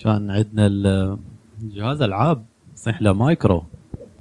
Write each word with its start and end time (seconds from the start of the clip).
كان 0.00 0.30
عندنا 0.30 0.66
ال- 0.66 1.18
جهاز 1.62 2.02
ألعاب 2.02 2.44
صح 2.76 3.02
له 3.02 3.12
مايكرو 3.12 3.64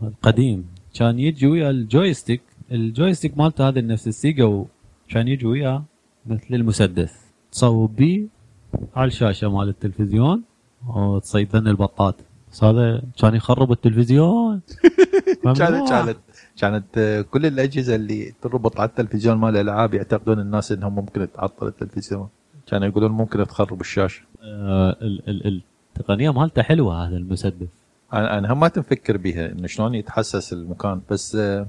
القديم 0.03 0.65
كان 0.93 1.19
يجي 1.19 1.47
ويا 1.47 1.69
ال 1.69 1.77
joystick. 1.77 2.41
ال 2.71 2.79
joystick 2.79 3.37
مالته 3.37 3.67
هذا 3.67 3.81
نفس 3.81 4.07
ال 4.07 4.15
Sega 4.15 4.45
وكان 4.45 5.27
يجي 5.27 5.45
وياه 5.47 5.83
مثل 6.25 6.47
المسدس. 6.51 7.13
تصوب 7.51 7.95
بيه 7.95 8.25
على 8.95 9.07
الشاشة 9.07 9.49
مال 9.49 9.69
التلفزيون 9.69 10.41
وتصيدن 10.87 11.67
البطات 11.67 12.15
بس 12.51 12.63
هذا 12.63 13.01
كان 13.21 13.35
يخرب 13.35 13.71
التلفزيون. 13.71 14.61
كانت. 15.43 15.89
كانت 15.89 16.17
كانت 16.61 16.85
آه، 16.97 17.21
كل 17.21 17.45
الأجهزة 17.45 17.95
اللي 17.95 18.33
تربط 18.41 18.79
على 18.79 18.89
التلفزيون 18.89 19.37
مال 19.37 19.49
الألعاب 19.57 19.93
يعتقدون 19.93 20.39
الناس 20.39 20.71
إنهم 20.71 20.95
ممكن 20.95 21.27
تعطل 21.33 21.67
التلفزيون. 21.67 22.27
كانوا 22.67 22.87
يقولون 22.87 23.11
ممكن 23.11 23.47
تخرب 23.47 23.81
الشاشة. 23.81 24.21
آه، 24.43 24.97
ال- 25.01 25.29
ال- 25.29 25.61
التقنيه 25.99 26.29
مالته 26.33 26.61
حلوة 26.61 27.07
هذا 27.07 27.17
المسدس؟ 27.17 27.67
أنا 28.13 28.53
هم 28.53 28.59
ما 28.59 28.67
تنفكر 28.67 29.17
بها 29.17 29.51
إنه 29.51 29.67
شلون 29.67 29.95
يتحسس 29.95 30.53
المكان 30.53 31.01
بس 31.11 31.35
آه، 31.35 31.67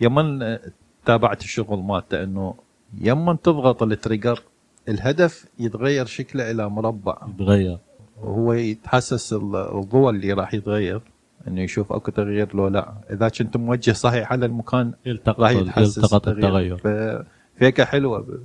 يمن 0.00 0.42
آه، 0.42 0.60
تابعت 1.04 1.42
الشغل 1.42 1.78
مالته 1.82 2.22
إنه 2.22 2.54
يمن 3.00 3.40
تضغط 3.40 3.82
التريجر 3.82 4.42
الهدف 4.88 5.44
يتغير 5.58 6.06
شكله 6.06 6.50
إلى 6.50 6.68
مربع. 6.70 7.16
يتغير. 7.34 7.78
وهو 8.22 8.52
يتحسس 8.52 9.32
ال- 9.32 9.56
الضوء 9.56 10.10
اللي 10.10 10.32
راح 10.32 10.54
يتغير 10.54 11.00
إنه 11.48 11.60
يشوف 11.60 11.92
أكو 11.92 12.10
تغيير 12.10 12.56
لو 12.56 12.68
لا. 12.68 12.92
إذا 13.10 13.28
كنت 13.28 13.56
موجه 13.56 13.92
صحيح 13.92 14.32
على 14.32 14.46
المكان 14.46 14.92
يلتقط 15.06 15.40
راح 15.40 15.50
يتحسس 15.50 15.96
يلتقط 15.98 16.28
التغير. 16.28 16.76
ف- 16.76 17.24
فكرة 17.58 17.84
حلوة. 17.84 18.38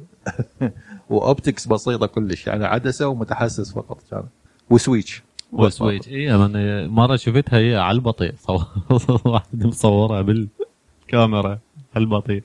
و 1.10 1.18
optics 1.18 1.68
بسيطة 1.68 2.06
كلش 2.08 2.48
يعني 2.48 2.66
عدسة 2.66 3.08
ومتحسس 3.08 3.74
فقط 3.74 3.98
كان. 4.12 4.24
و 4.70 4.77
switch. 4.77 5.24
و 5.52 5.60
switch 5.60 6.08
اي 6.08 6.36
أنا 6.36 6.88
مرة 6.88 7.16
شفتها 7.16 7.60
هي 7.60 7.76
على 7.76 7.96
البطيء. 7.96 8.34
صور- 8.38 8.68
واحد 9.26 9.66
مصورها 9.66 10.22
بالكاميرا 10.22 11.50
على 11.96 12.04
البطيء. 12.04 12.44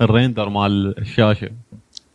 ال 0.00 0.07
render 0.07 0.48
مال 0.48 0.98
الشاشة. 0.98 1.50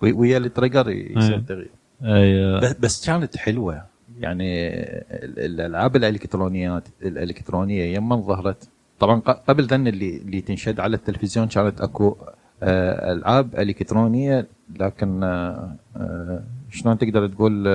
وي- 0.02 0.12
ويا 0.12 0.38
ال 0.38 0.44
trigger 0.44 0.90
يصير. 0.90 1.40
تغيير 1.40 1.70
أي 2.04 2.60
بس- 2.60 2.76
بس 2.80 3.06
كانت 3.06 3.38
حلوة. 3.38 3.86
يعني 4.20 4.70
ال- 4.70 5.40
الألعاب 5.40 5.96
الالكترونيات 5.96 6.84
الإلكترونية 7.02 7.96
يما 7.96 8.16
ظهرت 8.16 8.70
طبعا 9.00 9.20
ق- 9.20 9.44
قبل 9.48 9.64
ذن 9.64 9.88
اللي 9.88 10.18
اللي 10.18 10.42
تنشد 10.42 10.80
على 10.80 10.96
التلفزيون 10.96 11.48
كانت 11.48 11.82
أكو 11.82 12.16
آه، 12.64 13.14
ألعاب 13.14 13.56
إلكترونية. 13.60 14.48
لكن 14.80 15.24
آه، 15.24 15.76
آه، 15.98 16.44
شلون 16.72 16.98
تقدر 16.98 17.28
تقول 17.28 17.68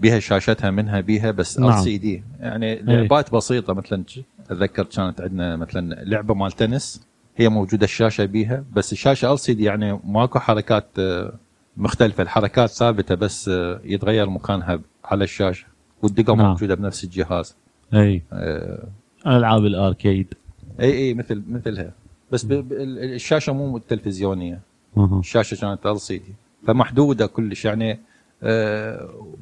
بها 0.00 0.18
شاشتها 0.18 0.70
منها 0.70 1.00
بيها 1.00 1.30
بس 1.30 1.58
نعم. 1.58 1.78
LCD 1.78 2.22
يعني 2.40 2.82
لعبات 2.82 3.34
بسيطة 3.34 3.72
مثلا 3.74 4.04
أتذكر 4.40 4.84
كانت 4.84 5.20
عندنا 5.20 5.56
مثلا 5.56 6.04
لعبة 6.04 6.34
مال 6.34 6.52
تنس 6.52 7.06
هي 7.36 7.48
موجودة 7.48 7.84
الشاشة 7.84 8.24
بيها 8.24 8.64
بس 8.72 8.92
الشاشة 8.92 9.32
LCD 9.32 9.64
يعني 9.64 10.00
ماكو 10.04 10.38
حركات 10.38 10.86
آه، 10.98 11.32
مختلفة. 11.76 12.22
الحركات 12.22 12.70
ثابتة 12.70 13.14
بس 13.14 13.48
آه، 13.48 13.80
يتغير 13.84 14.30
مكانها 14.30 14.80
على 15.04 15.24
الشاشة 15.24 15.66
والدقم 16.02 16.36
نعم. 16.36 16.46
موجودة 16.46 16.74
بنفس 16.74 17.04
الجهاز. 17.04 17.56
اي 17.94 18.22
آه، 18.32 18.88
ألعاب 19.26 19.64
ال 19.64 19.73
arcade. 19.73 20.34
اي 20.80 20.92
اي 20.92 21.14
مثل 21.14 21.42
مثلها. 21.48 21.92
بس 22.32 22.46
الشاشة 22.50 23.52
مو 23.52 23.76
التلفزيونيه 23.76 24.60
أها. 24.96 25.20
الشاشة 25.20 25.60
كانت 25.60 25.86
LCD 25.86 26.34
فمحدودة 26.66 27.26
كلش. 27.26 27.64
يعني 27.64 27.98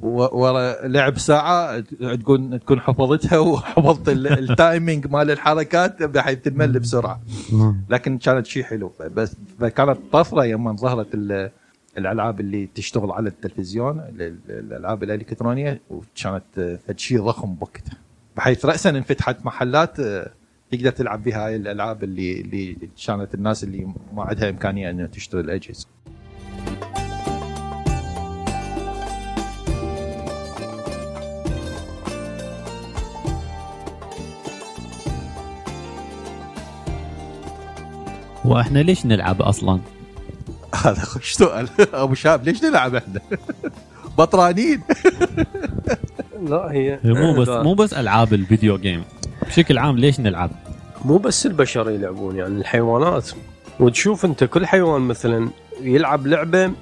ورا 0.02 0.86
لعب 0.86 1.19
ساعة 1.19 1.80
تكون 2.14 2.60
تكون 2.60 2.80
حفظتها 2.80 3.38
وحفظت 3.38 4.08
ال- 4.08 4.50
ال 4.50 4.58
timing 4.58 5.06
مال 5.06 5.30
الحركات 5.30 6.02
بحيث 6.02 6.38
تمل 6.38 6.78
بسرعة. 6.78 7.20
لكن 7.91 8.19
كانت 8.19 8.46
شيء 8.46 8.62
حلو. 8.62 8.92
بس 9.14 9.36
فكانت 9.61 9.98
طفرة 10.12 10.45
يوم 10.45 10.77
ظهرت 10.77 11.14
ال- 11.14 11.51
الألعاب 11.98 12.40
اللي 12.40 12.68
تشتغل 12.74 13.11
على 13.12 13.28
التلفزيون 13.28 13.98
ال- 13.98 14.23
ال- 14.23 14.39
الألعاب 14.48 15.02
الإلكترونية 15.02 15.80
وكانت 15.90 16.80
شيء 16.96 17.23
ضخم 17.23 17.55
بوقتها. 17.55 17.96
بحيث 18.36 18.67
راسا 18.67 18.90
انفتحت 18.90 19.45
محلات 19.46 19.96
تقدر 20.70 20.90
تلعب 20.90 21.24
بها 21.24 21.46
هاي 21.46 21.57
الألعاب 21.57 22.05
اللي 22.05 22.40
اللي 22.40 22.77
كانت 23.07 23.34
الناس 23.34 23.64
اللي 23.64 23.95
ما 24.14 24.23
عندها 24.23 24.48
إمكانية 24.51 24.90
إنها 24.90 25.07
تشتري 25.07 25.40
الأجهزة. 25.40 25.86
وإحنا 38.44 38.78
ليش 38.78 39.06
نلعب 39.06 39.42
أصلا؟ 39.42 39.80
هذا 40.84 41.00
خوش 41.00 41.32
سؤال. 41.32 41.68
أبو 41.94 42.14
شاب 42.14 42.44
ليش 42.44 42.64
نلعب 42.64 42.94
إحنا؟ 42.94 43.20
بطرانين. 44.18 44.80
لا 46.50 46.72
هي 46.72 46.98
مو 47.04 47.34
بس 47.40 47.48
مو 47.48 47.74
بس 47.74 47.94
ألعاب 47.94 48.34
الفيديو 48.34 48.78
جيم 48.78 49.04
بشكل 49.46 49.78
عام 49.78 49.98
ليش 49.98 50.20
نلعب؟ 50.20 50.50
مو 51.04 51.18
بس 51.18 51.46
البشر 51.46 51.90
يلعبون 51.90 52.36
يعني 52.36 52.54
الحيوانات. 52.60 53.30
وتشوف 53.80 54.24
أنت 54.24 54.44
كل 54.44 54.66
حيوان 54.66 55.00
مثلا 55.02 55.48
يلعب 55.80 56.27
لعبة 56.27 56.72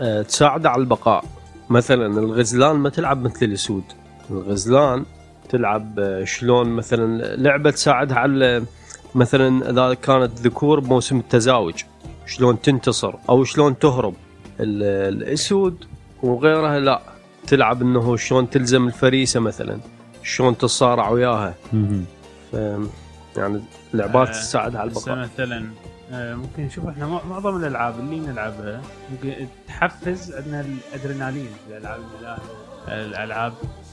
آه، 0.00 0.22
تساعده 0.22 0.70
على 0.70 0.80
البقاء. 0.80 1.24
مثلا 1.70 2.06
الغزلان 2.06 2.76
ما 2.76 2.88
تلعب 2.90 3.22
مثل 3.22 3.46
الأسود. 3.46 3.84
الغزلان 4.30 5.04
تلعب 5.48 5.98
آه، 5.98 6.24
شلون 6.24 6.68
مثلا 6.68 7.36
لعبة 7.36 7.70
تساعدها 7.70 8.18
على 8.18 8.64
مثلا 9.14 9.70
إذا 9.70 9.94
كانت 9.94 10.38
ذكور 10.38 10.80
بموسم 10.80 11.18
التزاوج 11.18 11.74
شلون 12.26 12.60
تنتصر 12.62 13.14
أو 13.28 13.44
شلون 13.44 13.78
تهرب؟ 13.78 14.14
ال- 14.60 15.14
الأسود 15.22 15.84
وغيرها 16.22 16.80
لا. 16.80 17.00
تلعب 17.46 17.82
إنه 17.82 18.16
شلون 18.16 18.50
تلزم 18.50 18.86
الفريسة 18.86 19.40
مثلا 19.40 19.78
شلون 20.22 20.58
تتصارع 20.58 21.08
وياها. 21.08 21.54
ف 22.52 22.56
يعني 23.36 23.60
لعبات 23.94 24.28
آه، 24.28 24.32
تساعد 24.32 24.76
على 24.76 24.88
البقاء. 24.90 25.16
مثلا 25.18 25.66
آه، 26.12 26.34
ممكن 26.34 26.62
نشوف 26.62 26.86
إحنا 26.86 27.06
مع- 27.06 27.24
معظم 27.30 27.56
الألعاب 27.56 28.00
اللي 28.00 28.20
نلعبها 28.20 28.82
ممكن 29.10 29.46
تحفز 29.68 30.32
عندنا 30.34 30.60
الأدرينالين 30.94 31.48
الألعاب 31.68 32.00
الملاهي 32.14 32.38
الألعاب 33.06 33.52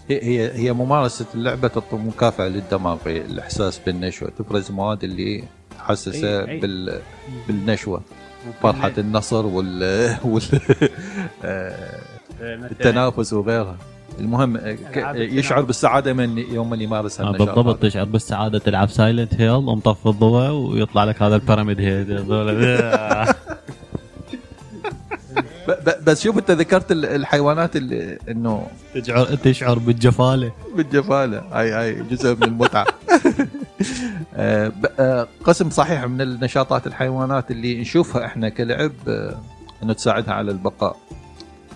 هي 0.10 0.20
هي 0.24 0.52
هي 0.54 0.74
ممارسة 0.74 1.26
اللعبة 1.36 1.68
تعطي 1.68 1.96
مكافأة 1.96 2.48
للدماغ 2.48 2.98
الإحساس 3.08 3.80
بالنشوة 3.86 4.30
تفرز 4.40 4.72
مواد 4.72 5.04
اللي 5.04 5.44
تحسسه 5.78 6.46
أي- 6.46 6.50
أي. 6.50 6.60
بال 6.60 7.00
بالنشوة 7.48 8.02
فرحة 8.62 8.92
النصر 8.98 9.46
وال 9.46 9.84
التنافس 12.72 13.34
وغيرها 13.34 13.78
المهم 14.20 14.60
يشعر. 15.16 15.62
بالسعادة 15.62 16.14
من 16.14 16.38
يوم 16.38 16.70
من 16.70 16.82
يمارس 16.82 17.22
آه 17.22 17.26
هالنشاط 17.28 17.48
بالضبط 17.48 17.78
هذا. 17.80 17.90
تشعر 17.90 18.06
بالسعادة 18.06 18.60
تلعب 18.60 18.90
Silent 18.90 19.34
Hill 19.34 19.52
ومطفي 19.52 20.06
الضوء 20.06 20.50
ويطلع 20.50 21.04
لك 21.04 21.22
هذا 21.22 21.36
ال 21.36 21.41
Pyramid 21.41 21.80
Head 21.82 22.12
ب- 22.12 22.32
بس 26.04 26.24
شوف 26.24 26.38
انت 26.38 26.52
ذكرت 26.52 26.92
ال- 26.92 27.06
الحيوانات 27.06 27.76
اللي 27.76 28.18
انه 28.30 28.68
تشعر 28.96 29.26
تشعر 29.26 29.80
بالجفالة. 29.80 30.52
بالجفالة. 30.76 31.40
هاي 31.52 31.72
هاي 31.72 32.04
جزء 32.04 32.36
من 32.36 32.44
المتعة. 32.44 32.86
آه، 34.36 34.72
آه، 35.00 35.28
قسم 35.44 35.70
صحيح 35.70 36.04
من 36.06 36.22
النشاطات 36.22 36.88
الحيوانات 36.88 37.52
اللي 37.52 37.82
نشوفها 37.82 38.26
إحنا 38.26 38.50
كلعب 38.50 38.92
آه، 39.08 39.38
إنه 39.84 39.94
تساعدها 39.94 40.34
على 40.34 40.52
البقاء. 40.52 40.98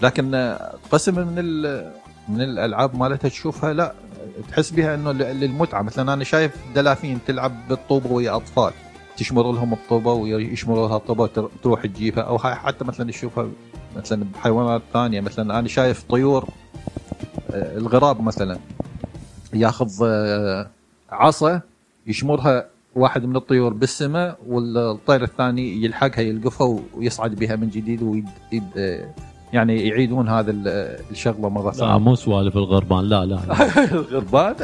لكن 0.02 0.56
قسم 0.92 1.16
من 1.16 1.36
من 2.30 2.42
الألعاب 2.42 2.96
مالتها 2.96 3.30
تشوفها 3.30 3.74
لا 3.74 3.94
تحس 4.50 4.70
بها 4.72 4.96
إنه 4.96 5.12
للمتعة. 5.12 5.82
مثلا 5.82 6.14
أنا 6.14 6.24
شايف 6.24 6.52
دلافين 6.76 7.20
تلعب 7.28 7.68
بالطوبة 7.70 8.12
ويا 8.12 8.36
أطفال. 8.36 8.72
تشمر 9.18 9.52
لهم 9.52 9.74
الطوبه 9.74 10.14
ويشمروا 10.14 10.88
لها 10.88 10.98
الطوبه 10.98 11.30
تروح 11.64 11.86
تجيبها. 11.86 12.24
أو 12.24 12.38
حتى 12.40 12.86
مثلا 12.86 13.12
تشوفها 13.12 13.48
مثلا 13.98 14.24
بحيوانات 14.34 14.82
ثانية 14.94 15.22
مثلا 15.22 15.60
أنا 15.60 15.68
شايف 15.68 16.04
طيور 16.10 16.50
آه، 17.52 17.78
الغراب 17.78 18.22
مثلا 18.22 18.60
ياخذ 19.54 19.92
آه، 20.04 20.70
عصا 21.12 21.62
يشمرها 22.08 22.66
واحد 22.96 23.26
من 23.26 23.36
الطيور 23.36 23.74
بالسماء 23.74 24.38
والطير 24.48 25.24
الثاني 25.24 25.84
يلحقها 25.84 26.22
يلقفها 26.22 26.80
ويصعد 26.94 27.36
بها 27.36 27.56
من 27.56 27.70
جديد 27.70 28.26
آه، 28.78 29.14
يعني 29.54 29.88
يعيدون 29.88 30.30
هذا 30.30 30.52
ال- 30.52 31.00
الشغلة 31.12 31.50
مرة 31.50 31.66
لا 31.66 31.72
ثانية. 31.72 31.98
مو 31.98 32.16
سوالف 32.16 32.58
الغربان 32.58 33.04
لا 33.10 33.26
لا, 33.26 33.36
لا. 33.36 33.84
الغربان؟ 33.94 34.56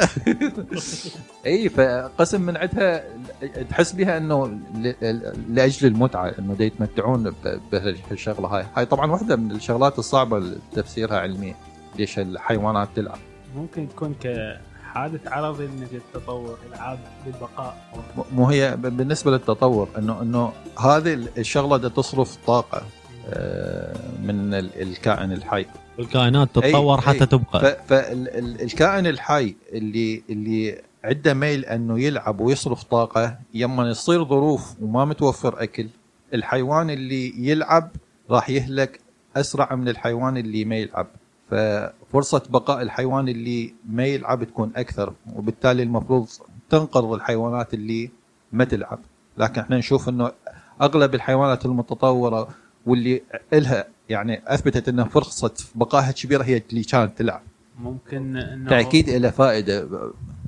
إي 1.46 1.68
فقسم 1.68 2.40
من 2.40 2.56
عندها 2.56 3.04
تحس 3.70 3.92
بها 3.92 4.16
إنه 4.18 4.46
ل- 4.46 5.32
لأجل 5.48 5.86
المتعة 5.88 6.32
إنه 6.38 6.54
دا 6.54 6.64
يتمتعون 6.64 7.32
بهالشغلة 7.72 8.48
هاي. 8.48 8.64
هاي 8.76 8.86
طبعا 8.86 9.10
واحدة 9.12 9.36
من 9.36 9.50
الشغلات 9.50 9.98
الصعبة 9.98 10.36
اللي 10.36 10.56
تفسيرها 10.72 11.18
علميا 11.18 11.54
ليش 11.98 12.18
الحيوانات 12.18 12.88
تلعب. 12.96 13.18
ممكن 13.56 13.88
تكون 13.88 14.14
كحادث 14.20 15.26
عرضي 15.26 15.66
لنتيجه 15.66 16.00
تطور 16.14 16.58
العاب 16.72 16.98
للبقاء. 17.26 17.76
مو 18.34 18.44
هي 18.46 18.76
بالنسبة 18.76 19.30
للتطور 19.30 19.88
انه 19.98 20.22
إنه 20.22 20.52
هذه 20.78 21.14
الشغلة 21.38 21.76
دا 21.76 21.88
تصرف 21.88 22.36
طاقة. 22.46 22.82
من 24.22 24.54
ال- 24.54 24.82
الكائن 24.82 25.32
الحي. 25.32 25.66
الكائنات 25.98 26.48
تتطور 26.54 26.98
أي- 26.98 27.04
حتى 27.04 27.20
أي. 27.20 27.26
تبقى 27.26 27.76
فالكائن 27.88 29.06
الحي 29.06 29.54
اللي 29.72 30.22
اللي 30.30 30.82
عنده 31.04 31.34
ميل 31.34 31.64
أنه 31.64 32.00
يلعب 32.00 32.40
ويصرف 32.40 32.82
طاقة 32.82 33.38
يما 33.54 33.88
يصير 33.90 34.24
ظروف 34.24 34.74
وما 34.82 35.04
متوفر 35.04 35.62
أكل 35.62 35.86
الحيوان 36.34 36.90
اللي 36.90 37.48
يلعب 37.48 37.90
راح 38.30 38.50
يهلك 38.50 39.00
أسرع 39.36 39.74
من 39.74 39.88
الحيوان 39.88 40.36
اللي 40.36 40.64
ما 40.64 40.76
يلعب. 40.76 41.06
ففرصة 41.50 42.42
بقاء 42.50 42.82
الحيوان 42.82 43.28
اللي 43.28 43.74
ما 43.90 44.06
يلعب 44.06 44.44
تكون 44.44 44.72
أكثر 44.76 45.12
وبالتالي 45.36 45.82
المفروض 45.82 46.28
تنقذ 46.70 47.12
الحيوانات 47.14 47.74
اللي 47.74 48.10
ما 48.52 48.64
تلعب. 48.64 48.98
لكن 49.38 49.60
إحنا 49.60 49.76
نشوف 49.78 50.08
إنه 50.08 50.32
أغلب 50.82 51.14
الحيوانات 51.14 51.64
المتطورة 51.66 52.48
واللي 52.86 53.22
إلها 53.52 53.84
يعني 54.08 54.42
أثبتت 54.46 54.88
ان 54.88 55.04
فرصة 55.04 55.54
بقائها 55.74 56.12
كبيرة 56.12 56.42
هي 56.42 56.62
اللي 56.70 56.82
كانت 56.84 57.18
تلعب. 57.18 57.42
ممكن 57.78 58.36
إنه 58.36 58.70
تأكيد 58.70 59.10
له 59.10 59.30
فائدة 59.30 59.88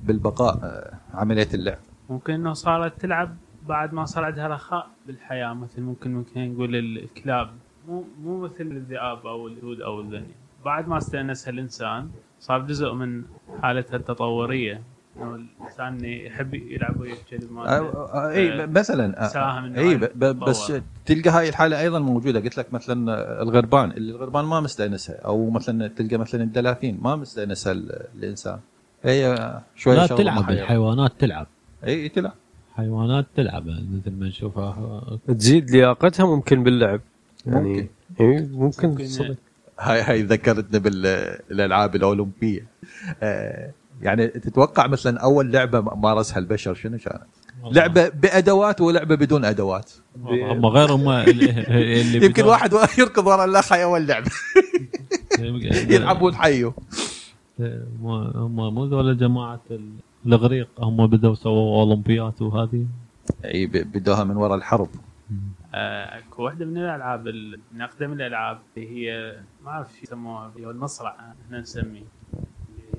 بالبقاء 0.05 0.55
آه، 0.63 0.95
عملية 1.15 1.49
اللعب. 1.55 1.79
ممكن 2.11 2.33
إنه 2.33 2.53
صارت 2.53 3.01
تلعب 3.01 3.37
بعد 3.69 3.95
ما 3.95 4.05
صار 4.05 4.25
عندها 4.25 4.49
رخاء 4.49 4.91
بالحياة 5.07 5.53
مثل 5.53 5.81
ممكن 5.81 6.15
ممكن 6.15 6.53
نقول 6.53 6.77
الكلاب. 6.77 7.51
مو 7.89 8.05
مو 8.23 8.41
مثل 8.41 8.61
الذئاب 8.61 9.27
أو 9.27 9.49
الهود 9.49 9.81
أو 9.81 10.01
الذني. 10.01 10.35
بعد 10.65 10.89
ما 10.89 10.99
استأنسها 10.99 11.51
الإنسان 11.51 12.11
صار 12.41 12.63
جزء 12.63 12.93
من 12.93 13.23
حالتها 13.63 13.97
التطورية. 13.97 14.83
انه 15.17 15.35
الإنسان 15.61 16.05
يحب 16.05 16.55
يلعب 16.55 17.01
ويا 17.01 17.13
الكلب 17.13 17.51
آه، 17.51 17.53
ماله 17.55 17.93
آه، 17.93 18.31
إي 18.31 18.67
ب- 18.67 18.79
مثلا 18.79 19.25
آه، 19.25 19.29
ساهم 19.29 19.75
إي 19.77 19.95
بس. 20.23 20.73
تلقى 21.07 21.31
هاي 21.31 21.49
الحالة 21.49 21.81
أيضا 21.81 21.99
موجودة. 21.99 22.41
قلت 22.41 22.59
لك 22.59 22.73
مثلا 22.75 23.13
آه، 23.13 23.43
الغربان 23.43 23.91
اللي 23.91 24.13
الغربان 24.13 24.45
ما 24.45 24.61
مستأنسها. 24.61 25.17
أو 25.17 25.51
مثلا 25.51 25.89
تلقى 25.89 26.17
مثلا 26.17 26.43
الدلافين 26.43 26.99
ما 27.03 27.17
مستأنسها 27.17 27.73
ال- 27.73 28.07
الإنسان. 28.19 28.59
هي 29.03 29.27
آه، 29.33 29.63
شوية 29.77 29.97
لا 29.97 30.07
تلعب. 30.07 30.51
الحيوانات 30.51 31.13
تلعب. 31.19 31.47
إي 31.87 32.09
تلعب. 32.09 32.33
حيوانات 32.77 33.27
تلعب 33.37 33.67
مثل 33.67 34.11
ما 34.19 34.27
نشوفها. 34.27 35.03
تزيد 35.29 35.71
لياقتها 35.71 36.27
ممكن 36.27 36.63
باللعب. 36.63 37.01
يعني 37.47 37.69
ممكن. 37.69 37.89
إي 38.21 38.49
ممكن, 38.53 38.89
ممكن. 38.89 39.07
صدق. 39.07 39.37
هاي 39.79 40.03
هاي 40.03 40.23
ذكرتنا 40.23 40.79
بالألعاب 40.79 41.97
الأولمبية. 41.97 42.67
آه، 43.23 43.71
يعني 44.03 44.27
تتوقع 44.29 44.87
مثلا 44.87 45.21
أول 45.21 45.53
لعبة 45.53 45.81
مارسها 45.81 46.39
البشر 46.39 46.75
شنو 46.75 46.99
كانت؟ 46.99 47.23
لعبة 47.65 48.09
بأدوات 48.09 48.81
ولعبة 48.81 49.15
بدون 49.15 49.45
أدوات. 49.45 49.93
هم 50.17 50.67
غير 50.67 50.93
هم 50.93 51.09
اللي 51.09 52.17
يمكن 52.27 52.45
واحد 52.45 52.73
يركض 52.99 53.27
ورا 53.27 53.45
الأخ 53.45 53.73
أول 53.73 54.07
لعبة. 54.07 54.31
يلعبون 55.89 56.35
حيه 56.35 56.73
هم 57.61 58.75
مو 58.75 58.85
ذولا 58.87 59.15
جماعة 59.15 59.61
ال- 59.71 59.93
الإغريق 60.27 60.69
هم 60.79 61.07
بدوا 61.07 61.35
سووا 61.35 61.81
أولمبيات 61.83 62.43
وهذه. 62.43 62.87
أي 63.45 63.67
ب- 63.67 63.93
بدوها 63.93 64.25
من 64.25 64.37
وراء 64.37 64.57
الحرب. 64.59 64.89
آه، 65.75 66.19
أكو 66.19 66.43
واحدة 66.43 66.65
من 66.65 66.77
الألعاب 66.77 67.27
ال- 67.29 67.61
من 67.73 67.81
اقدم 67.83 68.13
الألعاب 68.13 68.59
اللي 68.77 68.89
هي 68.91 69.37
ما 69.65 69.71
أعرف 69.71 69.89
شو 69.97 70.03
يسموها 70.03 70.53
المصرع 70.57 71.17
إحنا 71.47 71.61
نسميه. 71.61 72.03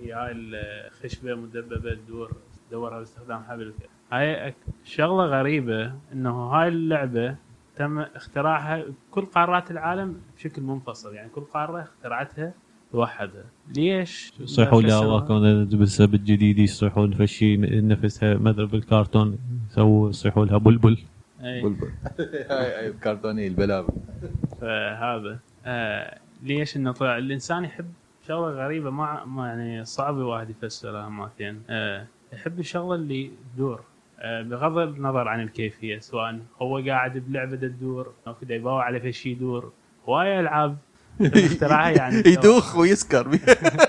هي 0.04 0.14
هاي 0.14 0.32
الخشبة 0.32 1.36
مدببة 1.36 1.94
تدور 1.94 2.32
تدورها 2.70 3.00
باستخدام 3.00 3.44
حبل 3.44 3.74
هاي 4.12 4.54
شغلة 4.84 5.26
غريبة 5.26 5.94
إنه 6.14 6.32
هاي 6.32 6.68
اللعبة 6.68 7.36
تم 7.76 8.00
اختراعها 8.00 8.84
بكل 9.12 9.26
قارات 9.26 9.72
العالم 9.72 10.22
بشكل 10.38 10.62
منفصل 10.62 11.14
يعني 11.14 11.30
كل 11.30 11.42
قارة 11.42 11.82
اخترعتها 11.82 12.54
لوحدها 12.94 13.44
ليش؟ 13.76 14.34
فسروها. 14.40 15.00
واكو 15.00 15.40
بالسبب 15.78 16.14
الجديد 16.16 16.60
يصيحوا 16.60 17.08
فشي 17.08 17.58
نفسها 17.58 18.36
مثل 18.36 18.66
بالكرتون 18.66 19.38
يسووا 19.72 20.10
يصيحوا 20.10 20.46
لها 20.46 20.58
بلبل. 20.58 20.98
بلبل. 21.42 21.90
هاي 22.52 22.76
هاي 22.76 22.88
الكرتونيه 22.88 23.48
البلابل 23.48 23.94
فهذا. 24.62 25.40
آه 25.66 26.18
ليش 26.44 26.78
إنه 26.78 26.92
طلع؟ 26.92 27.18
الإنسان 27.18 27.64
يحب 27.64 27.86
شغلة 28.28 28.66
غريبة 28.66 28.90
ما, 28.90 29.26
ما 29.26 29.48
يعني 29.48 29.86
صعب 29.86 30.18
الواحد 30.18 30.50
يفسرها 30.50 31.10
مرتين 31.10 31.62
آه 31.70 32.06
يحب 32.34 32.60
الشغلة 32.60 32.96
اللي 32.96 33.32
تدور. 33.56 33.82
آه 34.20 34.42
بغض 34.42 34.78
النظر 34.78 35.28
عن 35.28 35.42
الكيفية 35.42 36.00
سواء 36.00 36.40
هو 36.62 36.78
قاعد 36.88 37.18
بلعبة 37.18 37.56
تدور 37.56 38.14
أو 38.28 38.34
كذا 38.34 38.56
يباوع 38.56 38.84
على 38.84 39.14
شيء 39.14 39.32
يدور. 39.32 39.72
هواي 40.10 40.40
ألعاب. 40.40 40.78
اختراعها 41.22 41.90
يعني 41.90 42.16
يدوخ 42.34 42.76
ويسكر. 42.78 43.28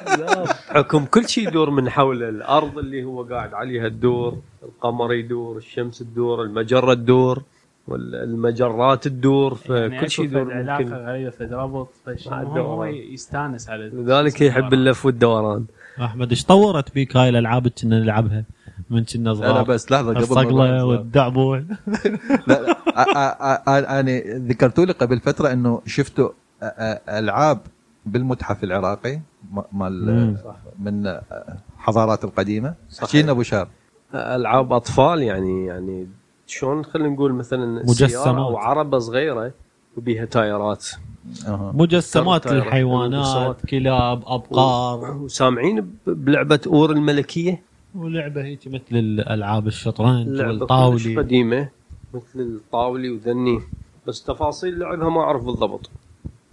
حكم 0.74 1.04
كل 1.04 1.28
شيء 1.28 1.48
يدور 1.48 1.70
من 1.70 1.90
حول 1.90 2.22
الأرض 2.22 2.78
اللي 2.78 3.04
هو 3.04 3.22
قاعد 3.22 3.54
عليها 3.54 3.88
تدور 3.88 4.38
القمر 4.62 5.12
يدور 5.12 5.56
الشمس 5.56 5.98
تدور 5.98 6.42
المجرة 6.42 6.94
تدور. 6.94 7.42
والمجرات 7.88 9.04
تدور 9.08 9.58
يعني 9.68 9.98
فكل 9.98 10.10
شيء 10.10 10.24
يدور 10.24 10.52
علاقة 10.52 10.82
ممكن. 10.82 10.94
غريبة 10.94 11.30
فد 11.30 11.52
ربط 11.52 11.88
فشيء 12.06 12.32
مع 12.32 12.42
المهم 12.42 12.58
هو. 12.58 12.84
يستانس 12.84 13.68
على 13.70 13.84
لذلك 13.84 14.40
يحب 14.40 14.72
اللف 14.72 15.06
والدوران. 15.06 15.64
أحمد 16.00 16.30
إيش 16.30 16.44
طورت 16.44 16.94
بيك 16.94 17.16
هاي 17.16 17.28
الألعاب 17.28 17.66
اللي 17.66 17.74
كنا 17.82 18.00
نلعبها 18.00 18.44
من 18.90 19.04
كنا 19.04 19.34
صغار؟ 19.34 19.62
بس 19.62 19.92
لحظة 19.92 20.10
قبل 20.10 20.22
الصقلة 20.22 20.84
والدعبوع 20.84 21.58
لا 22.48 22.62
لا 22.62 24.00
أنا 24.00 24.20
ذكرتوا 24.36 24.84
لي 24.84 24.92
قبل 24.92 25.20
فترة 25.20 25.52
إنه 25.52 25.82
شفتوا 25.86 26.28
ألعاب 27.08 27.60
بالمتحف 28.06 28.64
العراقي 28.64 29.20
مال. 29.72 30.36
من 30.78 31.20
حضارات 31.78 32.24
القديمة. 32.24 32.74
حكينا 33.00 33.30
أبو 33.30 33.42
شاب 33.42 33.68
ألعاب 34.14 34.72
أطفال 34.72 35.22
يعني 35.22 35.66
يعني 35.66 36.06
شلون 36.46 36.84
خلينا 36.84 37.08
نقول 37.08 37.32
مثلا 37.32 37.82
مجسمات. 37.84 38.26
أو 38.36 38.56
عربة 38.56 38.98
صغيرة 38.98 39.52
وبيها 39.96 40.24
تايرات 40.24 40.86
أها. 41.46 41.72
مجسمات. 41.74 42.46
الحيوانات. 42.46 43.66
كلاب 43.66 44.22
أبقار 44.26 45.16
وسامعين 45.16 45.90
بلعبة 46.06 46.60
أور 46.66 46.90
الملكية 46.92 47.62
ولعبة 47.94 48.44
هيك 48.44 48.66
مثل 48.68 48.82
الألعاب 48.92 49.66
الشطرنج 49.66 50.40
والطاولي 50.40 51.16
قديمة 51.16 51.68
مثل 52.14 52.40
الطاولي 52.40 53.10
وذني 53.10 53.60
بس 54.06 54.22
تفاصيل 54.22 54.78
لعبها 54.78 55.08
ما 55.08 55.20
أعرف 55.20 55.44
بالضبط 55.44 55.90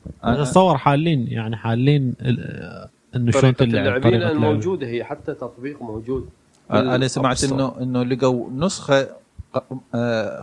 أنا- 0.07 0.27
أتصور 0.27 0.77
حالين 0.77 1.27
يعني 1.27 1.55
حالين 1.57 2.13
ال- 2.21 2.87
إنه 3.15 3.31
شلون 3.31 3.55
تلعب 3.55 4.01
طريقة 4.01 4.31
اللعب. 4.31 4.35
موجودة 4.35 4.87
هي 4.87 5.03
حتى 5.03 5.33
تطبيق 5.33 5.81
موجود 5.81 6.29
أنا 6.71 7.07
سمعت 7.07 7.43
انه 7.43 7.73
إنه 7.81 8.03
لقوا 8.03 8.49
نسخة 8.55 9.07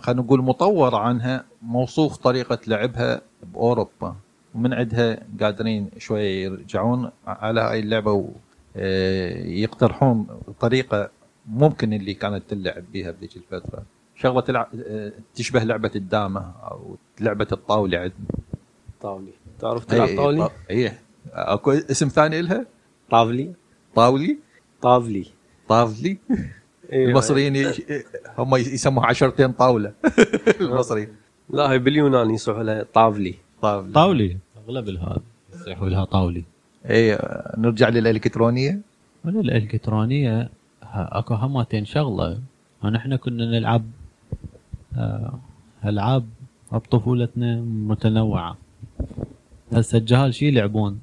خلينا 0.00 0.22
نقول 0.22 0.42
مطور 0.42 0.94
عنها 0.94 1.44
موصوف 1.62 2.16
طريقة 2.16 2.58
لعبها 2.66 3.20
بأوروبا. 3.42 4.16
ومن 4.54 4.72
عندها 4.74 5.18
قادرين 5.40 5.90
شوية 5.98 6.44
يرجعون 6.44 7.10
على 7.26 7.60
هاي 7.60 7.80
اللعبة 7.80 8.24
ويقترحون 8.76 10.26
طريقة 10.60 11.10
ممكن 11.46 11.92
اللي 11.92 12.14
كانت 12.14 12.42
تلعب 12.50 12.84
بها 12.92 13.10
بذيك 13.10 13.36
الفترة. 13.36 13.82
شغلة 14.16 14.40
تلعب 14.40 14.68
آه، 14.86 15.12
تشبه 15.34 15.64
لعبة 15.64 15.90
الدامة 15.96 16.52
أو 16.62 16.96
لعبة 17.20 17.46
الطاولة 17.52 17.98
عندنا 17.98 18.26
طاولي 19.00 19.32
تعرف 19.60 19.84
تلعب 19.84 20.08
طاولي؟ 20.16 20.48
اي 20.70 20.92
أكو 21.32 21.70
اسم 21.72 22.08
ثاني 22.08 22.42
لها 22.42 22.66
طاولي 23.10 23.52
طاولي 23.94 24.38
طاولي 24.82 25.26
طاولي 25.68 26.18
إيه، 26.92 27.06
المصريين 27.08 27.56
ي- 27.56 27.72
هم 28.38 28.56
يسموها 28.56 29.06
عشرتين 29.06 29.52
طاولة. 29.52 29.92
المصريين. 30.60 31.08
لا 31.50 31.70
هي 31.72 31.78
باليوناني 31.78 32.34
يصيحوا 32.34 32.62
لها 32.62 32.82
طاولي. 32.94 33.34
طاوله 33.62 33.92
طاولي. 33.92 34.36
أغلب 34.68 34.88
هذا 34.88 35.20
يصيحوا 35.54 35.88
لها 35.88 36.04
طاولي. 36.04 36.44
اي 36.90 37.18
نرجع 37.58 37.88
للإلكترونية. 37.88 38.80
من 39.24 39.40
الإلكترونية 39.40 40.50
أكو 40.94 41.34
همتين 41.34 41.84
شغلة. 41.84 42.38
نحن 42.84 43.16
كنا 43.16 43.44
نلعب 43.46 43.84
آه، 44.96 45.38
ألعاب 45.84 46.26
بطفولتنا 46.72 47.56
متنوعة. 47.60 48.56
هسه 49.72 49.98
الجهال 49.98 50.34
شي 50.34 50.46
يلعبون؟ 50.48 51.00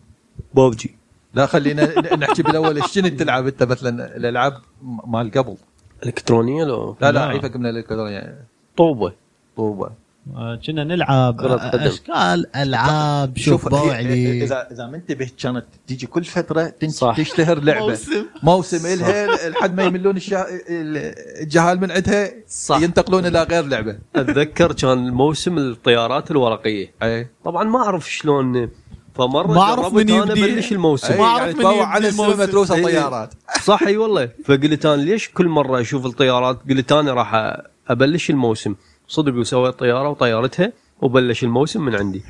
بوبجي 0.54 0.96
لا 1.34 1.46
خلينا 1.46 2.15
نحكي 2.15 2.44
بالأول 2.44 2.82
كنت 2.82 3.08
تلعب 3.08 3.48
أنت 3.48 3.63
مثلا؟ 3.63 4.18
الألعاب 4.18 4.54
مال 5.08 5.32
قبل. 5.32 5.58
إلكترونية 6.06 6.64
لو 6.64 6.98
لا 7.02 7.12
لا 7.12 7.20
لا. 7.20 7.25
عيفك 7.25 7.56
من 7.56 7.66
الإلكترونية 7.66 8.36
طوبة 8.78 9.14
طوبة 9.58 9.90
آه، 10.36 10.60
كنا 10.66 10.84
نلعب. 10.84 11.42
أشكال 11.74 12.56
ألعاب 12.56 13.38
شوف 13.38 13.70
بوعلي 13.70 14.44
اذا 14.44 14.68
إذا 14.72 14.88
ما 14.88 14.98
انتبهت 14.98 15.32
كانت 15.40 15.66
تيجي 15.88 16.08
كل 16.08 16.24
فترة. 16.24 16.74
تشتهر 17.18 17.60
لعبة 17.60 17.88
موسم. 17.88 18.25
موسم 18.44 18.86
إلها 18.86 19.50
لحد 19.50 19.75
ما 19.75 19.84
يملون 19.84 20.18
الشا... 20.18 20.46
الجهال 20.70 21.82
من 21.82 21.92
عندها 21.92 22.32
صح. 22.48 22.82
ينتقلون 22.82 23.25
إلى 23.25 23.44
غير 23.44 23.66
لعبة 23.66 23.98
أتذكر 24.16 24.74
كان 24.74 25.10
موسم 25.10 25.58
الطيارات 25.58 26.32
الورقية 26.32 26.92
اي 27.04 27.28
طبعا 27.44 27.64
ما 27.64 27.80
أعرف 27.80 28.12
شلون 28.12 28.70
فمرة 29.16 29.48
ما 29.48 29.76
جربت 29.76 29.94
من 29.94 30.10
أنا 30.12 30.32
يبدي. 30.34 30.42
بلش 30.56 30.72
الموسم. 30.72 31.18
ما 31.18 31.24
أعرف 31.24 31.42
يعني 31.42 31.54
من 31.54 31.60
يبدي 31.60 31.82
على 31.82 32.08
إي. 32.08 32.84
طيارات 32.84 33.34
صح 33.64 33.84
اي 33.84 33.98
والله. 33.98 34.30
فقلت 34.46 34.86
أنا 34.86 35.02
ليش 35.02 35.30
كل 35.30 35.48
مرة 35.48 35.82
أشوف 35.82 36.06
الطيارات؟ 36.06 36.60
قلت 36.70 36.92
أنا 36.92 37.14
راح 37.14 37.58
أبلش 37.88 38.30
الموسم. 38.30 38.76
صدق 39.08 39.34
وسويت 39.36 39.74
طيارة 39.80 40.10
وطيارتها 40.10 40.72
وبلش 41.02 41.44
الموسم 41.44 41.86
من 41.86 41.96
عندي. 41.96 42.22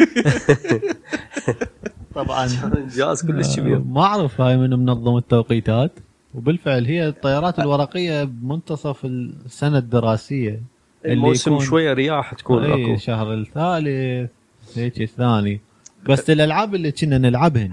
طبعا. 2.15 2.46
انجاز 2.77 3.25
كلش 3.25 3.56
كبير 3.60 3.80
ما 3.80 4.01
أعرف 4.01 4.42
هاي 4.42 4.58
من 4.58 4.70
منظم 4.70 5.18
التوقيتات. 5.18 5.92
وبالفعل 6.36 6.86
هي 6.86 7.08
الطيارات 7.08 7.60
الورقية 7.60 8.24
بمنتصف 8.24 9.06
السنة 9.06 9.77
الدراسية. 9.77 10.62
الموسم 11.06 11.54
يكون- 11.54 11.65
شوية 11.65 11.94
رياح 11.94 12.34
تكون 12.34 12.63
اي 12.72 12.98
شهر 12.98 13.34
الثالث 13.34 14.30
هيك 14.75 15.01
الثاني. 15.01 15.62
بس 16.09 16.29
الألعاب 16.29 16.75
اللي 16.75 16.91
كنا 16.91 17.17
نلعبهن. 17.17 17.71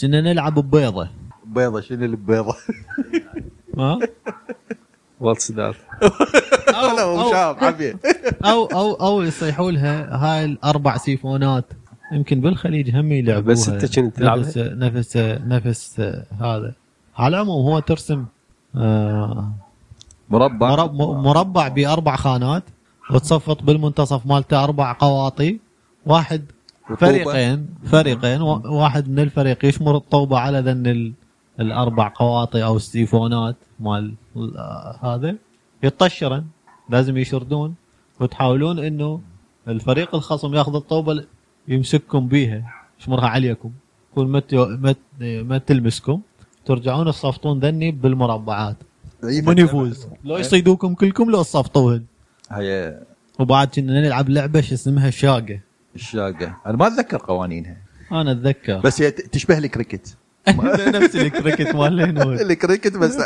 كنا 0.00 0.20
نلعب 0.20 0.54
ببيضة. 0.54 1.08
بيضة 1.46 1.80
شنو 1.80 2.04
البيضة؟ 2.04 2.54
ها؟ 3.78 3.98
واتس 5.20 5.52
ذات 5.52 5.74
لا 6.72 7.02
هو 7.02 7.30
شاب 7.30 7.56
حبيب 7.56 7.98
أو 8.44 8.64
أو 8.66 8.92
أو 8.94 9.22
يصيحوا 9.22 9.70
لها 9.70 10.16
هاي 10.16 10.44
الأربع 10.44 10.96
سيفونات. 10.96 11.64
يمكن 12.12 12.40
بالخليج 12.40 12.96
هم 12.96 13.12
يلعبوها. 13.12 13.40
بس 13.40 13.68
أنت 13.68 13.98
كنت 13.98 14.16
تلعبها؟ 14.16 14.44
نفس 14.44 14.58
نفس 14.58 15.16
نفس 15.46 16.00
هذا. 16.40 16.74
على 17.16 17.36
العموم 17.36 17.66
هو 17.66 17.78
ترسم 17.78 18.24
آه 18.76 19.52
مربع. 20.30 20.70
مرب- 20.70 21.00
مربع 21.00 21.68
بأربع 21.68 22.16
خانات 22.16 22.62
وتصفط 23.10 23.62
بالمنتصف 23.62 24.26
مالته 24.26 24.64
أربع 24.64 24.92
قواطي. 24.92 25.58
واحد 26.06 26.44
فريقين. 26.94 27.66
فريقين. 27.84 28.40
واحد 28.40 29.08
من 29.08 29.18
الفريق 29.18 29.64
يشمر 29.64 29.96
الطوبة 29.96 30.38
على 30.38 30.60
ذن 30.60 30.86
ال- 30.86 31.12
الأربع 31.60 32.12
قواطي 32.16 32.64
أو 32.64 32.76
السيفونات 32.76 33.56
مال 33.80 34.14
ال- 34.36 34.96
هذا. 35.02 35.36
يطشرن. 35.82 36.44
لازم 36.90 37.16
يشردون. 37.16 37.74
وتحاولون 38.20 38.78
إنه 38.78 39.20
الفريق 39.68 40.14
الخصم 40.14 40.54
ياخذ 40.54 40.74
الطوبة 40.74 41.24
يمسككم 41.68 42.28
بيها. 42.28 42.72
يشمرها 43.00 43.26
عليكم. 43.28 43.70
يكون 44.12 44.28
ما 44.28 44.42
ما 45.20 45.58
تلمسكم. 45.58 46.20
ترجعون 46.66 47.06
تصفطون 47.10 47.60
ذني 47.60 47.90
بالمربعات. 47.90 48.76
من 49.22 49.58
يفوز. 49.58 50.06
لو 50.24 50.36
يصيدوكم 50.36 50.94
كلكم 50.94 51.30
لو 51.30 51.42
تصفطوهن 51.42 52.04
هي 52.50 53.00
وبعد 53.38 53.68
كنا 53.68 54.00
نلعب 54.00 54.28
لعبة 54.28 54.60
شو 54.60 54.74
اسمها 54.74 55.10
شاقة. 55.10 55.60
الشاقة. 55.96 56.56
أنا 56.66 56.76
ما 56.76 56.86
أتذكر 56.86 57.16
قوانينها. 57.16 57.76
أنا 58.12 58.32
أتذكر. 58.32 58.80
بس 58.80 59.02
هي 59.02 59.10
تشبه 59.10 59.58
الكريكت 59.58 60.16
نفس 60.96 61.16
الكريكت 61.16 61.74
مال 61.74 62.00
الهنود 62.00 62.40
الكريكت 62.50 62.96
بس. 62.96 63.18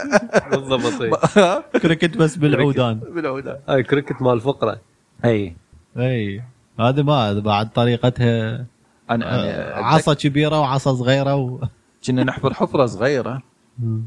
بالضبط. 0.50 1.26
كريكت 1.82 2.16
بس 2.16 2.36
بالعودان. 2.36 2.98
بالعوده 2.98 3.60
هاي 3.68 3.82
كريكت 3.82 4.22
مال 4.22 4.40
فقرة. 4.40 4.80
اي 5.24 5.56
اي 5.98 6.42
هذا 6.80 7.02
ما 7.02 7.32
بعد 7.40 7.70
طريقتها 7.72 8.64
أنا 9.10 9.26
آه، 9.26 9.78
أنا 9.78 9.86
عصا 9.86 10.14
كبيرة 10.14 10.60
وعصا 10.60 10.94
صغيرة 10.94 11.34
و... 11.34 11.58
كنا 12.06 12.24
نحفر 12.24 12.54
حفرة 12.54 12.86
صغيرة 12.86 13.42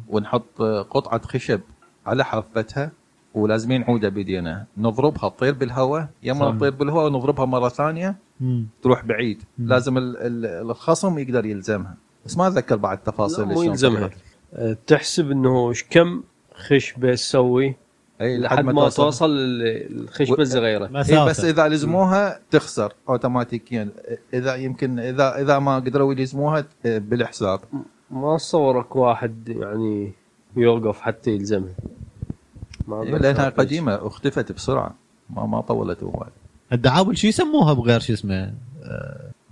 ونحط 0.08 0.62
قطعة 0.89 1.22
خشب 1.27 1.62
على 2.05 2.25
حافتها 2.25 2.91
ولازمين 3.34 3.84
عوده 3.84 4.10
بيدينا 4.10 4.66
نضربها 4.78 5.30
تطير 5.30 5.54
بالهواء 5.54 6.08
يما 6.24 6.52
صح. 6.52 6.58
تطير 6.58 6.72
بالهواء 6.72 7.06
ونضربها 7.08 7.46
مرة 7.46 7.70
ثانية 7.70 8.16
مم. 8.40 8.66
تروح 8.84 9.06
بعيد 9.06 9.44
مم. 9.58 9.68
لازم 9.68 9.98
ال- 9.98 10.18
ال- 10.18 10.70
الخصم 10.72 11.20
يقدر 11.20 11.46
يلزمها 11.46 11.96
بس 12.25 12.38
ما 12.38 12.48
أتذكر 12.48 12.75
بعد 12.75 12.98
تفاصيل 13.04 13.40
لا، 13.48 13.54
مو 13.54 13.54
شلون 13.56 13.66
يلزمها. 13.72 14.10
أه، 14.54 14.78
تحسب 14.88 15.32
إنه 15.32 15.70
إيش 15.70 15.84
كم 15.90 16.24
خشبة 16.56 17.12
تسوي 17.13 17.75
أي 18.22 18.38
لحد 18.40 18.66
ما 18.66 18.90
توصل 18.90 19.30
لل- 19.38 20.02
الخشبة 20.04 20.34
و- 20.40 20.42
الصغيرة 20.42 20.86
إيه 21.10 21.25
بس 21.25 21.46
إذا 21.46 21.68
لزموها 21.68 22.40
تخسر 22.52 22.94
اوتوماتيكيا 23.10 23.90
إذا 24.34 24.56
يمكن 24.56 25.00
إذا 25.00 25.42
إذا 25.42 25.60
ما 25.60 25.75
قدروا 25.75 26.13
يلزموها 26.13 26.66
بالحساب 26.86 27.60
ما 28.12 28.36
اتصورك 28.36 28.96
واحد 28.96 29.50
يعني 29.50 30.12
يوقف 30.58 31.02
حتى 31.02 31.32
يلزمها. 31.32 31.74
لانها 32.88 33.50
قديمه 33.50 33.96
واختفت 33.96 34.52
بسرعة. 34.52 34.96
ما 35.30 35.46
ما 35.46 35.62
طولت 35.62 36.04
هواي 36.04 36.30
الدعابل 36.74 37.18
شو 37.18 37.28
يسموها 37.28 37.74
بغير 37.74 38.00
شو 38.00 38.13
اسمه؟ 38.13 38.54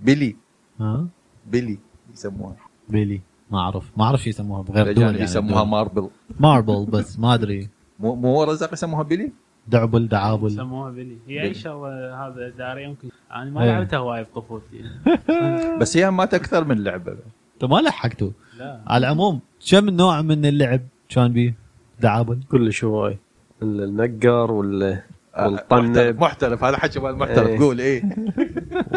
بيلي. 0.00 0.36
ها؟ 0.80 1.06
بيلي 1.46 1.78
يسموها. 2.12 2.56
بيلي. 2.88 3.20
ما 3.50 3.58
أعرف. 3.58 3.90
ما 3.96 4.04
أعرف 4.04 4.22
شو 4.22 4.30
يسموها 4.30 4.62
بغير 4.62 4.92
دول 4.92 5.04
يعني. 5.04 5.20
يسموها 5.20 5.62
دول. 5.62 5.68
marble. 5.68 6.08
marble 6.40 6.86
بس 6.86 7.18
ما 7.18 7.34
أدري. 7.34 7.68
مو 8.00 8.14
مو 8.14 8.44
رزاق 8.44 8.72
يسموها 8.72 9.02
بيلي؟ 9.02 9.32
دعبل 9.68 10.08
دعابل. 10.08 10.46
يسموها 10.46 10.90
بلي 10.90 11.18
هي. 11.28 11.42
اي 11.42 11.54
شغله 11.54 12.26
هذا 12.26 12.48
داري؟ 12.58 12.84
يمكن 12.84 13.08
أنا 13.32 13.50
ما 13.50 13.62
إيه. 13.62 13.70
لعبتها 13.70 13.96
هواي 13.96 14.22
بطفولتي 14.22 14.84
بس 15.80 15.96
هي 15.96 16.10
ما 16.10 16.24
أكثر 16.24 16.64
من 16.64 16.84
لعبة. 16.84 17.16
أنت 17.54 17.64
ما 17.64 17.76
لحقتوا 17.76 18.30
لا. 18.58 18.80
على 18.86 19.06
العموم 19.06 19.40
كم 19.70 19.90
نوع 19.90 20.22
من 20.22 20.46
اللعب 20.46 20.80
كان 21.08 21.32
بيه؟ 21.32 21.61
دعابل 22.00 22.40
كلش 22.50 22.84
هواي 22.84 23.18
النقر 23.62 24.52
وال 24.52 25.02
آه، 25.36 25.48
والطنب. 25.48 25.90
محترف, 25.96 26.16
محترف. 26.20 26.64
هذا 26.64 26.76
حكي 26.76 27.00
مال 27.00 27.16
محترف. 27.18 27.46
إيه. 27.48 27.58
قول 27.58 27.80
إيه. 27.80 28.02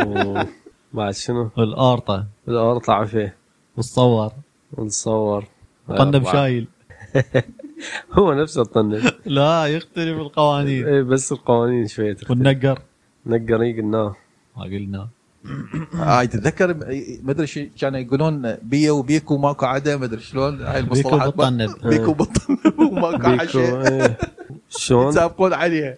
و- 0.08 0.44
بعد 0.94 1.14
شنو؟ 1.14 1.50
الأرطة. 1.58 2.26
الأرض 2.48 2.82
طلع 2.82 3.06
فيه. 3.06 3.36
والصور 3.78 4.32
ونصور 4.74 5.46
طنب 5.88 6.26
آه، 6.28 6.32
شايل. 6.32 6.68
هو 8.18 8.34
نفسه 8.34 8.62
الطنب. 8.62 9.02
لا 9.26 9.66
يختلف 9.66 10.18
القوانين. 10.20 10.86
إيه 10.88 11.02
بس 11.02 11.32
القوانين 11.32 11.88
شوية 11.88 12.14
تختلف. 12.14 12.30
والنقر. 12.32 12.80
نقر 13.26 13.62
إي 13.62 13.82
قلناه. 13.82 14.16
ما 14.58 14.64
قلنا 14.64 15.08
هاي 15.94 16.28
تتذكر؟ 16.28 16.74
ما 17.24 17.32
أدري 17.32 17.48
شو 17.48 17.62
كانوا 17.82 18.00
يقولون 18.00 18.56
بيا 18.62 18.92
وبيكو 18.92 19.38
ماكو 19.38 19.66
عدا 19.66 19.98
ما 19.98 20.06
أدري 20.06 20.22
شلون. 20.22 20.62
هاي 20.62 20.82
بيكو 20.82 20.94
المصطلحات 20.94 21.36
بيكو 21.90 22.14
بالطنب 22.14 22.80
وماكو 22.80 23.18
بيكو 23.30 23.38
حشي. 23.38 23.60
إيه. 23.60 24.18
شلون؟ 24.70 25.08
يتسابقون 25.08 25.54
عليها 25.54 25.96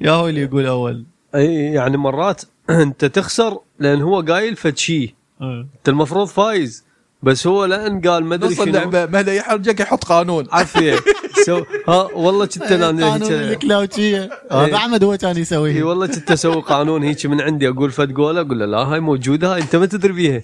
يا 0.00 0.10
هو 0.12 0.28
اللي 0.28 0.40
يقول 0.40 0.66
أول. 0.66 1.04
اي 1.34 1.54
يعني 1.64 1.96
مرات 1.96 2.42
أنت 2.70 3.04
تخسر 3.04 3.58
لأن 3.78 4.02
هو 4.02 4.20
قايل 4.20 4.56
فد 4.56 4.76
شيء 4.76 5.14
آه. 5.40 5.66
أنت 5.78 5.88
المفروض 5.88 6.26
فايز. 6.26 6.84
بس 7.22 7.46
هو 7.46 7.64
لأن 7.64 8.00
قال 8.00 8.24
ما 8.24 8.34
أدري 8.34 8.48
نص 8.50 8.54
شنو. 8.56 8.64
اللعبه 8.64 9.06
مهلا 9.06 9.34
يحرجك 9.34 9.80
يحط 9.80 10.04
قانون. 10.04 10.46
عافيه 10.52 10.94
سو 11.46 11.64
ها 11.88 12.02
والله 12.02 12.46
كنت 12.46 12.62
أنا 12.72 12.86
قانون 12.86 13.22
هيك- 13.32 13.52
الكلاوچيه 13.52 14.30
هذا 14.52 14.76
أحمد 14.76 15.04
هو 15.04 15.16
كان 15.16 15.34
اي 15.36 15.40
يسويه 15.42 15.82
والله 15.82 16.06
كنت 16.06 16.30
أسوي 16.30 16.62
قانون 16.62 17.02
هيك 17.02 17.26
من 17.26 17.40
عندي 17.40 17.68
أقول 17.68 17.90
فد 17.90 18.08
rule 18.12 18.38
أقول 18.38 18.58
له 18.58 18.66
لا 18.66 18.78
هاي 18.78 19.00
موجودة 19.00 19.54
هاي 19.54 19.60
أنت 19.62 19.76
ما 19.76 19.86
تدري 19.86 20.12
بيها. 20.12 20.42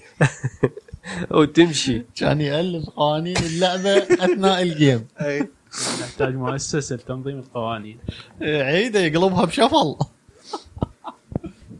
وتمشي 1.31 2.05
كان 2.15 2.41
يالف 2.41 2.89
قوانين 2.89 3.37
اللعبة 3.37 3.97
أثناء 3.97 4.61
ال 4.61 4.68
game. 4.68 5.05
نحتاج 6.01 6.35
مؤسسة 6.35 6.95
لتنظيم 6.95 7.39
القوانين. 7.39 7.97
عيده 8.41 8.99
يقلبها 8.99 9.45
بشفل. 9.45 9.95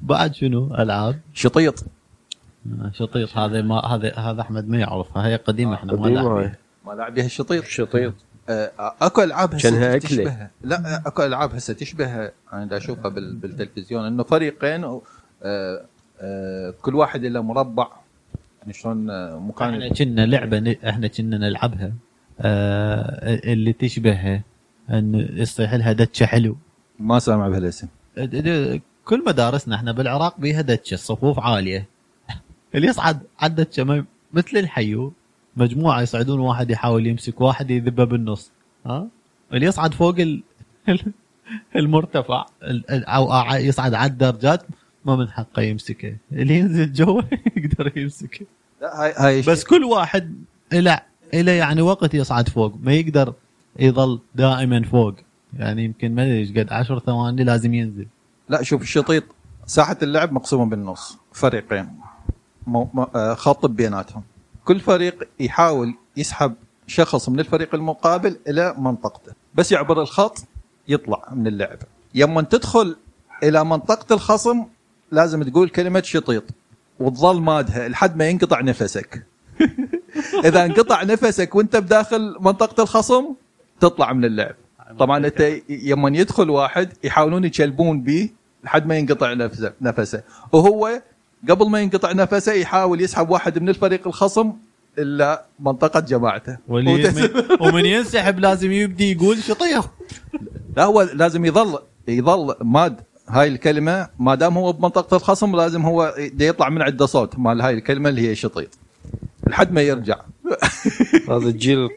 بعد 0.02 0.36
شنو؟ 0.36 0.76
ألعاب. 0.76 1.20
شطيط. 1.34 1.84
آه، 2.82 2.92
شطيط. 2.94 3.38
هذا 3.38 3.62
ما 3.62 3.80
هذا 3.86 4.14
هذا 4.16 4.42
أحمد 4.42 4.70
ما 4.70 4.78
يعرفها. 4.80 5.28
هي 5.28 5.36
قديمة 5.36 5.74
إحنا 5.76 5.94
ما 5.94 6.22
هاي. 6.22 6.52
ما 6.86 6.92
لعب 6.94 7.14
بها 7.14 7.26
الشطيط. 7.26 7.64
شطيط. 7.66 8.14
أكو 9.02 9.22
ألعاب 9.24 9.56
هسه. 9.56 9.98
تشبه 9.98 10.48
لا 10.62 11.02
أكو 11.08 11.24
ألعاب 11.24 11.56
هسه 11.56 11.74
تشبه 11.74 12.32
أنا 12.54 12.66
دا 12.66 12.78
أشوفها 12.78 13.10
بال- 13.10 13.36
بالتلفزيون 13.36 14.06
إنه 14.06 14.24
فريقين 14.24 14.84
و- 14.86 15.04
آه، 15.44 15.86
آه، 16.22 16.74
كل 16.82 16.96
واحد 16.96 17.26
له 17.26 17.42
مربع. 17.42 17.88
يعني 18.62 18.74
شلون 18.74 19.10
آه، 19.10 19.28
إحنا 19.28 19.40
مكان 19.40 19.94
كنا 19.94 20.26
لعبة 20.26 20.60
ن- 20.60 20.76
إحنا 20.88 21.08
كنا 21.08 21.38
نلعبها. 21.38 21.92
آه 22.42 23.40
اللي 23.54 23.74
تشبه 23.74 24.42
إن 24.90 25.28
يصيح 25.34 25.74
لها 25.74 25.92
دتشة 25.94 26.26
حلو. 26.26 26.58
ما 27.00 27.20
سامع 27.20 27.48
بهالاسم. 27.50 27.88
كل 29.06 29.24
مدارسنا 29.28 29.76
إحنا 29.76 29.92
بالعراق 29.92 30.40
بيها 30.40 30.62
دتشة 30.62 30.94
الصفوف 30.94 31.40
عالية. 31.40 31.86
اللي 32.76 32.88
يصعد 32.88 33.20
على 33.40 33.50
الدتشة 33.50 34.06
مثل 34.34 34.58
الحيو. 34.58 35.14
مجموعة 35.58 36.02
يصعدون 36.02 36.40
واحد 36.40 36.72
يحاول 36.72 37.08
يمسك 37.08 37.42
واحد 37.42 37.72
يذبه 37.72 38.04
بالنص. 38.04 38.52
ها؟ 38.86 39.08
اللي 39.54 39.66
يصعد 39.66 39.94
فوق 39.94 40.16
ال... 40.20 40.44
المرتفع 41.76 42.46
ال- 42.64 42.92
ال- 42.92 43.06
أو 43.06 43.56
يصعد 43.56 43.94
على 43.94 44.12
الدرجات 44.12 44.64
ما 45.06 45.16
من 45.16 45.30
حقه 45.30 45.62
يمسكه. 45.62 46.16
اللي 46.32 46.56
ينزل 46.60 46.94
جوا 46.94 47.22
يقدر 47.58 47.98
يمسكه. 47.98 48.46
لا 48.82 49.04
هاي 49.04 49.14
هاي 49.18 49.42
بس 49.42 49.64
كل 49.64 49.84
واحد 49.84 50.36
له 50.74 51.02
له 51.34 51.52
يعني 51.52 51.82
وقت 51.82 52.14
يصعد 52.14 52.50
فوق. 52.50 52.74
ما 52.84 52.94
يقدر 52.94 53.34
يظل 53.80 54.20
دائما 54.36 54.84
فوق. 54.84 55.14
يعني 55.60 55.84
يمكن 55.86 56.16
ما 56.16 56.24
أدري 56.24 56.38
إيش 56.40 56.52
قد 56.52 56.74
10 56.74 57.00
ثواني 57.00 57.44
لازم 57.44 57.74
ينزل. 57.74 58.08
لا 58.50 58.64
شوف 58.64 58.82
الشطيط 58.82 59.24
ساحة 59.66 59.98
اللعب 60.04 60.32
مقسومة 60.34 60.70
بالنص 60.70 61.18
فريقين. 61.34 61.90
مو 62.68 63.08
آه، 63.16 63.34
خط 63.34 63.66
بيناتهم. 63.66 64.24
كل 64.66 64.80
فريق 64.80 65.28
يحاول 65.40 65.96
يسحب 66.18 66.54
شخص 66.88 67.30
من 67.30 67.40
الفريق 67.40 67.76
المقابل 67.76 68.38
إلى 68.48 68.76
منطقته. 68.78 69.34
بس 69.56 69.72
يعبر 69.72 70.02
الخط 70.02 70.38
يطلع 70.88 71.30
من 71.32 71.48
اللعبه 71.48 71.86
يوم 72.16 72.42
تدخل 72.42 72.96
إلى 73.44 73.66
منطقة 73.66 74.14
الخصم 74.16 74.66
لازم 75.12 75.44
تقول 75.44 75.70
كلمة 75.70 76.02
شطيط. 76.02 76.44
وتظل 77.00 77.42
مادها 77.42 77.88
لحد 77.88 78.18
ما 78.18 78.30
ينقطع 78.30 78.62
نفسك. 78.62 79.26
إذا 80.46 80.66
انقطع 80.66 81.04
نفسك 81.04 81.56
وأنت 81.56 81.76
بداخل 81.76 82.36
منطقة 82.40 82.84
الخصم 82.84 83.26
تطلع 83.80 84.14
من 84.14 84.26
اللعب. 84.26 84.56
طبعا 85.00 85.26
أنت 85.26 85.56
يوم 85.70 86.16
يدخل 86.16 86.50
واحد 86.50 86.94
يحاولون 87.04 87.44
يشلبون 87.44 88.02
به 88.02 88.30
لحد 88.64 88.88
ما 88.88 88.98
ينقطع 88.98 89.34
نفسه 89.34 89.74
نفسه. 89.82 90.24
وهو 90.52 91.02
قبل 91.50 91.70
ما 91.70 91.80
ينقطع 91.82 92.12
نفسه 92.12 92.54
يحاول 92.54 93.02
يسحب 93.02 93.30
واحد 93.30 93.60
من 93.60 93.70
الفريق 93.70 94.08
الخصم 94.08 94.54
إلا 94.98 95.46
منطقة 95.60 96.00
جماعته. 96.00 96.58
واللي 96.68 97.04
وتس- 97.04 97.18
من- 97.18 97.58
ومن 97.68 97.86
ينسحب 97.86 98.40
لازم 98.40 98.72
يبدي 98.72 99.12
يقول 99.12 99.38
شطيح. 99.44 99.86
لا 100.78 100.84
هو 100.84 101.02
لازم 101.02 101.46
يظل 101.46 101.80
يظل 102.08 102.56
ماد 102.62 103.02
هاي 103.28 103.48
الكلمة 103.48 104.08
ما 104.20 104.36
دام 104.36 104.58
هو 104.58 104.72
بمنطقة 104.74 105.16
الخصم 105.18 105.56
لازم 105.56 105.82
هو 105.82 106.14
يطلع 106.40 106.70
من 106.70 106.82
عنده 106.82 107.06
صوت 107.06 107.40
مال 107.40 107.62
هاي 107.62 107.74
الكلمة 107.74 108.10
اللي 108.10 108.30
هي 108.30 108.36
شطيط 108.36 108.70
لحد 109.48 109.72
ما 109.72 109.82
يرجع. 109.82 110.20
هذا 111.30 111.48
الجيل 111.48 111.90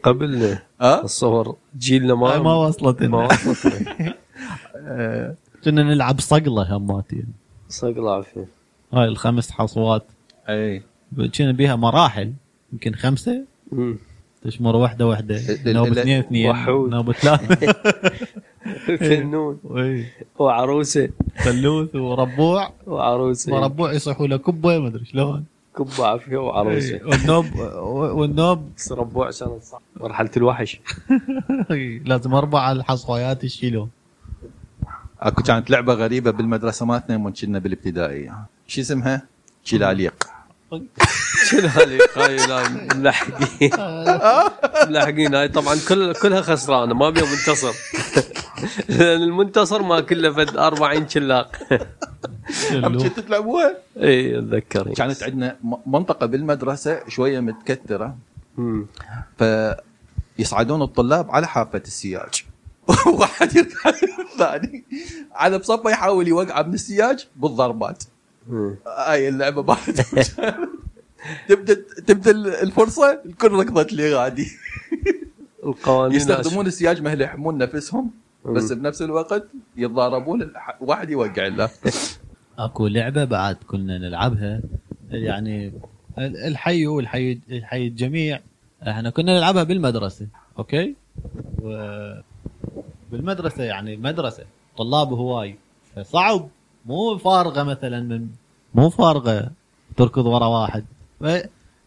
ها؟ 0.81 0.99
اتصور 0.99 1.55
جيلنا 1.77 2.15
ما 2.15 2.39
ما 2.39 2.55
وصلت 2.55 3.01
ما 3.03 3.07
لنا. 3.07 3.25
وصلت 3.25 3.87
كنا 5.63 5.83
نلعب 5.83 6.19
صقلة 6.19 6.77
هماتي 6.77 7.23
صدق 7.69 7.97
العافيه 7.97 8.45
هاي 8.93 9.05
الخمس 9.05 9.51
حصوات. 9.51 10.05
اي. 10.49 10.81
كنا 11.37 11.51
بيها 11.51 11.75
مراحل 11.75 12.33
يمكن 12.73 12.95
خمسة. 12.95 13.43
مم. 13.71 13.97
تشمر 14.43 14.75
واحدة 14.75 15.07
واحدة. 15.07 15.41
نوبه 15.65 16.01
اثنين 16.01 16.19
اثنين 16.19 16.49
وحود. 16.49 16.89
نوبه 16.89 17.13
ثلاثة. 17.13 17.75
فنون. 18.99 19.59
وي. 19.63 20.05
وعروسة. 20.39 21.09
ثلوث 21.43 21.95
وربوع. 21.95 22.73
وعروسة. 22.87 23.53
وربوع 23.53 23.93
يصيحوا 23.93 24.27
له 24.27 24.37
كبه 24.37 24.79
ما 24.79 24.87
أدري 24.87 25.05
شلون. 25.05 25.45
كب 25.77 25.87
عافية 25.99 26.37
وعروسة. 26.37 26.95
إي، 26.95 27.03
والنوب 27.03 27.45
والنوب. 28.17 28.69
ربوع 28.91 29.27
عشان 29.27 29.59
مرحلة 29.95 30.31
الوحش. 30.37 30.79
إي، 31.71 31.99
لازم 32.05 32.33
أربع 32.33 32.71
الحصويات 32.71 33.43
يشيلون. 33.43 33.89
أكو 35.19 35.43
كانت 35.43 35.69
لعبة 35.69 35.93
غريبة 35.93 36.31
بالمدرسة 36.31 36.85
مالتنا 36.85 37.15
يوم 37.15 37.33
كنا 37.33 37.59
بالابتدائيه 37.59 38.45
شو 38.67 38.81
اسمها؟ 38.81 39.21
شلاليق 39.63 40.35
هذه 41.51 41.99
هاي 42.17 42.37
لا 42.37 42.69
ملحقين 42.95 43.71
ملحقين 44.89 45.35
هاي 45.35 45.47
طبعا 45.47 45.75
كل 45.89 46.13
كلها 46.13 46.41
خسرانة 46.41 46.93
ما 46.93 47.09
بيها 47.09 47.23
منتصر 47.23 47.73
لأن 48.89 49.21
المنتصر 49.21 49.81
ما 49.81 50.01
كله 50.01 50.33
فد 50.33 50.57
40 50.57 51.09
شلاق 51.09 51.55
كنتوا 52.71 53.23
تلعبوها؟ 53.23 53.77
إي 53.97 54.39
أتذكر 54.39 54.93
كانت 54.93 55.23
عندنا 55.23 55.57
منطقة 55.85 56.25
بالمدرسة 56.25 57.09
شوية 57.09 57.39
متكثره. 57.39 58.17
فيصعدون 59.37 60.81
الطلاب 60.81 61.31
على 61.31 61.47
حافة 61.47 61.81
السياج 61.85 62.43
واحد 63.07 63.55
يركع 63.55 63.89
الثاني 63.89 64.83
على 65.31 65.57
بصفة 65.57 65.89
يحاول 65.89 66.27
يوقع 66.27 66.61
من 66.61 66.73
السياج 66.73 67.27
بالضربات. 67.35 68.03
هاي 68.87 69.29
اللعبة 69.29 69.61
بعد 69.61 69.77
تبدأ 71.49 71.73
تبدأ 72.07 72.31
الفرصة؟ 72.63 73.21
الكل 73.25 73.51
ركضت 73.51 73.93
لي 73.93 74.13
غادي. 74.13 74.47
القوانين 75.63 76.17
يستخدمون 76.17 76.67
السياج 76.67 77.01
ما 77.01 77.13
يحمون 77.13 77.57
نفسهم 77.57 78.11
بس. 78.45 78.71
بنفس 78.71 79.01
الوقت 79.01 79.47
يتضاربون 79.77 80.51
واحد 80.81 81.09
يوقع 81.09 81.47
له. 81.47 81.69
أكو 82.59 82.87
لعبة 82.87 83.23
بعد 83.23 83.57
كنا 83.67 83.97
نلعبها. 83.97 84.61
يعني 85.11 85.67
ال- 86.17 86.37
الحي 86.37 86.87
والحي 86.87 87.39
الحي 87.51 87.87
الجميع. 87.87 88.39
إحنا 88.87 89.09
كنا 89.09 89.37
نلعبها 89.37 89.63
بالمدرسة 89.63 90.27
أوكي؟ 90.59 90.95
و 91.61 91.69
بالمدرسة 93.11 93.63
يعني 93.63 93.93
المدرسة 93.93 94.43
طلاب 94.77 95.13
هواي. 95.13 95.55
فصعب 95.95 96.49
مو 96.85 97.17
فارغة 97.17 97.63
مثلا 97.63 97.99
من 98.01 98.27
مو 98.75 98.89
فارغة 98.89 99.51
تركض 99.97 100.25
ورا 100.25 100.45
واحد. 100.45 100.85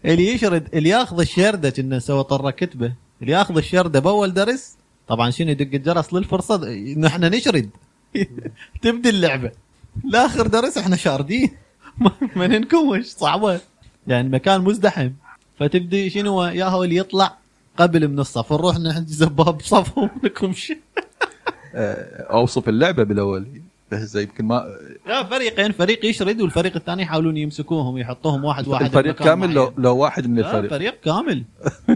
اللي 0.05 0.29
يشرد 0.35 0.75
اللي 0.75 0.89
ياخذ 0.89 1.21
الشردة 1.21 1.71
كنا 1.71 1.97
نسوي 1.97 2.25
طرة 2.25 2.51
كتبة. 2.51 2.93
اللي 3.23 3.33
ياخذ 3.33 3.57
الشردة 3.57 4.01
بأول 4.01 4.35
درس 4.35 4.77
طبعا 5.09 5.31
شنو 5.31 5.51
يدق 5.51 5.75
الجرس 5.75 6.15
للفرصة؟ 6.15 6.69
نحن 6.97 7.25
نشرد. 7.25 7.71
تبدي 8.83 9.09
اللعبة. 9.09 9.51
لآخر 10.05 10.47
درس 10.47 10.79
إحنا 10.79 10.97
شاردين. 10.97 11.51
ما- 12.37 12.47
ننكوش 12.47 13.05
صعبة. 13.07 13.61
يعني 14.07 14.29
مكان 14.29 14.61
مزدحم. 14.61 15.11
فتبدي 15.59 16.11
شنو؟ 16.11 16.45
يا 16.45 16.65
هو 16.65 16.85
اللي 16.85 16.97
يطلع 16.97 17.37
قبل 17.77 18.09
من 18.09 18.19
الصف. 18.19 18.53
نروح 18.53 18.79
نحجز 18.79 19.23
باب 19.25 19.61
صف 19.61 19.99
ونكمش 19.99 20.73
آه، 21.75 22.23
أوصف 22.33 22.69
اللعبة 22.69 23.03
بالأول. 23.03 23.63
بس 23.93 24.15
يمكن 24.15 24.45
ما 24.45 24.65
لا 25.07 25.25
فريقين 25.25 25.73
فريق 25.73 26.05
يشرد 26.05 26.41
والفريق 26.41 26.77
الثاني 26.77 27.03
يحاولون 27.03 27.37
يمسكوهم 27.37 27.99
يحطوهم 27.99 28.45
واحد 28.45 28.69
واحد 28.69 28.85
الفريق 28.85 29.15
كامل 29.15 29.55
لو. 29.55 29.73
لو 29.79 29.97
واحد 29.97 30.27
من 30.27 30.39
الفريق. 30.39 30.71
فريق 30.71 31.01
كامل. 31.05 31.43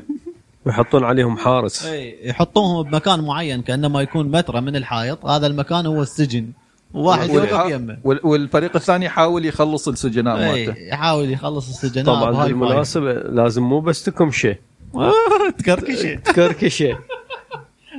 ويحطون 0.67 1.05
عليهم 1.05 1.37
حارس. 1.37 1.87
إي 1.87 2.29
يحطوهم 2.29 2.91
بمكان 2.91 3.21
معين 3.25 3.63
كأنما 3.63 4.03
يكون 4.03 4.31
متر 4.31 4.61
من 4.61 4.77
الحائط. 4.77 5.27
هذا 5.27 5.47
المكان 5.47 5.87
هو 5.87 6.03
السجن. 6.03 6.47
وواحد 6.95 7.31
يوقف 7.31 7.53
والح- 7.53 7.71
يمه. 7.71 7.99
وال- 8.05 8.21
والفريق 8.27 8.77
الثاني 8.77 9.07
يحاول 9.07 9.45
يخلص 9.47 9.89
السجناء 9.89 10.37
إي 10.37 10.67
مالته. 10.67 10.79
يحاول 10.81 11.31
يخلص 11.31 11.69
السجناء 11.69 12.07
طبعا. 12.15 12.45
بالمناسبة 12.47 13.13
لازم 13.13 13.63
مو 13.63 13.81
بس 13.81 14.05
تكمشه 14.05 14.57
تكركشة. 15.59 16.15
تكركشة. 16.31 16.99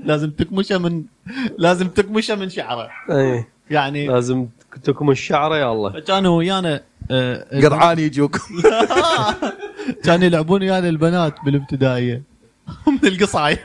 لازم 0.06 0.30
تكمشة 0.30 0.78
من 0.78 1.04
لازم 1.58 1.88
تكمشة 1.88 2.36
من 2.36 2.50
شعره. 2.50 2.90
إي. 3.12 3.46
يعني 3.70 4.08
لازم 4.08 4.48
تكمش 4.84 5.20
شعره 5.22 5.58
يا 5.58 5.72
الله. 5.72 6.00
كانوا 6.00 6.38
ويانا 6.38 6.82
آه، 7.12 7.62
قرعان 7.62 8.00
يجوك. 8.00 8.38
كانوا 10.06 10.26
يلعبون 10.26 10.62
ويانا 10.62 10.90
البنات 10.90 11.36
بالابتدائية. 11.46 12.24
من 12.88 13.00
القصايم. 13.10 13.58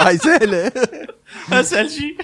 هاي 0.00 0.18
سهلة. 0.18 0.72
أسهل 1.52 1.90
شيء 1.90 2.16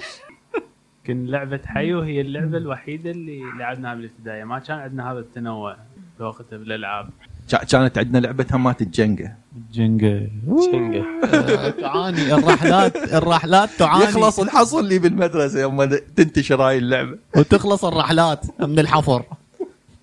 يمكن 0.99 1.27
لعبة 1.27 1.61
حيو 1.67 2.01
هي 2.01 2.21
اللعبة 2.21 2.59
الوحيدة 2.59 3.11
اللي 3.11 3.41
لعبناها 3.59 3.95
بالابتدائية. 3.95 4.45
ما 4.45 4.59
كان 4.59 4.79
عندنا 4.79 5.13
هذا 5.13 5.19
التنوع 5.19 5.77
بوقتها 6.19 6.57
بالالعاب 6.57 7.11
كا- 7.51 7.65
كانت 7.65 7.99
عندنا 7.99 8.19
لعبة 8.19 8.47
همات 8.53 8.83
الجنقة. 8.83 9.33
جنقه 9.73 10.29
شنقه 10.73 11.05
آه، 11.25 11.71
تعاني. 11.71 12.35
الرحلات 12.35 12.97
الرحلات 12.97 13.71
تعاني. 13.79 14.05
يخلص 14.05 14.41
الحصل 14.41 14.81
اللي 14.81 14.99
بالمدرسة 14.99 15.61
يوم 15.61 15.85
تنتشر 16.17 16.63
هاي 16.63 16.79
اللعبة. 16.79 17.19
وتخلص 17.37 17.85
الرحلات 17.85 18.61
من 18.61 18.79
الحفر. 18.79 19.25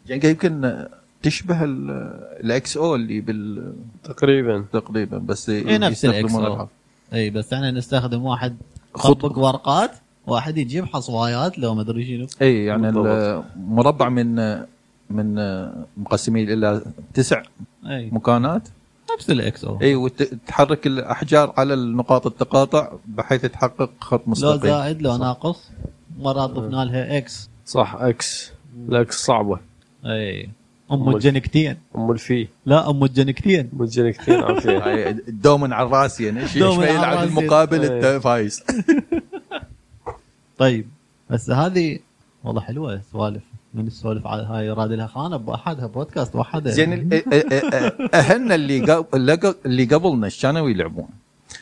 جنقه 0.08 0.28
يمكن 0.28 0.86
تشبه 1.24 1.64
ال- 1.64 1.90
الاكس 2.44 2.78
أو 2.78 2.96
اللي 2.96 3.22
بال 3.22 3.74
تقريبا. 4.04 4.66
تقريبا 4.74 5.18
بس 5.18 5.50
هي 5.50 5.78
نفس 5.78 6.06
أو. 6.06 6.12
الحرف. 6.12 6.70
اي 7.14 7.30
بس 7.30 7.54
إحنا 7.54 7.72
نستخدم 7.72 8.26
واحد 8.26 8.56
خط- 8.96 9.02
خطبق 9.08 9.38
ورقات 9.38 9.92
واحد 10.28 10.58
يجيب 10.58 10.86
حصوايات 10.86 11.60
لو 11.60 11.76
ما 11.76 11.82
أدري 11.82 12.06
شنو. 12.06 12.28
اي 12.42 12.66
يعني. 12.66 12.90
المربع 12.90 14.10
من 14.10 14.36
من 15.10 15.36
مقسمين 15.98 16.50
إلى 16.52 16.82
تسع 17.14 17.42
اي 17.90 18.10
مكانات. 18.12 18.68
نفس 19.17 19.30
ال 19.30 19.63
XO 19.63 19.82
اي 19.82 19.95
وتحرك 19.95 20.88
الأحجار 20.88 21.54
على 21.58 21.74
النقاط 21.74 22.28
التقاطع 22.28 22.91
بحيث 23.08 23.45
تحقق 23.45 23.91
خط 24.02 24.22
لو 24.26 24.32
مستقيم. 24.32 24.60
زائد 24.60 25.02
لو 25.02 25.17
ناقص 25.17 25.69
مرات 26.19 26.50
ضفنا 26.50 26.86
لها 26.86 27.17
إكس 27.17 27.50
صح 27.65 27.95
إكس 28.00 28.52
الاكس 28.89 29.26
صعبة. 29.26 29.60
إي. 30.06 30.50
أم 30.91 31.02
أم 31.08 31.15
الجنكتين 31.15 31.78
أم 31.95 32.12
الفي. 32.12 32.48
لا 32.65 32.89
أم 32.89 33.04
الجنكتين 33.04 33.69
عافية. 34.30 34.78
هاي 34.88 35.10
الدومن 35.10 35.74
على 35.74 35.88
الراس 35.88 36.22
يعني 36.22 36.41
إيش 36.41 36.58
دومن 36.58 36.88
يلعب. 36.88 37.28
المقابل. 37.28 37.86
أنت 37.86 38.24
فايز. 38.24 38.63
طيب 40.58 40.88
بس 41.30 41.50
هذه 41.50 42.00
والله 42.43 42.62
حلوة 42.62 43.02
سوالف. 43.12 43.43
من 43.74 43.88
السوالف 43.88 44.28
على 44.28 44.44
هاي 44.44 44.70
راد 44.70 44.92
لها. 44.92 45.08
خانه 45.08 45.38
بوحدها 45.38 45.88
بودكاست 45.88 46.36
وحدها 46.36 46.72
زين 46.72 47.10
اهلنا 48.14 48.56
اللي 48.56 48.80
قبل 48.80 49.06
اللي 49.14 49.34
قبل- 49.34 49.56
اللي 49.66 49.86
قبلنا 49.86 50.26
إيش 50.26 50.42
كانوا 50.42 50.70
يلعبون؟ 50.70 51.08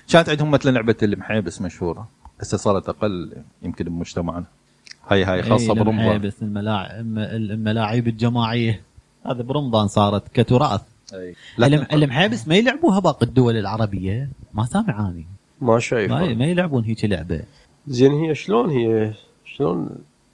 كانت 0.10 0.30
عندهم 0.30 0.52
مثلا 0.52 0.72
لعبة 0.72 0.96
المحيبس 1.04 1.62
مشهورة 1.62 2.08
هسه 2.42 2.58
صارت 2.58 2.90
أقل 2.90 3.32
يمكن 3.62 3.86
بمجتمعنا. 3.86 4.46
هاي 5.08 5.24
هاي 5.24 5.44
خاصة 5.44 5.74
إيه، 5.74 5.80
برمضان 5.80 6.22
بس 6.22 6.42
الملاعب 6.42 7.18
الملاعب 7.18 8.08
الجماعية. 8.08 8.82
هذا 9.26 9.42
برمضان 9.42 9.88
صارت 9.88 10.24
كتراث. 10.34 10.82
لكن 11.58 11.86
المحابس 11.94 12.48
ما 12.48 12.56
يلعبوها 12.56 13.00
باقي 13.00 13.26
الدول 13.26 13.58
العربية. 13.58 14.30
ما 14.54 14.66
سامعاني. 14.66 15.26
ما 15.62 15.80
شايف 15.80 16.12
ما, 16.12 16.34
ما 16.34 16.46
يلعبون 16.46 16.84
هيك 16.84 17.06
لعبة. 17.06 17.42
زين 17.88 18.12
هي 18.12 18.36
شلون 18.36 18.70
هي 18.70 19.14
شلون 19.46 19.90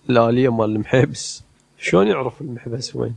الآلية 0.10 0.52
مال 0.52 0.70
المحبس 0.76 1.44
شلون 1.84 2.08
يعرف 2.08 2.42
المحبس 2.42 2.96
وين؟ 2.96 3.16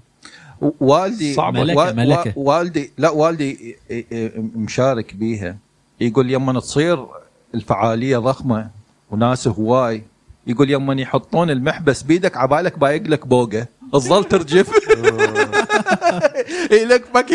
والدي 0.81 1.35
صعبة. 1.35 1.65
ملكة- 1.65 1.95
ملكة. 1.95 2.33
وا- 2.37 2.59
والدي 2.59 2.91
لا 2.99 3.11
والدي 3.11 3.77
مشارك 4.55 5.15
بيها 5.15 5.57
يقول 6.01 6.31
يما 6.31 6.61
تصير 6.61 7.07
الفعالية 7.55 8.19
ضخمة 8.19 8.71
وناس 9.11 9.49
هواي 9.49 10.03
يقول 10.47 10.71
يما 10.71 10.95
يحطون 10.95 11.51
المحبس 11.51 12.03
بيدك 12.03 12.37
عبالك 12.37 12.79
بايق 12.79 13.03
لك 13.03 13.27
بوقة 13.27 13.67
تظل 13.93 14.25
ترجف 14.25 14.71
يلكمك 16.73 17.27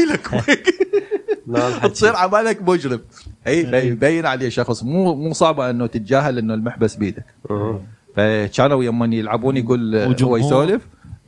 لا 1.48 1.68
الحكي. 1.68 1.90
تصير 1.90 2.16
عبالك 2.16 2.62
مجرم 2.62 3.00
اي 3.48 3.88
يبين 3.88 4.26
عليه 4.26 4.50
شخص 4.50 4.84
مو 4.84 5.16
مو 5.16 5.34
صعبة 5.34 5.70
إنه 5.70 5.88
تتجاهل 5.88 6.38
إنه 6.38 6.54
المحبس 6.54 6.96
بيدك 6.96 7.26
آه. 7.50 7.82
فكانوا 8.16 8.84
يوم 8.84 9.14
يلعبون 9.14 9.58
يقول 9.58 9.96
هو. 10.22 10.38
يسولف 10.38 10.82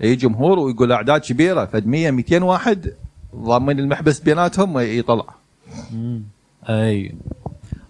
اي 0.04 0.16
جمهور 0.16 0.60
ويقول 0.60 0.92
أعداد 0.92 1.22
كبيرة 1.22 1.66
فد 1.66 1.88
100 1.88 2.12
200 2.12 2.44
واحد 2.44 2.94
ضامن 3.36 3.80
المحبس 3.80 4.20
بيناتهم 4.20 4.80
يطلع. 4.80 5.26
أي. 6.70 7.16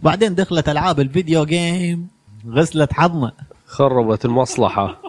بعدين 0.03 0.35
دخلت 0.35 0.69
ألعاب 0.69 0.99
الفيديو 0.99 1.45
جيم 1.45 2.07
غسلت 2.47 2.93
حظنا. 2.93 3.31
خربت 3.65 4.25
المصلحة. 4.25 5.01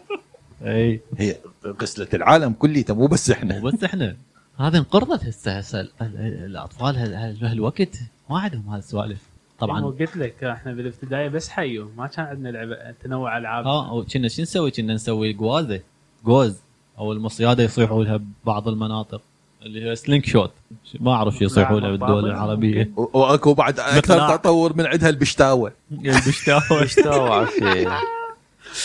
أي. 0.62 1.00
هي 1.18 1.36
غسلت 1.82 2.14
العالم 2.14 2.52
كليته 2.52 2.94
مو 2.94 3.06
بس 3.06 3.30
إحنا. 3.30 3.60
وبس 3.64 3.84
إحنا. 3.84 4.16
هذه 4.58 4.76
انقرضت 4.76 5.24
هسه 5.24 5.58
هسه 5.58 5.80
ال- 5.80 5.90
ال- 6.02 6.44
الأطفال 6.46 6.96
هال- 6.96 7.14
هال- 7.14 7.36
بهالوقت 7.40 7.98
ما 8.30 8.38
عندهم 8.38 8.68
هالسوالف. 8.68 9.18
طبعا. 9.58 9.80
طبعا 9.80 9.90
قلت 9.92 10.16
لك 10.16 10.44
إحنا 10.44 10.72
بالابتدائي 10.72 11.28
بس 11.28 11.48
حيو 11.48 11.90
ما 11.96 12.06
كان 12.06 12.24
عندنا 12.26 12.48
لعبة 12.48 12.76
تنوع 13.04 13.38
ألعاب. 13.38 13.66
آه 13.66 13.94
وكنا 13.94 14.28
شو 14.28 14.42
نسوي؟ 14.42 14.70
كنا 14.70 14.94
نسوي 14.94 15.34
قوازه 15.34 15.80
قوز 16.28 16.54
أو 16.98 17.12
المصيادة 17.12 17.62
يصيحوا 17.64 18.04
لها 18.04 18.20
ببعض 18.44 18.68
المناطق 18.68 19.20
اللي 19.62 19.90
هي 19.90 19.96
سلينك 19.96 20.26
شوت 20.26 20.50
ما 21.00 21.12
أعرف 21.12 21.38
شو 21.38 21.44
يصيحوا 21.44 21.80
لها 21.80 21.90
بالدول 21.90 22.26
العربية. 22.30 22.90
وأكو 22.96 23.54
بعد 23.54 23.80
أكثر. 23.80 24.36
تطور 24.36 24.76
من 24.76 24.86
عندها 24.86 25.08
البشتاوة. 25.08 25.72
البشتاوة. 26.04 27.44
فيه 27.44 27.98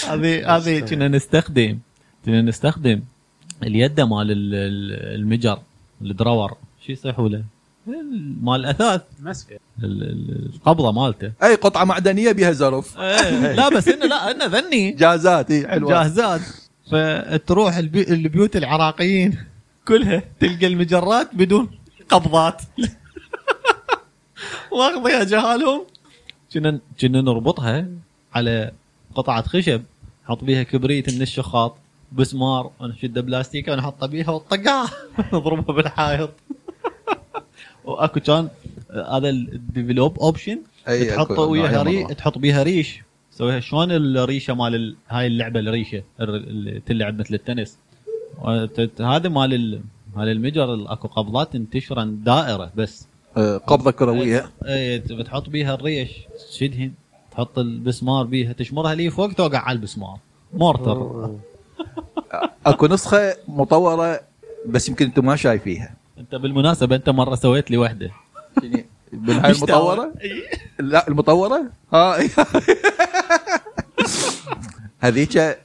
هذه 0.09 0.55
هذه 0.57 0.79
كنا 0.79 1.07
نستخدم 1.07 1.77
كنا 2.25 2.41
نستخدم 2.41 3.01
اليد 3.63 4.01
مال 4.01 4.31
ال- 4.31 4.55
ال- 4.55 5.15
المجر 5.21 5.59
ال 6.01 6.09
drawer 6.09 6.53
شو 6.85 6.91
يصيحوا 6.91 7.29
له؟ 7.29 7.43
ال- 7.87 8.35
مال 8.45 8.59
الأثاث. 8.59 9.01
مسكه 9.21 9.59
القبضة 9.83 10.91
مالته. 10.91 11.31
أي 11.43 11.55
قطعة 11.55 11.83
معدنية 11.83 12.31
بها 12.31 12.51
زرف. 12.51 12.99
إيه، 12.99 13.53
لا 13.53 13.69
بس 13.69 13.87
انه 13.87 14.05
لا 14.05 14.31
إنه 14.31 14.45
ذني. 14.45 14.91
جاهزات 14.91 15.51
اي 15.51 15.67
حلوة. 15.67 15.89
جاهزات 15.89 16.41
فتروح 16.91 17.77
البي... 17.77 18.01
البيوت 18.01 18.55
العراقيين 18.55 19.37
كلها 19.87 20.23
تلقى 20.39 20.67
المجرات 20.67 21.35
بدون 21.35 21.69
قبضات. 22.09 22.61
واخذها 24.71 25.23
جهالهم. 25.23 25.85
كنا 26.53 26.79
كنا 27.01 27.21
نربطها 27.21 27.87
على 28.35 28.71
قطعة 29.15 29.47
خشب؟ 29.47 29.81
نحط 30.25 30.43
بيها 30.43 30.63
كبريت 30.63 31.13
من 31.13 31.21
الشخاط 31.21 31.75
بسمار 32.11 32.71
ونشد 32.79 33.19
بلاستيكة 33.19 33.71
ونحطها 33.71 34.07
بيها 34.07 34.31
وطقها 34.31 34.89
نضربها 35.33 35.75
بالحائط. 35.75 36.29
وأكو 37.85 38.19
كان 38.19 38.49
هذا 38.91 39.29
ال 39.29 39.38
developed 39.38 40.19
option 40.19 40.59
أي، 40.87 41.05
تحط 41.05 41.31
أكو 41.31 41.51
وياها. 41.51 42.13
تحط 42.13 42.37
بيها 42.37 42.63
ريش. 42.63 43.01
تسويها 43.35 43.59
شلون 43.59 43.91
الريشة 43.91 44.53
مال 44.53 44.75
ال... 44.75 44.95
هاي 45.09 45.27
اللعبة 45.27 45.59
الريشة 45.59 46.03
الر- 46.21 46.35
اللي 46.35 46.79
تلعب 46.79 47.19
مثل 47.19 47.33
التنس؟ 47.33 47.77
هذا 48.99 49.29
مال 49.29 49.53
ال... 49.53 49.81
مال 50.15 50.27
المجر 50.27 50.73
ال- 50.73 50.87
اكو 50.87 51.07
قبضات 51.07 51.53
تنتشرن 51.53 52.23
دائرة 52.23 52.71
بس. 52.75 53.07
آه، 53.37 53.57
قبضة 53.57 53.91
كروية. 53.91 54.49
اي 54.65 54.99
بتحط 54.99 55.49
بيها 55.49 55.73
الريش 55.73 56.11
تشدهن 56.51 56.91
تحط 57.31 57.59
البسمار 57.59 58.25
بيها 58.25 58.53
تشمرها 58.53 58.95
لي 58.95 59.09
فوق 59.09 59.31
توقع 59.33 59.57
على 59.59 59.75
البسمار. 59.75 60.17
mortar. 60.53 61.29
اكو 62.65 62.87
نسخة 62.87 63.35
مطورة 63.47 64.19
بس 64.65 64.89
يمكن 64.89 65.05
أنتم 65.05 65.25
ما 65.25 65.35
شايفيها. 65.35 65.93
انت 66.19 66.35
بالمناسبة 66.35 66.95
انت 66.95 67.09
مرة 67.09 67.35
سويت 67.35 67.71
لي 67.71 67.77
هاي 67.77 68.11
المطورة؟ 69.13 70.13
لا 70.79 71.07
المطورة؟ 71.07 71.63
ها. 71.93 72.17
هذيك 74.99 75.57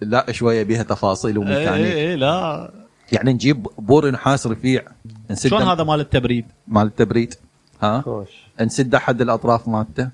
لا 0.00 0.32
شوية 0.32 0.62
بها 0.62 0.82
تفاصيل 0.82 1.30
إي 1.32 1.38
وميكانيك 1.38 1.94
إي 1.94 2.16
لا. 2.16 2.70
يعني 3.12 3.32
نجيب 3.32 3.66
بور 3.78 4.10
نحاس 4.10 4.46
رفيع 4.46 4.82
نسد 5.30 5.48
شلون 5.50 5.62
هذا 5.62 5.84
مال 5.84 6.00
التبريد؟ 6.00 6.44
مال 6.68 6.86
التبريد. 6.86 7.34
ها. 7.82 8.00
خوش. 8.00 8.28
نسد 8.60 8.94
أحد 8.94 9.20
الأطراف 9.20 9.68
مالته 9.68 10.08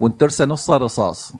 ونترسه 0.00 0.44
نصه 0.44 0.76
رصاص 0.76 1.32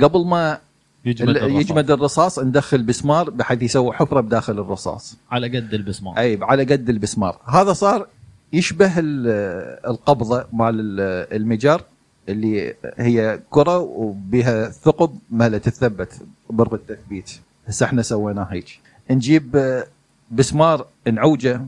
قبل 0.00 0.26
ما 0.26 0.58
يجمد 1.04 1.28
ال- 1.28 1.36
الرصاص. 1.38 1.60
يجمد 1.60 1.90
الرصاص 1.90 2.38
ندخل 2.38 2.82
بسمار 2.82 3.30
بحيث 3.30 3.62
يسوي 3.62 3.92
حفرة 3.92 4.20
بداخل 4.20 4.52
الرصاص. 4.58 5.16
على 5.30 5.48
قد 5.58 5.74
البسمار. 5.74 6.18
أي 6.18 6.38
على 6.42 6.62
قد 6.64 6.88
البسمار. 6.88 7.38
هذا 7.46 7.72
صار 7.72 8.06
يشبه 8.52 8.98
ال- 8.98 9.80
القبضة 9.90 10.44
مال 10.52 10.80
ال- 10.80 11.36
المجر 11.36 11.82
اللي 12.28 12.74
هي 12.96 13.40
كرة 13.50 13.78
وبها 13.78 14.68
ثقب 14.70 15.18
مالها 15.30 15.58
تثبت 15.58 16.12
برغ 16.50 16.74
التثبيت. 16.74 17.30
هسه 17.68 17.86
إحنا 17.86 18.02
سويناه 18.02 18.44
هيك. 18.50 18.80
نجيب 19.10 19.56
آه، 19.56 19.86
بسمار 20.30 20.86
نعوجه 21.12 21.60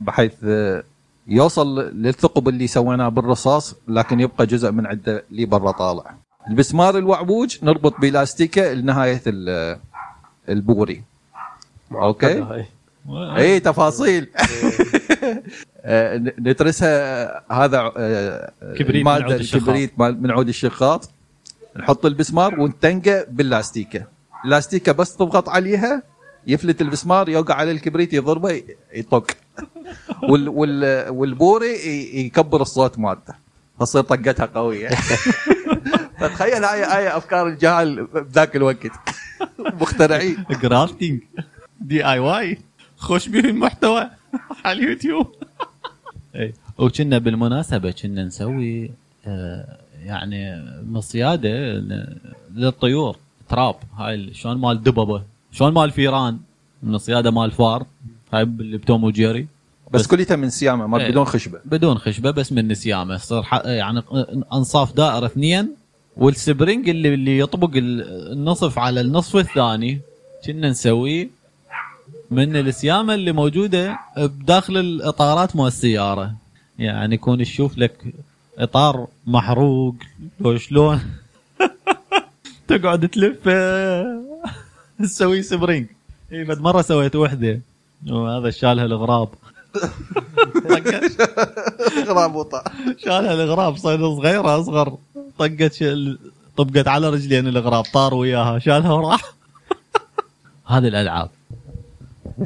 بحيث 0.00 0.32
آه، 0.44 0.82
يوصل 1.26 1.80
للثقب 1.80 2.48
اللي 2.48 2.66
سويناه 2.66 3.08
بالرصاص 3.08 3.74
لكن 3.88 4.20
يبقى 4.20 4.46
جزء 4.46 4.70
من 4.70 4.86
عنده 4.86 5.24
لي 5.30 5.44
برا 5.46 5.70
طالع. 5.70 6.14
البسمار 6.50 6.98
الوعوج 6.98 7.58
نربط 7.64 8.00
بلاستيكه 8.00 8.72
لنهاية 8.72 9.22
ال- 9.26 9.78
البوري. 10.48 11.02
okay. 11.92 12.66
اي 13.36 13.60
تفاصيل. 13.60 14.28
آه، 15.84 16.16
ن- 16.16 16.32
نترسها 16.40 17.52
هذا 17.52 17.92
آه، 17.96 18.52
كبريت 18.78 18.88
من 18.90 18.96
المادة 18.96 19.24
عود 19.24 19.32
الشخاط. 19.34 19.60
الكبريت 19.62 19.92
مال- 19.98 20.22
من 20.22 20.30
عود 20.30 20.48
الشخاط. 20.48 21.10
نحط 21.76 22.06
البسمار 22.06 22.60
ونتنقه 22.60 23.26
باللاستيكة. 23.30 24.04
اللاستيكة 24.44 24.92
بس 24.92 25.16
تضغط 25.16 25.48
عليها 25.48 26.02
يفلت 26.46 26.80
البسمار 26.80 27.28
يوقع 27.28 27.54
على 27.54 27.70
الكبريت 27.70 28.12
يضربه 28.12 28.62
يطق. 28.94 29.30
وال 30.30 30.48
وال 30.48 31.08
والبوري 31.08 31.70
يكبر 32.26 32.62
الصوت 32.62 32.98
مالته 32.98 33.34
تصير 33.80 34.02
طقتها 34.02 34.46
قوية. 34.46 34.88
فتخيل 36.20 36.64
هاي 36.64 36.82
هاي 36.84 37.16
أفكار 37.16 37.46
الجهال 37.46 38.04
بذاك 38.06 38.56
الوقت. 38.56 38.90
مخترعين. 39.58 40.44
crafting 40.50 41.20
DIY 41.80 42.58
خوش 42.98 43.28
به 43.28 43.38
المحتوى 43.40 44.10
على 44.64 44.78
اليوتيوب 44.78 45.26
اي 46.36 46.54
وكنا 46.78 47.18
بالمناسبه 47.18 47.90
كنا 47.90 48.24
نسوي 48.24 48.90
آه، 49.26 49.76
يعني 50.04 50.64
مصياده 50.90 51.48
للطيور 52.54 53.16
تراب. 53.48 53.74
هاي 53.96 54.34
شلون 54.34 54.58
مال 54.58 54.82
دببه؟ 54.82 55.22
شلون 55.52 55.72
مال 55.74 55.90
فيران 55.90 56.38
مصياده 56.82 57.30
مال 57.30 57.50
فار. 57.50 57.86
هاي 58.32 58.42
اللي 58.42 58.76
بتوم 58.76 59.04
وجيري 59.04 59.46
بس 59.92 60.06
كليتها 60.06 60.36
من 60.36 60.50
سيامه 60.50 60.86
ما 60.86 60.98
إيه. 61.00 61.10
بدون 61.10 61.24
خشبة. 61.24 61.58
بدون 61.64 61.98
خشبة 61.98 62.30
بس 62.30 62.52
من 62.52 62.68
سيامه 62.68 63.14
يصير 63.14 63.42
ح- 63.42 63.62
يعني 63.66 64.02
أنصاف 64.52 64.92
دائرة 64.96 65.26
اثنين 65.26 65.68
وال 66.16 66.34
spring 66.34 66.88
اللي 66.88 67.14
اللي 67.14 67.38
يطبق 67.38 67.70
ال- 67.76 68.32
النصف 68.32 68.78
على 68.78 69.00
النصف 69.00 69.36
الثاني. 69.36 70.00
كنا 70.46 70.70
نسويه 70.70 71.28
من 72.30 72.56
السيامه 72.56 73.14
اللي 73.14 73.32
موجودة 73.32 73.98
بداخل 74.16 74.76
الإطارات 74.76 75.56
مال 75.56 75.66
السيارة. 75.66 76.34
يعني 76.78 77.14
يكون 77.14 77.38
تشوف 77.38 77.78
لك 77.78 78.14
إطار 78.58 79.06
محروق 79.26 79.94
لو 80.40 80.56
شلون. 80.58 81.00
تقعد 82.68 83.08
تلف. 83.08 83.48
تسوي 85.02 85.42
spring. 85.42 85.86
اي 86.32 86.44
بعد 86.44 86.60
مرة 86.60 86.82
سويت 86.82 87.16
وحدة. 87.16 87.60
وهذا 88.08 88.50
شالها 88.50 88.84
الغراب 88.84 89.28
طقت 90.68 91.22
غراب 92.08 92.34
وطار. 92.34 92.64
شالها 93.04 93.32
الغراب 93.34 93.76
صيد 93.76 94.00
صغيره 94.00 94.60
أصغر. 94.60 94.96
طقت 95.38 95.72
شل- 95.74 96.18
طبقت 96.56 96.88
على 96.88 97.10
رجلين 97.10 97.46
الغراب 97.48 97.84
طار 97.84 98.14
وياها 98.14 98.58
شالها 98.58 98.92
وراح. 98.92 99.20
هذه 100.66 100.88
الألعاب. 100.88 101.30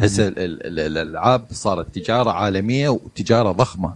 هسه 0.01 0.29
ال- 0.29 0.39
ال- 0.39 0.67
ال- 0.67 0.99
الألعاب 0.99 1.45
صارت 1.51 1.95
تجارة 1.99 2.31
عالمية 2.31 2.89
وتجارة 2.89 3.53
ضخمة. 3.53 3.95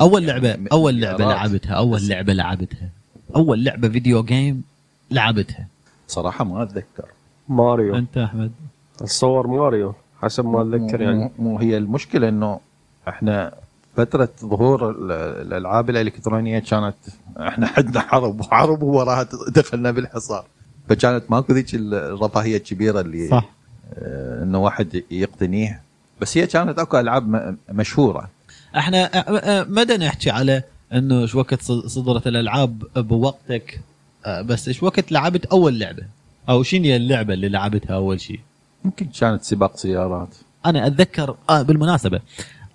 أول 0.00 0.26
لعبه 0.26 0.48
يعني 0.48 0.68
أول 0.72 1.00
لعبة. 1.00 1.24
لعبتها 1.24 1.72
أول 1.74 2.08
لعبة 2.08 2.32
لعبتها. 2.32 2.88
أول 3.36 3.64
لعبة 3.64 3.88
فيديو 3.88 4.22
جيم 4.22 4.62
لعبتها. 5.10 5.66
صراحة 6.08 6.44
ما 6.44 6.62
أتذكر. 6.62 7.04
ماريو. 7.48 7.96
أنت 7.96 8.18
أحمد. 8.18 8.52
اتصور 9.00 9.46
ماريو 9.46 9.94
حسب 10.22 10.44
ما 10.44 10.62
أتذكر 10.62 11.00
يعني. 11.00 11.30
مو- 11.38 11.58
هي 11.58 11.76
المشكلة 11.76 12.28
إنه 12.28 12.60
إحنا 13.08 13.52
فترة 13.96 14.28
ظهور 14.40 14.90
ال- 14.90 15.12
الألعاب 15.46 15.90
الإلكترونية 15.90 16.58
كانت 16.58 16.94
إحنا 17.40 17.66
حدنا 17.66 18.00
حرب 18.00 18.40
وحرب 18.40 18.82
ووراها 18.82 19.26
دخلنا 19.48 19.90
بالحصار. 19.90 20.44
فكانت 20.88 21.24
ماكو 21.30 21.52
ذيك 21.52 21.74
الرفاهية 21.74 22.56
الكبيرة 22.56 23.00
اللي 23.00 23.28
صح. 23.28 23.48
آه، 23.94 24.29
إنه 24.40 24.58
واحد 24.58 25.02
يقتنيه. 25.10 25.82
بس 26.20 26.38
هي 26.38 26.46
كانت 26.46 26.78
أكو 26.78 26.98
ألعاب 26.98 27.56
مشهورة. 27.68 28.30
إحنا 28.76 29.24
ما 29.64 29.96
نحكي 29.96 30.30
على 30.30 30.62
إنه 30.92 31.26
شو 31.26 31.38
وقت 31.38 31.62
صدرت 31.62 32.26
الألعاب 32.26 32.82
بوقتك؟ 32.96 33.80
بس 34.28 34.68
إيش 34.68 34.82
وقت 34.82 35.12
لعبت 35.12 35.46
أول 35.46 35.78
لعبة؟ 35.78 36.02
أو 36.48 36.62
شنو 36.62 36.84
هي 36.84 36.96
اللعبة 36.96 37.34
اللي 37.34 37.48
لعبتها 37.48 37.94
أول 37.94 38.20
شيء 38.20 38.40
يمكن 38.84 39.06
كانت 39.06 39.42
سباق 39.42 39.76
سيارات. 39.76 40.34
أنا 40.66 40.86
أتذكر 40.86 41.36
آه 41.50 41.62
بالمناسبة 41.62 42.20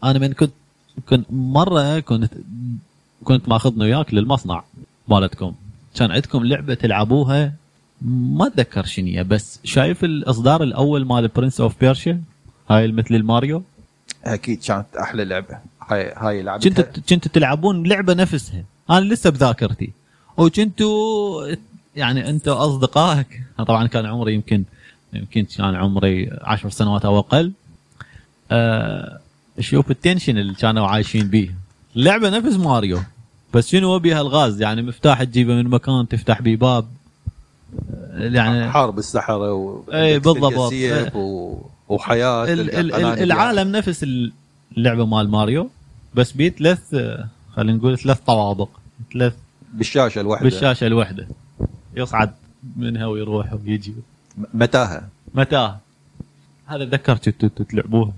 أنا 0.04 0.20
من 0.20 0.34
كنت 0.34 0.52
كنت 1.10 1.26
مرة 1.30 2.00
كنت 2.00 2.34
كنت 3.24 3.50
ماخذنا 3.50 3.84
وياك 3.84 4.14
للمصنع 4.14 4.64
مالتكم. 5.08 5.54
كان 5.96 6.12
عندكم 6.12 6.44
لعبة 6.44 6.74
تلعبوها 6.74 7.54
ما 8.02 8.48
أتذكر 8.48 8.86
شنو 8.86 9.24
بس 9.24 9.60
شايف 9.64 10.04
الإصدار 10.04 10.64
الأول 10.64 11.06
مال 11.06 11.28
Prince 11.28 11.62
of 11.62 11.80
Persia 11.80 12.22
هاي 12.70 12.92
مثل 12.92 13.16
الماريو؟ 13.16 13.64
أكيد 14.26 14.64
كانت 14.64 14.86
أحلى 15.00 15.26
لعبة. 15.26 15.58
هاي 15.88 16.14
هاي 16.18 16.42
لعبتها. 16.42 16.70
كنتوا 16.70 17.04
كنتوا 17.10 17.32
تلعبون 17.32 17.88
لعبة 17.88 18.14
نفسها. 18.14 18.64
أنا 18.90 19.00
لسه 19.00 19.30
بذاكرتي. 19.30 19.92
وكنتوا 20.38 21.56
يعني 21.96 22.30
انت 22.30 22.48
واصدقائك 22.48 23.42
طبعا 23.58 23.88
كان 23.88 24.06
عمري 24.06 24.34
يمكن 24.34 24.64
يمكن 25.14 25.46
كان 25.58 25.76
عمري 25.76 26.30
عشر 26.42 26.70
سنوات 26.70 27.06
أو 27.06 27.20
أقل. 27.20 27.52
أه 28.52 29.20
شوف 29.60 29.92
التنشن 29.92 30.38
اللي 30.38 30.54
كانوا 30.54 30.88
عايشين 30.88 31.28
بيه. 31.28 31.56
اللعبه 31.96 32.30
نفس 32.30 32.56
ماريو. 32.56 33.00
بس 33.54 33.68
شنو 33.70 34.00
بيها 34.00 34.22
الغاز؟ 34.22 34.62
يعني 34.62 34.82
مفتاح 34.82 35.24
تجيبه 35.24 35.54
من 35.54 35.70
مكان 35.70 36.08
تفتح 36.08 36.42
بيه 36.42 36.56
باب. 36.56 36.86
يعني 38.14 38.72
حارب 38.72 39.00
السحرة 39.00 39.54
و 39.54 39.82
إيه، 39.94 40.18
بالضبط. 40.18 41.16
و... 41.16 41.58
وحياة 41.90 42.44
ال- 42.54 42.76
ال- 42.76 42.94
العالم 43.24 43.72
نفس 43.76 44.06
اللعبة 44.78 45.06
مال 45.06 45.30
ماريو 45.30 45.70
بس 46.16 46.32
بيه 46.32 46.50
ثلاث 46.50 46.96
خلينا 47.56 47.78
نقول 47.78 47.98
ثلاث 48.00 48.20
طوابق 48.20 48.70
ثلاث 49.14 49.34
بالشاشة 49.74 50.22
الواحده 50.22 50.44
بالشاشة 50.44 50.88
الواحده 50.88 51.28
يصعد 51.96 52.32
منها 52.78 53.06
ويروح 53.06 53.54
ويجي. 53.54 53.94
متاهة. 54.54 55.08
متى 55.34 55.76
هذا 56.68 56.86
تذكرت 56.86 57.30
تلعبوها 57.70 58.12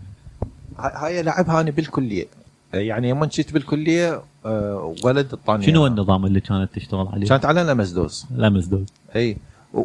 هاي 0.77 1.23
لعبها 1.23 1.61
أنا 1.61 1.71
بالكلية. 1.71 2.25
يعني 2.73 3.09
يوم 3.09 3.23
كنت 3.23 3.53
بالكلية 3.53 4.21
آه، 4.45 4.95
ولد 5.03 5.33
الطاني 5.33 5.65
شنو 5.65 5.87
النظام 5.87 6.25
اللي 6.25 6.39
كانت 6.39 6.69
تشتغل 6.75 7.07
عليه؟ 7.07 7.27
كانت 7.27 7.45
على 7.45 7.61
ال 7.61 7.81
MS-DOS. 7.81 8.25
لا 8.35 8.49
مزدوج 8.49 8.83
إي. 9.15 9.37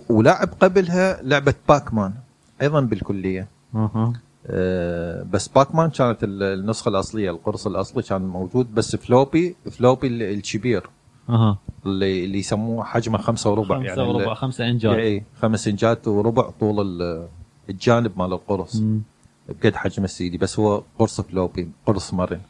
ولعب 0.09 0.49
قبلها 0.61 1.23
لعبة 1.23 1.55
Pac-Man 1.69 2.12
أيضا 2.62 2.81
بالكلية. 2.81 3.49
أها. 3.75 4.12
آه، 4.47 5.23
بس 5.23 5.49
Pac-Man 5.49 5.91
كانت 5.90 6.25
ال- 6.25 6.42
النسخة 6.42 6.88
الأصلية 6.88 7.31
القرص 7.31 7.66
الأصلي 7.66 8.03
كان 8.03 8.23
موجود 8.27 8.75
بس 8.75 8.97
floppy 8.97 9.57
floppy 9.71 10.07
ال- 10.07 10.23
الكبير. 10.23 10.87
أها. 11.29 11.59
اللي 11.87 12.25
اللي 12.25 12.38
يسموه 12.38 12.85
حجمه 12.85 13.18
خمسة 13.18 13.51
وربع 13.51 13.77
خمسة 13.77 13.87
يعني 13.88 14.03
وربع 14.03 14.35
خمسة 14.35 14.68
inches 14.69 14.93
اي 14.95 15.23
خمس 15.42 15.68
إنجات 15.68 16.09
وربع 16.09 16.51
طول 16.61 16.81
ال- 17.03 17.29
الجانب 17.71 18.12
مال 18.18 18.33
القرص. 18.33 18.83
بقد 19.49 19.75
حجم 19.77 20.05
السيدي 20.05 20.38
بس 20.38 20.59
هو 20.59 20.83
قرص 20.99 21.21
floppy 21.21 21.69
قرص 21.87 22.14
مرن. 22.14 22.40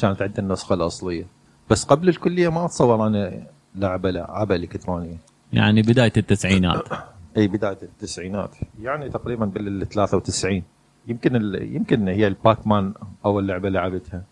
كانت 0.00 0.22
عندنا 0.22 0.46
النسخة 0.46 0.74
الأصلية. 0.74 1.26
بس 1.70 1.84
قبل 1.84 2.08
الكلية 2.08 2.48
ما 2.48 2.64
اتصور 2.64 3.06
أنا 3.06 3.42
لعبة 3.74 4.10
لعبة 4.10 4.56
إلكترونية. 4.56 5.16
يعني 5.52 5.82
بداية 5.82 6.12
التسعينات. 6.16 6.88
أي 7.36 7.48
بداية 7.48 7.78
التسعينات. 7.82 8.56
يعني 8.82 9.08
تقريبا 9.08 9.46
بال 9.46 9.88
93 9.88 10.62
يمكن 11.06 11.36
ال... 11.36 11.74
يمكن 11.76 12.08
هي 12.08 12.26
ال 12.26 12.66
Pac-Man 12.66 12.94
اول 13.24 13.48
لعبه 13.48 13.68
لعبتها. 13.68 14.24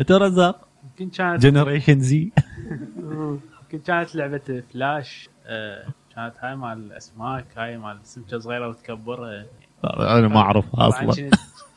أنت 0.00 0.12
رزاق؟ 0.12 0.68
يمكن 0.84 1.08
كانت 1.16 1.42
generation 1.42 2.00
Z 2.00 2.30
يمكن 3.62 3.78
كانت 3.86 4.14
لعبة 4.16 4.62
فلاش 4.72 5.28
آه، 5.46 5.84
كانت 6.14 6.34
هاي 6.40 6.56
مال 6.56 6.78
الاسماك 6.78 7.44
هاي 7.56 7.78
مال 7.78 7.98
سمكة 8.02 8.38
صغيرة 8.38 8.68
وتكبرها. 8.68 9.44
أنا 9.84 10.28
ما 10.28 10.40
اعرفها 10.40 10.88
أصلا. 10.88 11.30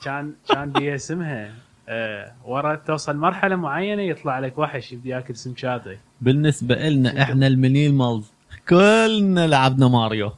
كان 0.04 0.34
كان 0.50 0.72
بيها 0.72 0.96
اسمها 0.96 1.52
آه، 1.90 2.34
ورا 2.46 2.76
توصل 2.76 3.18
مرحلة 3.18 3.56
معينة 3.56 4.02
يطلع 4.02 4.40
لك 4.40 4.58
وحش 4.58 4.92
يبدي 4.92 5.10
ياكل 5.10 5.36
سمكاتك. 5.36 6.00
بالنسبة 6.22 6.76
لنا 6.76 7.22
إحنا 7.22 7.48
ال 7.48 7.54
millennials 7.54 8.26
كلنا 8.70 9.48
لعبنا 9.48 9.88
ماريو. 9.88 10.32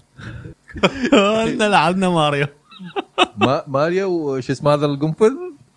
كلنا 1.11 1.63
لعبنا 1.63 2.09
ماريو. 2.09 2.47
ما... 3.37 3.63
ماريو 3.67 4.09
وش 4.09 4.51
اسمه 4.51 4.73
هذا 4.73 4.85
القنفذ؟ 4.85 5.33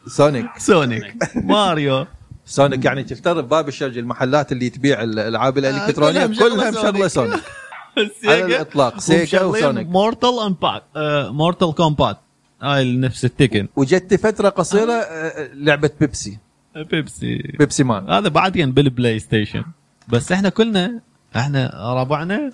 سونيك. 0.06 0.46
سونيك. 0.58 1.16
ماريو. 1.36 2.06
سونيك 2.46 2.84
يعني 2.84 3.02
تفتر 3.04 3.40
بباب 3.40 3.68
الشرجي 3.68 3.98
المحلات 3.98 4.52
اللي 4.52 4.70
تبيع 4.70 5.02
الألعاب 5.02 5.58
الإلكترونية 5.58 6.26
كلها 6.26 6.70
مشغله 6.70 7.08
سونيك. 7.08 7.40
على 8.24 8.44
الإطلاق 8.44 9.00
سيجا 9.00 9.44
وسونيك. 9.44 9.86
Mortal 9.86 10.38
Impact 10.38 10.84
Mortal 11.30 11.74
Kombat 11.74 12.18
هاي 12.62 12.96
نفس 12.96 13.24
ال 13.24 13.30
Tekken. 13.30 13.68
وجت 13.76 14.14
فترة 14.14 14.48
قصيرة 14.48 14.92
آه، 14.92 15.50
لعبة 15.54 15.90
بيبسي. 16.00 16.38
بيبسي. 16.76 17.36
Pepsiman. 17.58 18.10
هذا 18.10 18.28
بعدين 18.28 18.72
بال 18.72 19.18
PlayStation. 19.18 19.64
بس 20.08 20.32
إحنا 20.32 20.48
كلنا 20.48 21.00
إحنا 21.36 21.92
ربعنا 22.00 22.52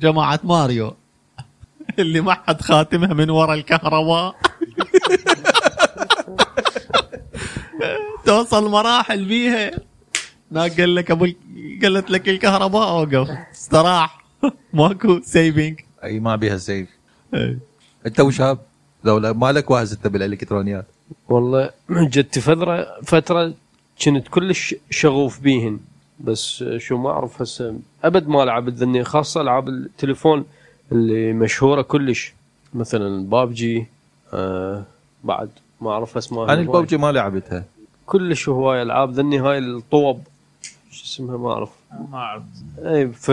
جماعة 0.00 0.40
ماريو. 0.44 0.94
اللي 1.98 2.20
ما 2.20 2.34
حد 2.34 2.60
خاتمها 2.60 3.14
من 3.14 3.30
ورا 3.30 3.54
الكهرباء. 3.54 4.36
توصل 8.26 8.70
مراحل 8.70 9.24
بيها. 9.24 9.70
هناك 10.52 10.80
قال 10.80 10.94
لك 10.94 11.10
أبو 11.10 11.24
ال- 11.24 11.36
قالت 11.82 12.10
لك 12.10 12.28
الكهرباء 12.28 12.88
أوقف. 12.88 13.30
استراح. 13.52 14.24
ماكو 14.72 15.20
saving 15.24 15.80
أي 16.04 16.20
ما 16.20 16.36
بيها 16.36 16.56
save 16.56 16.88
أنت 18.06 18.20
وشاب 18.20 18.58
لو 19.04 19.18
لا- 19.18 19.32
مالك 19.32 19.70
واهس 19.70 19.92
أنت 19.92 20.06
بالإلكترونيات؟ 20.06 20.86
والله 21.28 21.70
جت 21.90 22.38
فتره 22.38 22.86
فترة 23.04 23.54
كنت 24.04 24.28
كلش 24.28 24.74
شغوف 24.90 25.40
بيهن. 25.40 25.80
بس 26.24 26.64
شو 26.76 26.96
ما 26.98 27.10
أعرف 27.10 27.42
هسه 27.42 27.74
أبد 28.04 28.28
ما 28.28 28.44
لعبت 28.44 28.72
ذني 28.72 29.04
خاصة 29.04 29.40
العاب 29.40 29.68
التليفون 29.68 30.44
اللي 30.92 31.32
مشهورة 31.32 31.82
كلش 31.82 32.32
مثلا 32.74 33.28
بابجي 33.28 33.86
آه 34.34 34.84
بعد 35.24 35.50
ما 35.80 35.90
أعرف 35.90 36.16
اسمها 36.16 36.44
أنا 36.44 36.52
الببجي 36.52 36.96
ما 36.96 37.12
لعبتها. 37.12 37.64
كلش 38.06 38.48
هواي 38.48 38.82
العاب 38.82 39.12
ذني 39.12 39.38
هاي 39.38 39.58
الطوب 39.58 40.22
شو 40.90 41.04
اسمها 41.04 41.36
ما 41.36 41.52
أعرف. 41.52 41.70
ما 42.12 42.18
أعرف. 42.18 42.42
اي 42.78 43.08
ف 43.08 43.30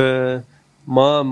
ما 0.88 1.24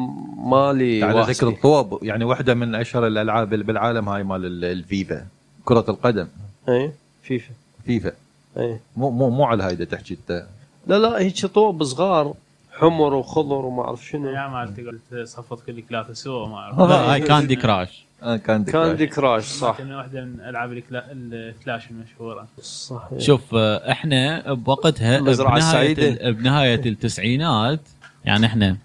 مالي 0.45 1.03
على 1.03 1.13
واسطة. 1.19 1.31
ذكر 1.31 1.47
الطوب 1.47 2.03
يعني 2.03 2.23
واحدة 2.25 2.53
من 2.53 2.75
أشهر 2.75 3.07
الألعاب 3.07 3.53
اللي 3.53 3.65
بالعالم 3.65 4.09
هاي 4.09 4.23
مال 4.23 4.45
ال- 4.45 4.65
الفيفا 4.65 5.25
كرة 5.65 5.85
القدم. 5.89 6.27
اي 6.69 6.91
فيفا. 7.23 7.51
فيفا. 7.85 8.11
اي 8.57 8.79
مو 8.97 9.09
مو 9.09 9.29
مو 9.29 9.43
على 9.45 9.63
هاي 9.63 9.75
دا 9.75 9.85
تحكي 9.85 10.13
أنت. 10.13 10.45
لا 10.87 10.99
لا 10.99 11.19
هيك 11.19 11.45
طوب 11.45 11.83
صغار 11.83 12.33
حمر 12.71 13.13
وخضر 13.13 13.65
وما 13.65 13.83
أعرف 13.83 14.05
شنو. 14.05 14.29
يا 14.29 14.47
ما 14.47 14.65
تقعد 14.77 14.99
تصفط 15.23 15.61
كل 15.65 15.83
ثلاثة 15.89 16.13
سوا 16.13 16.47
ما 16.47 16.55
أعرف. 16.57 16.79
هاي 16.79 17.19
Candy 17.21 17.55
Crush 17.55 18.05
آه 18.23 18.37
كان 18.37 18.63
Candy 18.63 19.07
Crush 19.07 19.43
صح. 19.43 19.77
كان 19.77 19.91
واحدة 19.93 20.25
من 20.25 20.39
ألعاب 20.39 20.71
الكلا- 20.73 21.11
الفلاش 21.11 21.91
المشهورة. 21.91 22.47
صح 22.61 23.09
شوف 23.17 23.41
آه، 23.55 23.91
إحنا 23.91 24.53
بوقتها. 24.53 25.17
ال- 25.17 26.33
بنهاية 26.33 26.81
التسعينات 26.85 27.79
يعني 28.25 28.45
إحنا 28.45 28.77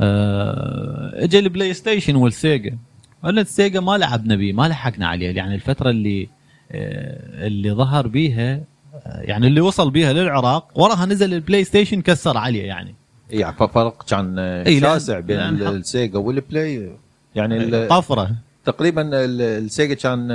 آه، 0.00 1.10
اجى 1.24 1.38
ال 1.38 1.74
PlayStation 1.74 2.16
والسيجا. 2.16 2.76
قلنا 3.24 3.40
السيجا 3.40 3.80
ما 3.80 3.98
لعبنا 3.98 4.36
بيه 4.36 4.52
ما 4.52 4.68
لحقنا 4.68 5.08
عليه. 5.08 5.30
يعني 5.36 5.54
الفترة 5.54 5.90
اللي 5.90 6.28
آه، 6.72 7.46
اللي 7.46 7.72
ظهر 7.72 8.06
بيها 8.06 8.60
يعني 9.06 9.46
اللي 9.46 9.60
وصل 9.60 9.90
بيها 9.90 10.12
للعراق 10.12 10.68
وراها 10.74 11.06
نزل 11.06 11.34
ال 11.34 11.64
PlayStation 11.64 12.00
كسر 12.02 12.36
عليه 12.38 12.64
يعني. 12.64 12.94
يعني 13.30 13.56
فرق 13.56 14.04
كان 14.08 14.38
إي، 14.38 14.80
لأن- 14.80 14.82
شاسع 14.82 15.20
بين 15.20 15.38
السيجا 15.40 16.18
والبلاي. 16.18 16.90
يعني 17.34 17.56
ال- 17.56 17.88
طفرة. 17.88 18.30
تقريبا 18.64 19.02
ال- 19.02 19.42
السيجا 19.64 19.94
كان 19.94 20.30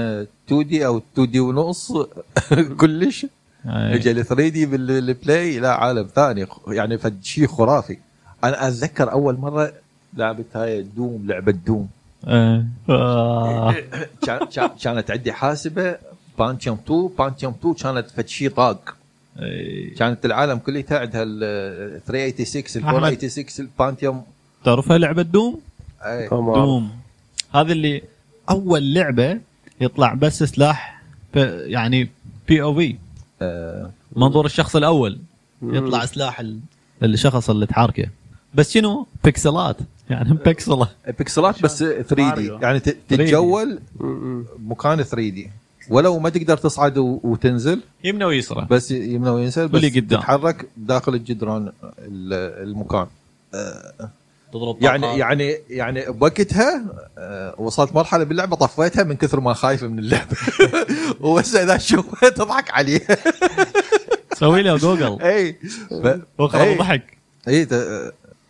2 0.47 0.67
D 0.67 0.85
أو 0.85 1.01
2 1.13 1.31
D 1.31 1.39
ونص 1.39 1.93
كلش. 2.79 3.25
اجى 3.65 4.11
ال 4.11 4.25
3 4.25 4.47
D 4.47 4.65
بالبلاي 4.65 5.59
لا 5.59 5.71
عالم 5.73 6.07
ثاني. 6.15 6.45
يعني 6.67 6.97
شيء 7.21 7.47
خرافي. 7.47 7.97
أنا 8.43 8.67
أتذكر 8.67 9.11
أول 9.11 9.37
مرة 9.37 9.73
لعبت 10.17 10.45
هاي 10.55 10.81
Doom 10.81 11.23
لعبة 11.27 11.51
Doom. 11.51 11.87
آه، 12.89 13.75
كان- 14.25 14.45
كان- 14.55 14.69
كانت 14.83 15.11
عندي 15.11 15.31
حاسبة. 15.33 15.95
Pentium 16.45 16.77
2 16.85 17.09
Pentium 17.19 17.53
2 17.59 17.73
كانت 17.73 18.09
فد 18.09 18.27
شيء 18.27 18.49
طاق. 18.49 18.95
إيه. 19.39 19.95
كانت 19.95 20.25
العالم 20.25 20.57
كله 20.57 20.83
عندها 20.91 21.23
ال 21.23 22.01
386 22.05 22.83
ال 22.83 22.87
أحمد. 22.87 23.03
486 23.03 23.65
ال 23.65 23.73
Pentium 23.73 24.23
تعرفها 24.65 24.97
لعبة 24.97 25.21
Doom؟ 25.21 25.59
أي. 26.01 26.27
Doom 26.29 26.91
هذه 27.55 27.71
اللي 27.71 28.01
أول 28.49 28.93
لعبة 28.93 29.39
يطلع 29.81 30.13
بس 30.13 30.43
سلاح 30.43 31.01
يعني 31.35 32.09
بي 32.47 32.61
أو 32.61 32.73
في 32.75 32.95
منظور 34.15 34.45
الشخص 34.45 34.75
الأول. 34.75 35.19
يطلع 35.63 36.05
سلاح 36.05 36.39
ال- 36.39 36.59
الشخص 37.03 37.49
اللي 37.49 37.65
تحركه 37.65 38.05
بس 38.53 38.71
شنو؟ 38.71 39.07
بكسلات 39.23 39.77
يعني 40.09 40.33
بكسله 40.33 40.87
بكسلات 41.07 41.63
بس 41.63 41.79
3 41.79 42.35
دي. 42.35 42.47
يعني 42.47 42.79
تتجول 42.79 43.79
مكان 44.59 45.03
3 45.03 45.29
دي 45.29 45.49
ولو 45.91 46.19
ما 46.19 46.29
تقدر 46.29 46.57
تصعد 46.57 46.97
وتنزل 46.97 47.79
يمنى 48.03 48.25
ويسرى. 48.25 48.67
بس 48.71 48.91
يمنى 48.91 49.29
وينزل 49.29 49.67
بس 49.67 49.73
واللي 49.73 49.89
قدام. 49.99 50.19
تتحرك 50.19 50.67
داخل 50.77 51.15
الجدران 51.15 51.67
ال- 51.99 52.63
المكان. 52.69 53.07
تضرب 54.53 54.83
يعني. 54.83 55.17
يعني 55.19 55.55
يعني 55.69 56.05
بوقتها 56.11 56.83
آه، 57.17 57.55
وصلت 57.57 57.95
مرحلة 57.95 58.23
باللعبة 58.23 58.55
طفيتها 58.55 59.03
من 59.03 59.15
كثر 59.15 59.39
ما 59.39 59.53
خايفه 59.53 59.87
من 59.87 59.99
اللعبة. 59.99 60.37
وبس 61.21 61.55
إذا 61.55 61.75
اشوفها 61.75 62.29
تضحك 62.39 62.71
عليه 62.71 63.01
سوي 64.33 64.61
له 64.61 64.77
جوجل. 64.77 65.21
إي. 65.23 65.55
ضحك. 66.77 67.17
إي 67.47 67.67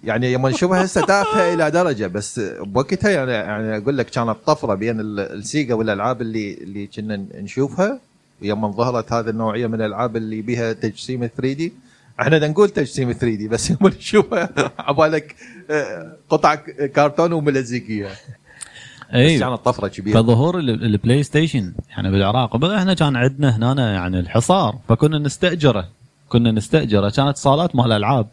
يعني 0.03 0.35
لما 0.35 0.49
نشوفها 0.49 0.85
هسه 0.85 1.05
تافهه 1.05 1.53
إلى 1.53 1.71
درجة 1.71 2.07
بس 2.07 2.39
بوقتها 2.59 3.09
يعني 3.11 3.31
يعني 3.31 3.77
أقول 3.77 3.97
لك 3.97 4.05
كانت 4.09 4.35
طفرة 4.45 4.73
بين 4.75 4.99
ال- 4.99 5.19
ال 5.19 5.30
Sega 5.30 5.73
والألعاب 5.73 6.21
اللي 6.21 6.53
اللي 6.53 6.87
كنا 6.87 7.25
نشوفها 7.35 7.99
يوم 8.41 8.71
ظهرت 8.71 9.13
هذه 9.13 9.29
النوعية 9.29 9.67
من 9.67 9.75
الألعاب 9.75 10.17
اللي 10.17 10.41
بها 10.41 10.73
تجسيم 10.73 11.19
3D. 11.27 11.73
إحنا 12.21 12.37
دا 12.37 12.47
نقول 12.47 12.69
تجسيم 12.69 13.11
3D 13.11 13.47
بس 13.47 13.69
يوم 13.69 13.79
نشوفها 13.83 14.49
عبالك 14.79 15.35
آه، 15.69 16.13
قطع 16.29 16.55
كرتون 16.95 17.33
وملزقية. 17.33 18.05
بس 18.05 19.15
اي 19.15 19.39
كانت 19.39 19.53
طفرة 19.65 19.87
كبيرة. 19.87 20.21
فظهور 20.21 20.59
ال- 20.59 20.83
ال 20.85 21.23
PlayStation 21.23 21.73
يعني 21.89 22.11
بالعراق 22.11 22.65
إحنا 22.65 22.93
كان 22.93 23.15
عندنا 23.15 23.71
هنا 23.71 23.93
يعني 23.93 24.19
الحصار 24.19 24.75
فكنا 24.89 25.17
نستأجره 25.19 25.87
كنا 26.29 26.51
نستأجره. 26.51 27.09
كانت 27.09 27.37
صالات 27.37 27.75
مال 27.75 27.91
ألعاب. 27.91 28.27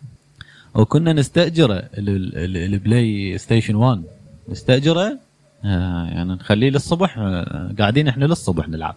وكنا 0.74 1.12
نستاجره 1.12 1.74
ال- 1.74 1.88
ال- 1.98 2.36
ال- 2.36 2.56
ال 2.74 3.38
PlayStation 3.38 3.74
1 3.74 4.02
نستأجره 4.48 5.18
آه 5.64 6.04
يعني 6.04 6.32
نخليه 6.32 6.70
للصبح 6.70 7.18
آه 7.18 7.74
قاعدين 7.78 8.08
إحنا 8.08 8.24
للصبح 8.24 8.68
نلعب. 8.68 8.94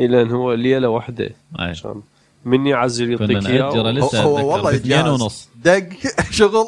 إي 0.00 0.06
لأن 0.06 0.30
هو 0.30 0.52
ليلة 0.52 0.88
واحدة. 0.88 1.30
عشان 1.58 1.94
من 2.44 2.66
يعزل 2.66 3.16
كنا 3.18 3.32
يعطيك 3.32 3.50
نأجره 3.50 3.82
اياه 3.88 3.92
لسه 3.92 4.22
هو, 4.22 4.52
والله 4.52 4.70
باثنين 4.70 4.90
جهاز 5.02 5.20
ونص. 5.22 5.48
دق 5.64 5.88
شغل. 6.30 6.64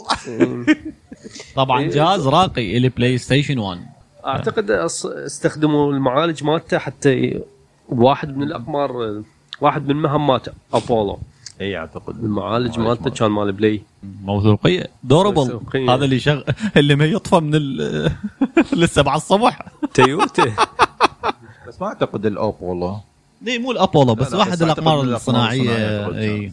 طبعا 1.57 1.81
إيه. 1.81 1.91
جهاز 1.91 2.27
راقي 2.27 2.77
ال 2.77 3.19
PlayStation 3.19 3.59
1 3.59 3.81
أعتقد 4.27 4.71
استخدموا 4.71 5.93
المعالج 5.93 6.45
مالته 6.45 6.79
حتى 6.79 7.41
واحد 7.89 8.37
من 8.37 8.43
الأقمار 8.43 9.23
واحد 9.61 9.89
من 9.89 9.97
مهمات 9.97 10.47
أبولو. 10.75 11.19
إي 11.61 11.77
أعتقد. 11.79 12.17
المعالج 12.25 12.79
مالته 12.79 13.11
كان 13.11 13.31
مال 13.31 13.53
Play. 13.53 13.83
موثوقيه 14.23 14.87
durable. 15.05 15.61
هذا 15.89 16.05
اللي 16.05 16.19
شغ... 16.19 16.43
اللي 16.77 16.95
ما 16.95 17.05
يطفى 17.05 17.37
من 17.41 17.55
ال... 17.55 18.11
للسبعة 18.73 19.17
الصبح 19.17 19.59
تويوتا 19.95 20.45
بس 21.69 21.81
ما 21.81 21.87
أعتقد 21.87 22.27
الأبولو. 22.27 23.01
ليه 23.43 23.59
مو 23.59 23.73
الابولو 23.73 24.15
بس 24.15 24.27
لا، 24.27 24.33
لا، 24.33 24.39
واحد 24.39 24.63
الأقمار 24.63 25.01
الصناعية 25.03 25.61
الصناعية 26.07 26.19
إي. 26.19 26.53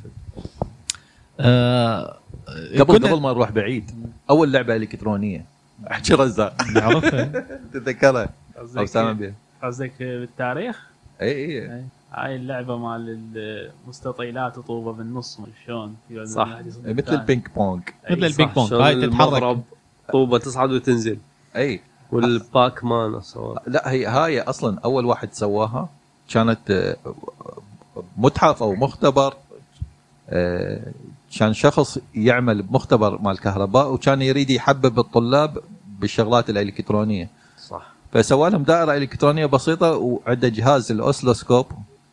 آه 1.39 2.17
قبل 2.79 2.97
كنا 2.97 3.11
قبل 3.11 3.21
ما 3.21 3.29
نروح 3.33 3.51
بعيد. 3.51 3.91
أول 4.29 4.51
لعبة 4.51 4.75
إلكترونية. 4.75 5.45
أحكي 5.91 6.13
رزاق. 6.13 6.61
نعرفها. 6.75 7.23
تتذكرها؟ 7.73 8.29
أو 8.77 8.85
سامع 8.85 9.11
بها. 9.11 9.33
قصدك 9.63 9.93
بالتاريخ 9.99 10.79
إي. 11.21 11.61
إي. 11.73 11.83
هاي 12.13 12.35
اللعبة 12.35 12.77
مال 12.77 13.19
المستطيلات 13.85 14.57
وطوبة 14.57 14.93
بالنص 14.93 15.39
شلون. 15.65 15.95
صح. 16.25 16.47
مثل 16.85 17.13
ال 17.13 17.20
Ping 17.20 17.47
Pong. 17.55 17.81
مثل 18.09 18.23
ال 18.25 18.30
Ping 18.30 18.51
Pong. 18.51 18.73
هاي 18.73 19.07
تتحرك. 19.07 19.33
المضرب 19.33 19.61
طوبة 20.11 20.37
تصعد 20.37 20.71
وتنزل. 20.71 21.17
أي. 21.55 21.81
وال 22.11 22.40
Pac 22.40 22.83
Man 22.83 23.21
صور 23.21 23.59
لا 23.67 23.91
هي 23.91 24.05
هاي 24.05 24.41
أصلا 24.41 24.79
أول 24.85 25.05
واحد 25.05 25.33
سواها. 25.33 25.89
كانت 26.29 26.71
آه، 26.71 26.95
متحف 28.17 28.63
أو 28.63 28.75
مختبر 28.75 29.33
آه، 30.29 30.91
كان 31.39 31.53
شخص 31.53 31.97
يعمل 32.15 32.61
بمختبر 32.61 33.21
مال 33.21 33.39
كهرباء 33.39 33.93
وكان 33.93 34.21
يريد 34.21 34.49
يحبب 34.49 34.99
الطلاب 34.99 35.57
بالشغلات 35.99 36.49
الإلكترونية. 36.49 37.29
صح. 37.67 37.91
فسوى 38.11 38.49
لهم 38.49 38.63
دائرة 38.63 38.93
إلكترونية 38.97 39.45
بسيطة 39.45 39.91
وعنده 39.95 40.47
جهاز 40.47 40.91
الأوسلوسكوب. 40.91 41.65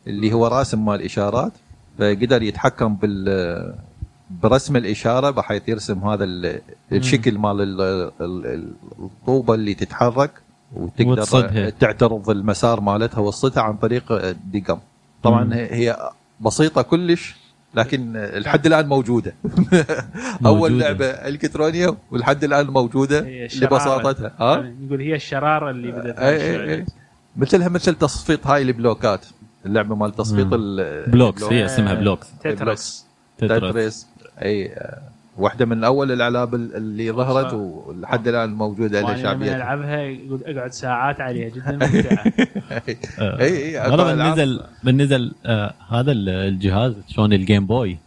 اللي 0.09 0.33
هو 0.33 0.47
راسم 0.47 0.85
مال 0.85 1.01
إشارات 1.01 1.51
فقدر 1.99 2.43
يتحكم 2.43 2.95
بال 2.95 3.73
برسم 4.43 4.75
الإشارة 4.75 5.29
بحيث 5.29 5.69
يرسم 5.69 5.99
هذا 6.07 6.23
ال- 6.23 6.61
الشكل 6.91 7.37
مال 7.37 7.61
ال- 7.61 8.11
ال- 8.21 8.73
الطوبة 8.99 9.53
اللي 9.53 9.73
تتحرك 9.73 10.31
وتقدر 10.75 11.09
وتصدها. 11.11 11.69
تعترض 11.69 12.29
المسار 12.29 12.81
مالتها 12.81 13.19
وصلتها 13.19 13.63
عن 13.63 13.77
طريق 13.77 14.11
الدقم 14.11 14.77
طبعا 15.23 15.43
مم. 15.43 15.53
هي 15.53 16.09
بسيطة 16.41 16.81
كلش 16.81 17.35
لكن 17.75 18.13
لحد 18.17 18.65
الآن 18.65 18.87
موجودة 18.87 19.33
أول 20.45 20.71
موجودة. 20.71 20.75
لعبة 20.87 21.05
الكترونيه 21.05 21.95
ولحد 22.11 22.43
الآن 22.43 22.67
موجودة. 22.67 23.19
لبساطتها 23.61 24.31
ها 24.39 24.55
يعني 24.55 24.75
نقول 24.85 25.01
هي 25.01 25.15
الشرارة 25.15 25.69
اللي 25.71 25.91
بدأت 25.91 26.19
اي 26.19 26.35
اي 26.41 26.73
اي 26.75 26.85
مثلها 27.37 27.69
مثل 27.69 27.95
تصفيط 27.95 28.47
هاي 28.47 28.61
البلوكات 28.61 29.25
اللعبة 29.65 29.95
مال 29.95 30.11
تصفيط 30.15 30.47
blocks. 31.07 31.43
هي 31.43 31.65
اسمها 31.65 31.93
blocks. 31.93 32.27
Tetris 32.43 33.05
Tetris 33.37 33.59
Tetris 33.71 34.07
اي 34.41 34.75
واحدة 35.37 35.65
من 35.65 35.83
أول 35.83 36.11
الألعاب 36.11 36.55
ال- 36.55 36.75
اللي 36.75 37.11
ظهرت. 37.11 37.53
ولحد 37.53 38.27
الآن 38.27 38.53
موجودة 38.53 39.01
لها 39.01 39.15
شعبيتها 39.17 39.55
ألعبها 39.55 40.17
أقعد 40.45 40.71
ساعات 40.71 41.21
عليها 41.21 41.49
جدا 41.49 41.71
ممتعة. 41.87 42.33
اي 43.39 43.77
اي 43.79 43.89
والله 43.91 44.15
من 44.15 44.31
نزل 44.31 44.61
من 44.83 45.01
نزل 45.01 45.31
آه 45.45 45.73
هذا 45.89 46.11
ال- 46.11 46.29
الجهاز 46.29 46.93
شلون 47.07 47.33
ال 47.33 47.39
Game 47.39 47.65
Boy 47.67 47.97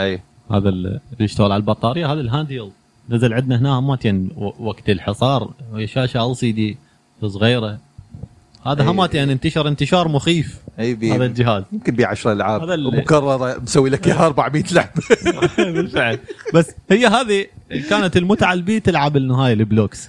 اي 0.00 0.20
هذا 0.50 0.68
ال- 0.68 0.86
اللي 1.12 1.24
يشتغل 1.24 1.52
على 1.52 1.60
البطارية 1.60 2.12
هذا 2.12 2.20
ال 2.20 2.26
hand 2.26 2.50
نزل 3.10 3.32
عندنا 3.34 3.56
هنا 3.58 3.80
وقت 4.58 4.88
الحصار 4.90 5.50
شاشة 5.84 6.18
LCD 6.20 6.76
صغيرة. 7.26 7.78
هذا 8.66 8.82
أي. 8.82 8.88
هماتين 8.88 9.30
انتشر 9.30 9.68
انتشار 9.68 10.08
مخيف 10.08 10.58
اي 10.78 10.94
بي 10.94 11.12
هذا 11.12 11.24
الجهاز 11.24 11.64
يمكن 11.72 11.94
بي 11.96 12.04
10 12.04 12.32
العاب 12.32 12.62
هذا 12.62 12.74
اللي- 12.74 12.90
مكرره 12.90 13.58
مسوي 13.58 13.90
لك 13.90 14.06
اياها 14.06 14.26
400 14.26 14.64
لعبه 14.72 14.90
بالفعل 15.58 16.18
بس 16.54 16.70
هي 16.90 17.06
هذه 17.06 17.46
كانت 17.90 18.16
المتعه 18.16 18.52
اللي 18.52 18.64
بي 18.64 18.80
تلعب 18.80 19.16
ال 19.16 19.29
blocks 19.29 20.08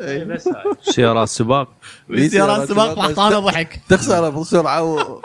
بس 0.00 0.48
هاي 0.48 0.74
سيارات 0.82 1.28
سباق 1.28 1.68
سيارات 2.26 2.68
سباق 2.68 2.98
محطانه 2.98 3.38
ضحك 3.40 3.80
تخسر 3.88 4.30
بسرعة 4.30 4.82
و- 4.82 5.20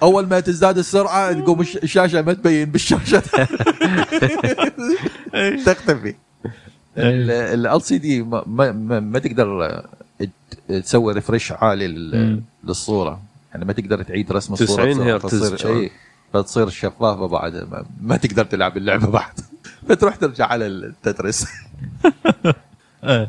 واول 0.00 0.26
ما 0.28 0.40
تزداد 0.40 0.78
السرعه 0.78 1.32
تقوم 1.32 1.60
الش- 1.60 1.76
الشاشه 1.76 2.22
ما 2.22 2.32
تبين 2.32 2.70
بالشاشه 2.70 3.22
تختفي 5.66 6.14
ال 6.96 7.82
LCD 7.82 8.22
ما, 8.22 8.44
ما, 8.46 8.72
ما, 8.72 9.00
ما 9.00 9.18
تقدر 9.18 9.64
آه، 9.64 9.84
تسوي 10.78 11.12
refresh 11.12 11.52
عالي 11.52 11.88
مم. 11.88 12.40
للصورة. 12.64 13.20
يعني 13.52 13.64
ما 13.64 13.72
تقدر 13.72 14.02
تعيد 14.02 14.32
رسم 14.32 14.52
الصورة 14.52 14.68
90 14.92 14.92
بسرعة، 14.94 15.14
هرتز. 15.14 15.66
اي 15.66 15.90
فتصير 16.32 16.68
شفافة 16.68 17.26
بعد. 17.26 17.54
ما, 17.54 17.84
ما 18.02 18.16
تقدر 18.16 18.44
تلعب 18.44 18.76
اللعبة 18.76 19.06
بعد. 19.10 19.40
فتروح 19.88 20.16
ترجع 20.16 20.46
على 20.46 20.66
ال 20.66 20.77
Tetris 20.77 21.46
إيه. 23.04 23.28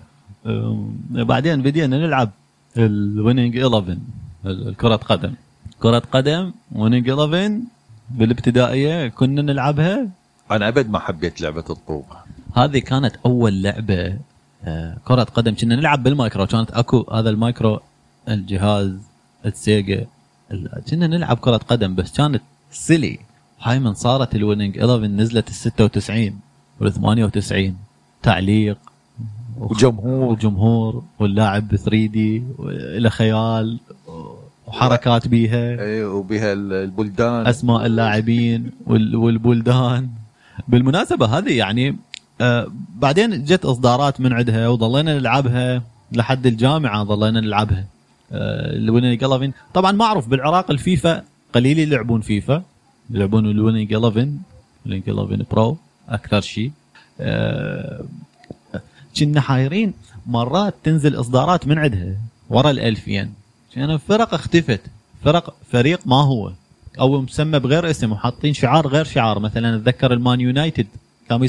بعدين 1.12 1.62
بدينا 1.62 1.98
نلعب 1.98 2.32
ال 2.78 2.88
Winning 2.88 3.58
11 3.58 3.98
ال- 4.46 4.76
كرة 4.78 4.96
قدم. 4.96 5.34
كرة 5.80 6.00
قدم 6.12 6.52
Winning 6.72 7.10
11 7.10 7.60
بالابتدائية 8.10 9.08
كنا 9.08 9.42
نلعبها. 9.42 10.08
أنا 10.52 10.68
أبد 10.68 10.90
ما 10.90 11.00
حبيت 11.00 11.42
لعبة 11.42 11.64
الطوب. 11.70 12.06
هذه 12.56 12.80
كانت 12.80 13.16
أول 13.26 13.62
لعبة 13.62 13.96
آه، 14.08 14.18
كرة 15.06 15.24
قدم. 15.24 15.56
كنا 15.56 15.76
نلعب 15.76 16.04
بالمايكرو. 16.04 16.46
كانت 16.46 16.72
أكو 16.72 17.06
هذا 17.14 17.30
المايكرو 17.30 17.80
الجهاز 18.30 18.92
ال 19.46 19.58
Sega 19.58 20.06
ال- 20.52 20.82
كنا 20.90 21.08
نلعب 21.08 21.38
كرة 21.38 21.58
قدم. 21.58 21.96
بس 21.96 22.12
كانت 22.18 22.42
silly 22.72 23.20
هاي 23.62 23.80
من 23.80 23.94
صارت 23.94 24.36
ال 24.36 24.41
Winning 24.41 24.78
11 24.80 25.08
نزلت 25.08 25.48
ال 25.50 25.54
96 25.54 26.40
وال 26.80 26.94
98 26.94 27.76
تعليق 28.24 28.78
وجمهور. 29.58 30.32
وجمهور 30.32 31.04
واللاعب 31.20 31.68
ب 31.68 31.76
3D 31.76 32.44
له 32.98 33.10
خيال 33.10 33.80
وحركات 34.68 35.28
بيها. 35.28 35.82
اي 35.82 36.04
وبها 36.04 36.54
ال- 36.54 36.74
البلدان. 36.74 37.48
أسماء 37.48 37.86
اللاعبين 37.86 38.72
وال- 38.88 39.16
والبلدان. 39.16 40.10
بالمناسبة 40.68 41.26
هذه 41.38 41.54
يعني 41.58 41.96
آه 42.42 42.68
بعدين 42.96 43.44
جت 43.44 43.66
إصدارات 43.66 44.22
من 44.22 44.34
عندها 44.34 44.68
وظلينا 44.68 45.20
نلعبها 45.20 45.84
لحد 46.12 46.46
الجامعة 46.46 47.04
ظلينا 47.04 47.40
نلعبها. 47.42 47.86
آه 48.32 48.76
ال 48.76 48.82
Winning 48.82 49.24
11 49.24 49.52
طبعا 49.74 49.92
معروف 49.92 50.28
بالعراق 50.28 50.72
الفيفا 50.72 51.24
قليل 51.54 51.80
يلعبون 51.80 52.22
فيفا. 52.22 52.64
يلعبون 53.10 53.46
ال 53.52 53.57
Winning 53.57 53.94
11 53.94 54.30
ال 54.86 54.89
Winning 54.89 55.10
11 55.10 55.46
Pro 55.52 55.78
أكثر 56.10 56.42
شيء. 56.42 56.72
آه، 57.20 58.04
كنا 59.18 59.42
حايرين 59.42 59.94
مرات 60.28 60.76
تنزل 60.84 61.20
إصدارات 61.20 61.68
من 61.68 61.78
عندها 61.78 62.16
ورا 62.50 62.72
الالفين 62.72 63.34
كان 63.74 63.98
فرق 63.98 64.34
اختفت. 64.34 64.82
فرق 65.24 65.56
فريق 65.72 66.00
ما 66.06 66.22
هو. 66.22 66.52
أو 67.00 67.22
مسمى 67.22 67.60
بغير 67.60 67.90
اسم 67.90 68.12
وحاطين 68.12 68.54
شعار 68.54 68.88
غير 68.88 69.06
شعار. 69.06 69.40
مثلا 69.40 69.76
أتذكر 69.76 70.14
المان 70.14 70.42
يونايتد 70.42 70.88
كانوا 71.30 71.42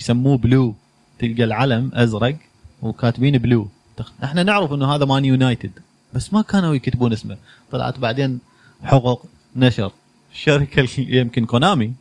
يسموه 0.00 0.38
blue 0.38 0.74
تلقى 1.18 1.44
العلم 1.44 1.90
أزرق 1.94 2.36
وكاتبين 2.82 3.38
blue. 3.38 3.68
إحنا 4.24 4.42
نعرف 4.42 4.72
إنه 4.72 4.94
هذا 4.94 5.04
مان 5.04 5.24
يونايتد 5.24 5.70
بس 6.14 6.32
ما 6.34 6.42
كانوا 6.42 6.74
يكتبون 6.74 7.12
اسمه. 7.12 7.36
طلعت 7.72 7.98
بعدين 7.98 8.38
حقوق 8.82 9.26
نشر. 9.56 9.92
الشركة 10.32 10.88
يمكن 10.98 11.46
Konami 11.46 11.92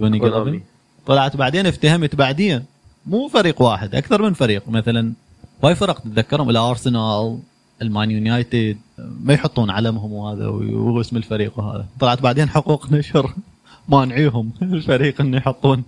Konami. 0.00 0.18
11 0.18 0.60
طلعت 1.06 1.36
بعدين 1.36 1.66
افتهمت 1.66 2.14
بعدين. 2.14 2.64
مو 3.06 3.28
فريق 3.28 3.62
واحد 3.62 3.94
أكثر 3.94 4.22
من 4.22 4.32
فريق. 4.32 4.68
مثلا 4.68 5.12
واي 5.62 5.74
فرق 5.74 6.00
تتذكرهم 6.00 6.50
الارسنال 6.50 7.38
المان 7.82 8.10
يونايتد 8.10 8.78
ما 8.98 9.34
يحطون 9.34 9.70
علمهم 9.70 10.12
وهذا 10.12 10.46
واسم 10.46 11.16
الفريق 11.16 11.58
وهذا. 11.58 11.86
طلعت 12.00 12.22
بعدين 12.22 12.48
حقوق 12.48 12.92
نشر. 12.92 13.34
مانعيهم 13.88 14.52
الفريق 14.62 15.20
إنه 15.20 15.36
يحطون. 15.36 15.84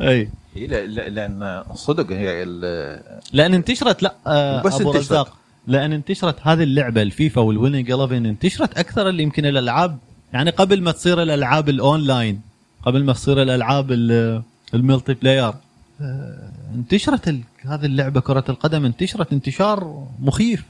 أي. 0.00 0.28
إي 0.56 0.66
لا- 0.66 0.86
لا- 0.86 1.08
لأن 1.08 1.62
صدق 1.74 2.12
هي 2.12 2.42
ال- 2.42 3.00
لأن 3.32 3.54
انتشرت 3.54 4.02
لا 4.02 4.14
آه 4.26 4.62
بس 4.62 4.80
أبو 4.80 4.90
انتشرت. 4.92 5.12
رزاق. 5.12 5.36
لأن 5.66 5.92
انتشرت 5.92 6.36
هذه 6.42 6.62
اللعبة 6.62 7.02
ال 7.02 7.10
FIFA 7.10 7.40
وال 7.40 7.51
Winning 7.51 7.90
11 7.92 8.16
انتشرت 8.16 8.78
أكثر 8.78 9.08
اللي 9.08 9.22
يمكن 9.22 9.46
الألعاب 9.46 9.98
يعني 10.32 10.50
قبل 10.50 10.82
ما 10.82 10.92
تصير 10.92 11.22
الألعاب 11.22 11.68
الأونلاين 11.68 12.40
قبل 12.82 13.04
ما 13.04 13.12
تصير 13.12 13.42
الألعاب 13.42 13.92
ال- 13.92 14.42
ال 14.74 15.14
multiplayer. 15.14 15.52
آه، 16.00 16.50
انتشرت 16.74 17.28
ال- 17.28 17.40
هذه 17.62 17.86
اللعبة 17.86 18.20
كرة 18.20 18.44
القدم 18.48 18.84
انتشرت 18.84 19.32
انتشار 19.32 20.06
مخيف. 20.20 20.64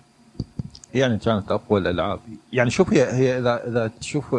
يعني 0.95 1.19
كانت 1.19 1.53
أقوى 1.53 1.81
الألعاب. 1.81 2.19
يعني 2.53 2.71
شوف 2.71 2.93
هي 2.93 3.13
هي 3.13 3.39
اذا 3.39 3.69
إذا 3.69 3.91
تشوف 4.01 4.37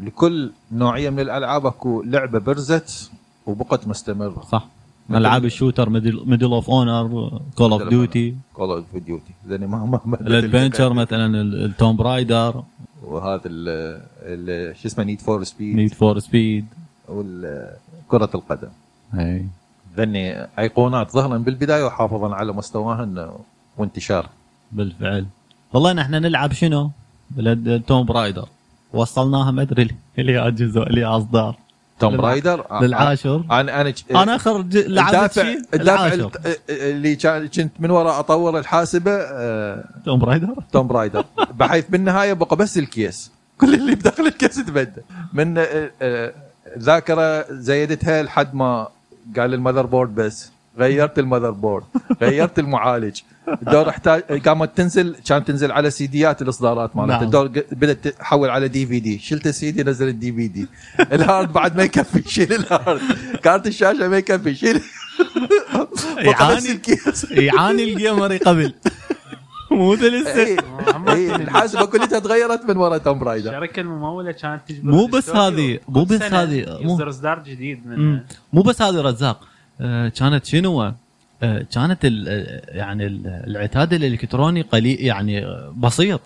لكل 0.00 0.50
نوعية 0.72 1.10
من 1.10 1.20
الألعاب 1.20 1.66
أكو 1.66 2.02
لعبة 2.02 2.38
برزت 2.38 3.10
وبقت 3.46 3.88
مستمرة. 3.88 4.42
صح. 4.52 4.66
ألعاب 5.10 5.44
ال 5.44 5.49
shooter 5.49 5.88
Medal 6.26 6.52
of 6.52 6.70
Honor 6.70 7.40
Call 7.54 7.72
of 7.72 7.82
Duty 7.82 8.34
Call 8.54 8.70
of 8.70 8.96
Duty 8.96 9.32
لأن 9.46 9.66
ما 9.66 9.84
ما 9.84 10.00
ما- 10.04 10.20
ال 10.20 10.27
adventure 10.27 10.92
مثلا 10.92 11.42
ال 11.42 11.54
Tomb 11.54 12.00
Raider 12.00 12.62
وهذا 13.04 13.42
شو 14.72 14.88
اسمه 14.88 15.04
Need 15.04 15.20
for 15.20 15.44
Speed 15.44 15.76
Need 15.76 15.94
for 15.94 16.18
Speed 16.18 16.66
كرة 18.08 18.30
القدم. 18.34 18.68
اي 19.18 19.46
ذني 19.96 20.46
أيقونات 20.58 21.10
ظهرا 21.10 21.38
بالبداية 21.38 21.84
وحافظا 21.84 22.34
على 22.34 22.52
مستواهن 22.52 23.30
وانتشار. 23.78 24.26
بالفعل. 24.72 25.26
والله 25.72 25.92
نحن 25.92 26.14
نلعب 26.14 26.52
شنو؟ 26.52 26.90
Tomb 27.86 28.06
Raider 28.06 28.48
وصلناها 28.92 29.50
ما 29.50 29.62
أدري 29.62 29.88
اللي 30.18 30.48
أجزاء 30.48 30.86
اللي 30.90 31.04
أصدار. 31.04 31.56
Tomb 32.00 32.20
Raider. 32.20 32.64
للعاشر. 32.82 33.44
أنا 33.50 33.80
أنا 33.80 33.94
أنا 34.10 34.36
آخر 34.36 34.64
لعبت 34.72 35.32
شيء 35.32 35.58
الدافع 35.74 36.26
اللي 36.70 37.16
كنت 37.56 37.72
من 37.78 37.90
وراء 37.90 38.20
أطور 38.20 38.58
الحاسبة 38.58 39.12
آه، 39.12 39.84
Tomb 40.04 40.18
Raider 40.18 40.54
Tomb 40.72 40.86
Raider 40.86 41.24
بحيث 41.54 41.84
بالنهاية 41.88 42.32
بقى 42.32 42.56
بس 42.56 42.78
ال 42.78 42.87
case. 42.87 43.30
كل 43.58 43.74
اللي 43.74 43.94
بداخل 43.94 44.26
ال 44.26 44.32
case 44.32 44.56
تبدل 44.56 45.02
من 45.32 45.58
آه، 45.58 45.90
آه، 46.02 46.32
ذاكرة 46.78 47.52
زيدتها 47.52 48.22
لحد 48.22 48.54
ما 48.54 48.88
قال 49.36 49.54
ال 49.54 49.86
motherboard 49.86 50.14
بس. 50.14 50.50
غيرت 50.78 51.18
ال 51.18 51.50
motherboard. 51.50 51.84
غيرت 52.22 52.58
المعالج. 52.58 53.20
الدور 53.48 53.88
احتاج 53.88 54.22
قامت 54.48 54.76
تنزل 54.76 55.16
كانت 55.28 55.48
تنزل 55.48 55.72
على 55.72 55.90
سيديات 55.90 56.42
الإصدارات 56.42 56.96
مالتها. 56.96 57.14
نعم. 57.16 57.24
الدور 57.24 57.48
بدأت 57.72 58.08
تحول 58.08 58.50
على 58.50 58.68
DVD. 58.68 59.18
شلت 59.18 59.46
السي 59.46 59.70
دي 59.70 59.82
نزل 59.82 60.08
ال 60.08 60.32
DVD. 60.32 60.66
ال 61.12 61.20
hard 61.20 61.52
بعد 61.52 61.76
ما 61.76 61.82
يكفي 61.82 62.28
شيل 62.30 62.52
ال 62.52 62.60
hard. 62.60 63.00
كارت 63.42 63.66
الشاشة 63.66 64.08
ما 64.08 64.18
يكفي 64.18 64.54
شيل. 64.54 64.80
يعاني 66.18 66.80
يعاني 67.30 67.84
ال 67.84 67.93
gamer 67.93 68.36
قبل. 68.36 68.74
مو 69.70 69.94
ذا 69.94 70.08
لسه. 70.08 70.42
اي 70.42 70.56
إي، 71.08 71.34
الحاسبة 71.36 71.84
كلها 71.84 72.06
تغيرت 72.06 72.64
من 72.70 72.76
وراء 72.76 72.98
Tomb 72.98 73.18
Raider 73.18 73.50
الشركة 73.50 73.80
الممولة 73.80 74.32
كانت 74.32 74.60
تجبر 74.68 74.90
مو 74.90 75.06
بس 75.06 75.30
هذه- 75.30 75.78
مو 75.88 76.04
بس 76.04 76.22
هذه، 76.22 76.78
مو- 76.82 76.92
يصدر 76.92 77.08
إصدار 77.08 77.38
جديد 77.38 77.86
من 77.86 77.98
مم. 77.98 78.24
مو 78.52 78.62
بس 78.62 78.82
هذه 78.82 79.00
رزاق. 79.00 79.40
آه، 79.80 80.08
كانت 80.08 80.44
شنو؟ 80.44 80.92
كانت 81.40 82.04
ال- 82.04 82.28
آه، 82.28 82.76
يعني 82.76 83.06
ال- 83.06 83.26
العتاد 83.26 83.92
الإلكتروني 83.92 84.62
قليل 84.62 85.00
يعني 85.00 85.44
آه، 85.46 85.74
بسيط 85.76 86.20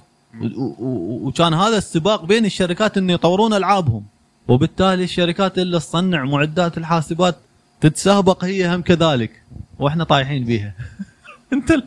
وكان 0.80 1.54
هذا 1.54 1.78
السباق 1.78 2.24
بين 2.24 2.44
الشركات 2.44 2.98
إنه 2.98 3.12
يطورون 3.12 3.54
ألعابهم. 3.54 4.04
وبالتالي 4.48 5.04
الشركات 5.04 5.58
اللي 5.58 5.78
تصنع 5.78 6.24
معدات 6.24 6.78
الحاسبات 6.78 7.36
تتسابق 7.80 8.44
هي 8.44 8.74
هم 8.74 8.82
كذلك. 8.82 9.42
وإحنا 9.78 10.04
طايحين 10.04 10.44
بيها. 10.44 10.72
أنت 11.52 11.72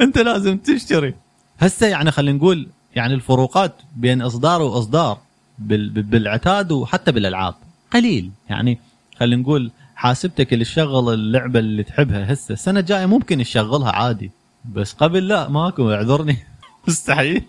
أنت 0.00 0.18
لازم 0.18 0.58
تشتري. 0.58 1.14
هسه 1.58 1.86
يعني 1.86 2.10
خلينا 2.10 2.38
نقول 2.38 2.68
يعني 2.96 3.14
الفروقات 3.14 3.74
بين 3.96 4.22
إصدار 4.22 4.62
وإصدار 4.62 5.18
بال- 5.58 5.90
بال- 5.90 6.02
بالعتاد 6.02 6.72
وحتى 6.72 7.12
بالألعاب. 7.12 7.54
قليل. 7.92 8.30
يعني 8.50 8.78
خلينا 9.20 9.42
نقول 9.42 9.70
حاسبتك 9.96 10.52
اللي 10.52 10.64
تشغل 10.64 11.14
اللعبة 11.14 11.58
اللي 11.58 11.82
تحبها 11.82 12.32
هسه. 12.32 12.52
السنة 12.52 12.80
الجاية 12.80 13.06
ممكن 13.06 13.38
تشغلها 13.38 13.90
عادي. 13.90 14.30
بس 14.74 14.92
قبل 14.92 15.28
لا 15.28 15.48
ماكو 15.48 15.92
اعذرني. 15.92 16.36
مستحيل. 16.88 17.42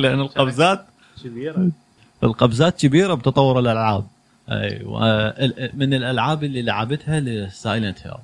لأن 0.00 0.20
القفزات 0.20 0.86
كبيرة. 1.24 1.68
القفزات 2.24 2.80
كبيرة 2.80 3.14
بتطور 3.14 3.58
الألعاب. 3.58 4.04
أيوه. 4.50 5.00
ال- 5.28 5.70
من 5.74 5.94
الألعاب 5.94 6.44
اللي 6.44 6.62
لعبتها 6.62 7.20
ل 7.20 7.31
Silent 7.31 7.98
Hill. 8.06 8.14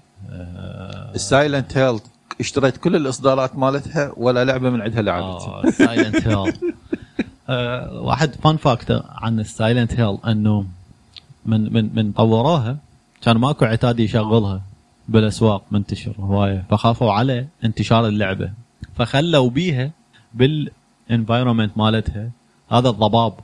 ال 1.14 1.23
Silent 1.23 1.76
Hill 1.78 2.00
اشتريت 2.40 2.76
كل 2.76 2.96
الإصدارات 2.96 3.56
مالتها 3.56 4.12
ولا 4.16 4.44
لعبة 4.44 4.70
من 4.70 4.80
عندها 4.82 5.02
لعبت 5.02 5.40
Silent 5.74 6.28
Hill. 6.28 6.52
واحد 7.92 8.34
fun 8.34 8.56
fact 8.56 9.02
عن 9.08 9.40
ال 9.40 9.49
Silent 9.49 10.00
Hill 10.00 10.18
إنه 10.26 10.66
من 11.46 11.72
من 11.72 11.90
من 11.94 12.12
طوروها 12.12 12.76
كان 13.22 13.36
ماكو 13.36 13.64
عتاد 13.64 14.00
يشغلها 14.00 14.62
بالأسواق 15.08 15.62
منتشر 15.70 16.14
هواية. 16.20 16.64
فخافوا 16.70 17.12
على 17.12 17.46
انتشار 17.64 18.06
اللعبة. 18.06 18.50
فخلوا 18.96 19.50
بيها 19.50 19.90
بال 20.34 20.57
environment 20.57 21.78
مالتها. 21.78 22.30
هذا 22.70 22.88
الضباب. 22.88 23.34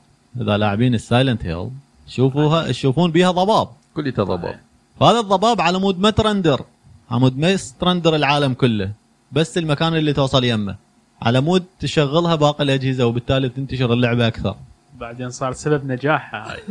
إذا 0.40 0.56
لاعبين 0.56 0.94
ال 0.94 1.01
Silent 1.01 1.44
Hill 1.46 1.70
شوفوها 2.06 2.68
تشوفون 2.68 3.10
بيها 3.10 3.30
ضباب. 3.30 3.68
كل 3.94 4.12
ضباب. 4.12 4.60
فهذا 5.00 5.20
الضباب 5.20 5.60
على 5.60 5.78
مود 5.78 6.00
ما 6.00 6.10
ت 6.10 6.17
render. 6.17 6.64
على 7.10 7.20
مود 7.20 7.38
ما 7.38 7.50
يت 7.50 7.67
render 7.67 8.16
العالم 8.16 8.54
كله. 8.54 8.90
بس 9.32 9.58
المكان 9.58 9.96
اللي 9.96 10.12
توصل 10.12 10.44
يمه. 10.44 10.76
على 11.22 11.40
مود 11.40 11.64
تشغلها 11.80 12.34
باقي 12.34 12.64
الأجهزة 12.64 13.06
وبالتالي 13.06 13.48
تنتشر 13.48 13.92
اللعبة 13.92 14.26
أكثر. 14.26 14.56
بعدين 15.00 15.30
صار 15.30 15.52
سبب 15.52 15.86
نجاحها. 15.86 16.52
هاي 16.52 16.62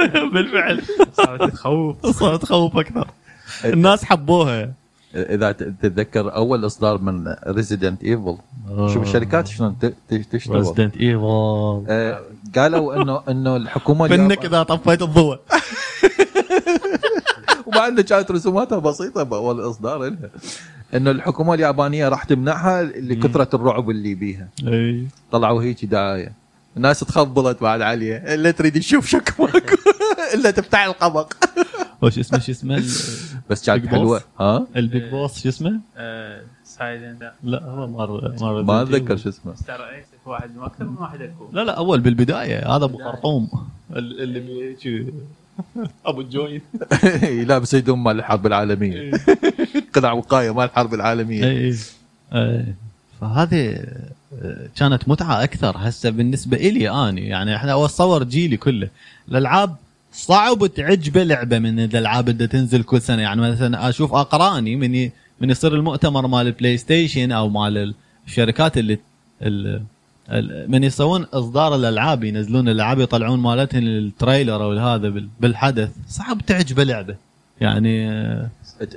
بالفعل. 0.34 0.82
صارت 1.12 1.52
تخوف. 1.52 2.06
صارت 2.06 2.42
تخوف 2.42 2.76
أكثر. 2.76 3.08
الناس 3.64 4.04
حبوها. 4.04 4.72
إذا 5.14 5.52
تتذكر 5.52 6.34
أول 6.34 6.66
إصدار 6.66 6.98
من 6.98 7.34
Resident 7.46 8.04
Evil 8.04 8.36
شوف 8.68 9.02
الشركات 9.02 9.46
شلون 9.46 9.76
تشتغل؟ 10.30 10.56
Resident 10.56 10.96
Evil 10.96 11.84
آه، 11.88 12.20
قالوا 12.56 13.02
انه 13.02 13.20
إنه 13.28 13.56
الحكومة 13.56 14.08
فنك 14.08 14.44
إذا 14.44 14.62
طفيت 14.62 15.02
الضوء. 15.02 15.38
ومع 17.66 17.88
انه 17.88 18.02
كانت 18.02 18.30
رسوماتها 18.30 18.78
بسيطة 18.78 19.22
بأول 19.22 19.60
إصدار 19.70 19.98
لها 19.98 20.30
إنه 20.94 21.10
الحكومة 21.10 21.54
اليابانية 21.54 22.08
راح 22.08 22.24
تمنعها 22.24 22.82
لكثرة 22.82 23.56
الرعب 23.56 23.90
اللي 23.90 24.14
بيها. 24.14 24.48
إي. 24.66 25.06
طلعوا 25.32 25.62
هيك 25.62 25.84
دعاية. 25.84 26.32
الناس 26.76 27.00
تخبلت 27.00 27.62
بعد 27.62 27.80
عليه. 27.80 28.16
الا 28.16 28.50
تريد 28.50 28.78
تشوف 28.80 29.06
شك 29.06 29.40
ماكو. 29.40 29.76
إلا 30.34 30.50
تفتح 30.50 30.84
القبق. 30.84 31.32
وش 32.02 32.18
اسمه 32.18 32.38
شو 32.38 32.52
اسمه؟ 32.52 32.76
بس 33.50 33.66
كانت 33.66 33.86
حلوة؟ 33.86 34.20
ها؟ 34.40 34.66
البيج 34.76 35.02
بوس 35.10 35.42
شو 35.42 35.48
اسمه؟ 35.48 35.80
سايلنت 36.64 37.32
لا 37.44 37.64
هو 37.64 37.86
مر 37.86 38.34
مر 38.40 38.62
ما 38.62 38.82
أتذكر 38.82 39.16
شو 39.16 39.28
اسمه. 39.28 39.54
ستار 39.54 39.98
إكس 39.98 40.06
واحد 40.26 40.56
ما 40.56 40.66
أكثر 40.66 40.84
من 40.84 40.96
واحد 40.98 41.22
أكو. 41.22 41.48
لا 41.52 41.64
لا 41.64 41.72
أول 41.72 42.00
بالبداية. 42.00 42.76
هذا 42.76 42.84
أبو 42.84 42.98
خرطوم. 42.98 43.48
ال- 43.96 44.20
اللي 44.22 44.76
أبو 46.06 46.20
الجوين 46.20 46.60
لابس 47.46 47.74
هدوم 47.74 48.04
مال 48.04 48.18
الحرب 48.18 48.46
العالمية. 48.46 49.12
قطع 49.94 50.12
وقاية 50.12 50.54
مال 50.54 50.64
الحرب 50.64 50.94
العالمية. 50.94 51.74
فهذه 53.22 53.84
آه، 54.42 54.66
كانت 54.76 55.08
متعة 55.08 55.42
أكثر 55.42 55.74
هسه 55.78 56.10
بالنسبة 56.10 56.56
إلي 56.56 56.90
أني 56.90 57.26
يعني 57.28 57.56
إحنا 57.56 57.84
اتصور 57.84 58.24
جيلي 58.24 58.56
كله. 58.56 58.88
الألعاب 59.28 59.76
صعب 60.12 60.66
تعجبه 60.66 61.22
لعبه 61.24 61.58
من 61.58 61.80
الألعاب 61.80 62.28
اللي 62.28 62.46
تنزل 62.46 62.82
كل 62.82 63.00
سنة. 63.02 63.22
يعني 63.22 63.40
مثلا 63.40 63.88
أشوف 63.88 64.14
أقراني 64.14 64.76
من 64.76 65.10
من 65.40 65.50
يصير 65.50 65.74
المؤتمر 65.74 66.26
مال 66.26 66.46
ال 66.46 66.76
PlayStation 66.76 67.32
أو 67.32 67.48
مال 67.48 67.94
الشركات 68.26 68.78
اللي 68.78 68.98
ال- 69.42 69.82
من 70.68 70.84
يسوون 70.84 71.26
إصدار 71.32 71.74
الألعاب 71.74 72.24
ينزلون 72.24 72.68
الألعاب 72.68 72.98
يطلعون 73.00 73.38
مالتهم 73.38 73.82
التريلر 73.82 74.62
أو 74.64 74.72
هذا 74.72 75.08
بال- 75.08 75.28
بالحدث. 75.40 75.90
صعب 76.08 76.40
تعجبه 76.46 76.84
لعبه 76.84 77.14
يعني 77.60 78.10
آه، 78.10 78.48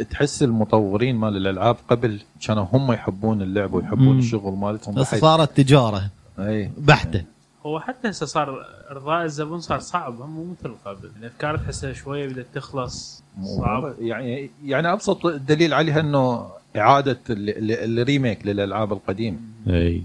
تحس 0.10 0.44
المطورين 0.44 1.16
مال 1.16 1.38
الألعاب 1.38 1.78
قبل 1.90 2.20
كانوا 2.48 2.66
هم 2.74 2.92
يحبون 2.92 3.42
اللعبه 3.42 3.76
ويحبون 3.76 4.14
مم. 4.14 4.20
الشغل 4.20 4.54
مالتهم. 4.54 4.96
بس 4.96 5.16
صارت 5.16 5.58
تجارة. 5.58 6.10
إي. 6.40 6.72
بحتة. 6.78 7.24
هو 7.66 7.80
حتى 7.80 8.10
هسه 8.10 8.26
صار 8.26 8.66
ارضاء 8.92 9.24
الزبون 9.26 9.60
صار 9.60 9.80
صعب 9.80 10.22
هم 10.22 10.30
مو 10.30 10.46
مثل 10.62 10.76
قبل. 10.86 11.10
الافكار 11.20 11.58
تحسها 11.58 11.94
شوية 11.94 12.28
بدأت 12.28 12.46
تخلص 12.54 13.24
صعب. 13.58 13.94
يعني 14.00 14.50
يعني 14.66 14.94
أبسط 14.94 15.28
دليل 15.28 15.74
عليها 15.74 16.00
إنه 16.00 16.48
إعادة 16.78 17.20
ال- 17.30 17.72
ال- 17.72 18.00
ال 18.00 18.06
remake 18.06 18.46
للألعاب 18.48 18.94
القديمة. 18.94 19.38
إي. 19.68 20.04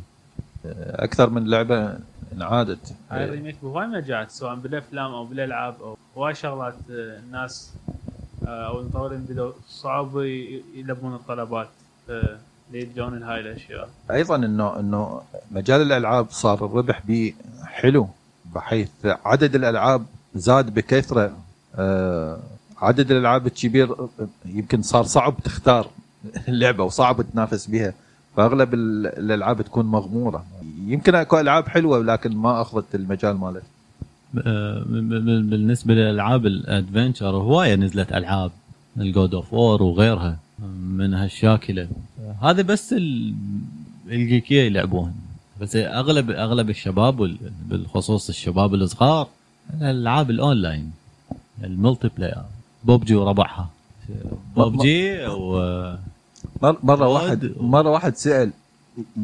أكثر 0.80 1.30
من 1.30 1.46
لعبة 1.50 1.98
انعادت. 2.36 2.94
هاي 3.10 3.24
ال 3.24 3.29
remake 3.29 3.56
بهواي 3.62 3.86
مجالات 3.86 4.30
سواء 4.30 4.54
بالأفلام 4.54 5.12
أو 5.12 5.24
بالألعاب 5.24 5.74
أو 5.82 5.96
هواي 6.16 6.34
شغلات 6.34 6.74
آه، 6.90 7.18
الناس 7.18 7.72
أو 8.50 8.80
المطورين 8.80 9.20
بدوا 9.20 9.52
صعب 9.68 10.16
يلبون 10.74 11.14
الطلبات 11.14 11.68
آه، 12.10 12.38
ليلجون 12.72 13.22
هاي 13.22 13.40
الأشياء. 13.40 13.88
أيضا 14.10 14.36
إنه 14.36 14.80
إنه 14.80 15.20
مجال 15.50 15.82
الألعاب 15.82 16.26
صار 16.30 16.64
الربح 16.66 17.00
به 17.06 17.34
حلو 17.64 18.08
بحيث 18.54 18.88
عدد 19.04 19.54
الألعاب 19.54 20.02
زاد 20.34 20.74
بكثرة 20.74 21.32
آه، 21.76 22.38
عدد 22.78 23.10
الألعاب 23.10 23.46
الكبير 23.46 23.92
آه، 23.92 24.08
يمكن 24.44 24.82
صار 24.82 25.04
صعب 25.04 25.34
تختار 25.44 25.86
اللعبه 26.48 26.84
وصعب 26.84 27.22
تنافس 27.32 27.66
بها 27.66 27.94
فأغلب 28.36 28.74
ال- 28.74 29.06
الألعاب 29.06 29.62
تكون 29.62 29.86
مغمورة. 29.86 30.44
يمكن 30.86 31.14
أكو 31.14 31.40
ألعاب 31.40 31.68
حلوة 31.68 31.98
ولكن 31.98 32.36
ما 32.36 32.60
أخذت 32.60 32.94
المجال 32.94 33.36
مالتها 33.36 33.62
آه، 33.62 33.79
بالنسبة 34.34 35.94
للألعاب 35.94 36.46
ال 36.46 36.55
adventure 36.55 37.36
هواية 37.36 37.74
نزلت 37.74 38.12
ألعاب 38.12 38.50
ال 38.96 39.06
God 39.06 39.34
of 39.34 39.52
War 39.52 39.82
وغيرها 39.82 40.38
من 40.82 41.14
هالشاكلة. 41.14 41.88
هذا 42.42 42.62
بس 42.62 42.92
ال- 42.92 43.34
الجيكيه 44.10 44.62
يلعبوهن 44.62 45.12
بس 45.60 45.76
أغلب 45.76 46.30
أغلب 46.30 46.70
الشباب 46.70 47.36
بالخصوص 47.68 48.28
الشباب 48.28 48.74
الصغار 48.74 49.28
الألعاب 49.80 50.30
ال 50.30 50.38
online 50.38 50.83
ال 50.83 50.90
multiplayer 51.64 52.42
PUBG 52.84 53.14
وربعها. 53.14 53.70
بوبجي 54.56 55.26
و 55.26 55.52
مر- 56.62 56.78
مرة. 56.82 57.08
واحد 57.08 57.52
مرة 57.60 57.90
واحد 57.90 58.16
سأل 58.16 58.50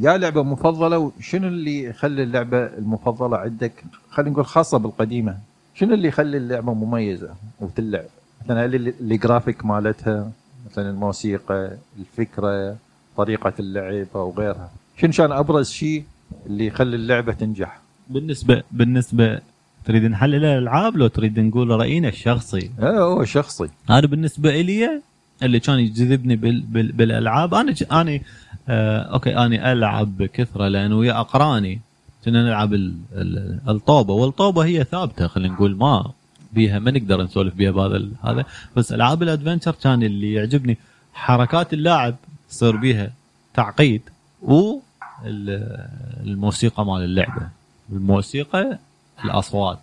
يا 0.01 0.17
لعبة 0.17 0.43
مفضلة 0.43 0.99
وشنو 0.99 1.49
اللي 1.49 1.83
يخلي 1.85 2.23
اللعبة 2.23 2.59
المفضلة 2.67 3.37
عندك؟ 3.37 3.85
خلينا 4.11 4.31
نقول 4.33 4.47
خاصة 4.47 4.79
بالقديمة. 4.79 5.37
شنو 5.75 5.95
اللي 5.95 6.09
يخلي 6.09 6.37
اللعبة 6.37 6.75
مميزة 6.75 7.31
وتلعب 7.61 8.05
مثلا 8.45 8.64
هل 8.64 8.75
ال- 8.75 8.95
الجرافيك 9.01 9.64
مالتها 9.67 10.31
مثلا 10.71 10.91
الموسيقى 10.91 11.71
الفكرة 11.99 12.77
طريقة 13.17 13.53
اللعب 13.61 14.07
أو 14.14 14.35
غيرها. 14.39 14.71
شنو 14.99 15.12
كان 15.12 15.33
أبرز 15.33 15.71
شيء 15.71 16.05
اللي 16.47 16.67
يخلي 16.67 16.97
اللعبة 16.97 17.33
تنجح؟ 17.33 17.81
بالنسبة 18.11 18.62
بالنسبة 18.73 19.41
تريد 19.85 20.05
نحلل 20.05 20.45
الألعاب 20.45 20.97
لو 20.97 21.07
تريد 21.07 21.41
نقول 21.41 21.69
رأينا 21.71 22.09
الشخصي. 22.09 22.71
آه 22.81 22.99
هو 22.99 23.25
شخصي. 23.25 23.69
أنا 23.91 24.07
بالنسبة 24.07 24.61
لي 24.61 25.03
اللي 25.43 25.61
كان 25.61 25.79
يجذبني 25.79 26.37
بال 26.37 26.61
بال 26.61 26.93
بالألعاب. 26.93 27.55
أنا 27.55 27.73
ج- 27.73 27.87
أنا 27.93 28.21
آه 28.69 29.03
okay 29.03 29.37
أنا 29.37 29.73
ألعب 29.73 30.17
بكثرة 30.17 30.69
لأن 30.69 30.93
ويا 30.93 31.21
أقراني. 31.21 31.81
كنا 32.25 32.43
نلعب 32.43 32.75
ال- 32.75 32.95
ال- 33.12 33.59
الطوبة 33.69 34.14
والطوبة 34.14 34.64
هي 34.64 34.85
ثابتة 34.85 35.27
خلينا 35.29 35.55
نقول 35.55 35.77
ما 35.77 36.11
بيها 36.53 36.79
ما 36.79 36.91
نقدر 36.91 37.23
نسولف 37.23 37.55
بيها 37.55 37.71
بهذا 37.71 38.09
هذا. 38.25 38.45
بس 38.77 38.93
ألعاب 38.93 39.23
ال 39.22 39.27
adventure 39.27 39.70
كان 39.83 40.03
اللي 40.03 40.33
يعجبني. 40.33 40.79
حركات 41.14 41.73
اللاعب 41.73 42.14
يصير 42.51 42.77
بيها 42.77 43.12
تعقيد 43.55 44.03
و 44.43 44.79
ال- 45.25 45.87
الموسيقى 46.27 46.87
مال 46.87 47.05
اللعبة. 47.05 47.49
الموسيقى 47.93 48.79
الأصوات. 49.25 49.79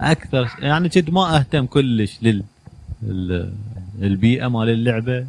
أكثر 0.00 0.48
يعني 0.58 0.88
كنت 0.88 1.10
ما 1.10 1.36
أهتم 1.36 1.66
كلش 1.66 2.18
لل 2.22 2.42
ال- 3.02 3.52
البيئة 4.02 4.48
مال 4.48 4.68
اللعبة. 4.68 5.26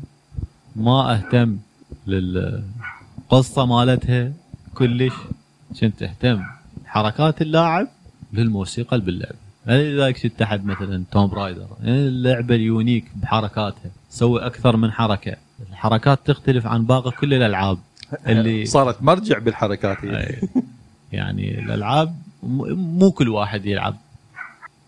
ما 0.75 1.13
أهتم 1.13 1.57
للقصه 3.31 3.65
مالتها 3.65 4.31
كلش 4.75 5.13
كنت 5.81 6.03
اهتم 6.03 6.41
حركات 6.85 7.41
اللاعب 7.41 7.87
للموسيقى 8.33 8.95
اللي 8.95 9.05
باللعبه 9.05 9.35
لذلك 9.67 10.17
شفت 10.17 10.41
أحد 10.41 10.65
مثلا 10.65 11.03
توم 11.11 11.31
رايدر 11.33 11.67
اللعبة 11.83 12.55
اليونيك 12.55 13.05
بحركاتها 13.15 13.91
سوي 14.09 14.45
أكثر 14.45 14.77
من 14.77 14.91
حركة. 14.91 15.35
الحركات 15.69 16.19
تختلف 16.25 16.67
عن 16.67 16.85
باقي 16.85 17.11
كل 17.11 17.33
الألعاب 17.33 17.77
اللي 18.27 18.65
صارت 18.75 19.03
مرجع 19.03 19.37
بالحركات 19.39 20.03
أي. 20.03 20.41
يعني 21.11 21.59
الألعاب 21.59 22.15
مو 22.43 23.11
كل 23.11 23.29
واحد 23.29 23.65
يلعب. 23.65 23.95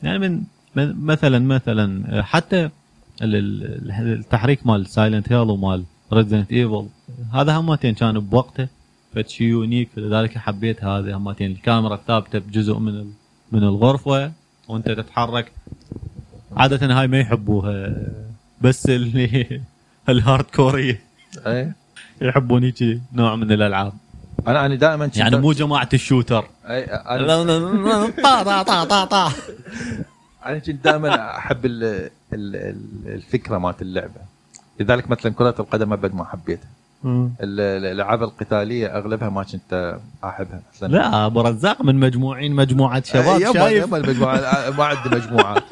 يعني 0.03 0.19
من 0.19 0.43
مثلا 1.05 1.39
مثلا 1.39 2.21
حتى 2.23 2.65
ال- 3.21 3.35
ال- 3.35 4.13
التحريك 4.13 4.67
مال 4.67 4.87
Silent 4.87 5.31
Hill 5.31 5.49
ومال 5.49 5.83
Resident 6.13 6.51
Evil 6.51 6.87
هذا 7.33 7.57
همتين 7.57 7.93
كانوا 7.93 8.21
بوقته 8.21 8.67
فشي 9.15 9.43
unique 9.43 9.89
لذلك 9.97 10.37
حبيت 10.37 10.83
هذه 10.83 11.17
همتين 11.17 11.51
الكاميرا 11.51 11.99
ثابته 12.07 12.39
بجزء 12.39 12.77
من 12.77 12.89
ال- 12.95 13.11
من 13.51 13.63
الغرفة 13.63 14.31
وانت 14.67 14.89
تتحرك. 14.91 15.51
عادة 16.57 16.99
هاي 16.99 17.07
ما 17.07 17.19
يحبوها 17.19 17.95
بس 18.61 18.89
اللي 18.89 19.61
ال 20.09 20.43
hardcore 20.45 20.99
أي. 21.47 21.71
يحبون 22.21 22.63
هيك 22.63 23.01
نوع 23.13 23.35
من 23.35 23.51
الألعاب. 23.51 23.93
أنا 24.47 24.65
أنا 24.65 24.75
دائما 24.75 25.11
يعني 25.15 25.37
مو 25.37 25.51
جماعة 25.51 25.89
ال 25.93 25.99
shooter. 25.99 26.45
أي 26.65 26.83
أنا 26.83 28.05
طا 28.23 28.43
طا 28.43 28.63
طا 28.63 28.83
طا 28.83 29.05
طا. 29.05 29.31
أنا 30.45 30.59
كنت 30.59 30.83
دائما 30.85 31.37
أحب 31.37 31.65
ال- 31.65 31.83
ال- 31.83 32.09
ال- 32.55 33.07
الفكرة 33.13 33.57
مالت 33.57 33.81
اللعبة. 33.81 34.30
لذلك 34.81 35.09
مثلا 35.09 35.33
كرة 35.33 35.55
القدم 35.59 35.93
أبد 35.93 36.15
ما 36.15 36.25
حبيتها. 36.25 36.67
ال- 37.05 37.29
ال- 37.41 37.59
الألعاب 37.85 38.23
القتالية 38.23 38.87
أغلبها 38.97 39.29
ما 39.29 39.43
كنت 39.43 39.97
أحبها. 40.23 40.61
مثلا 40.75 40.87
لا 40.87 41.25
أبو 41.25 41.41
رزاق 41.41 41.81
من 41.81 41.95
مجموعين 41.95 42.55
مجموعة 42.55 43.03
شباب 43.03 43.41
يبا- 43.41 43.53
شايف؟ 43.53 43.83
يبا 43.87 43.97
المجموعة 43.97 44.35
ما 44.77 44.83
عندي 44.85 45.15
مجموعة. 45.15 45.63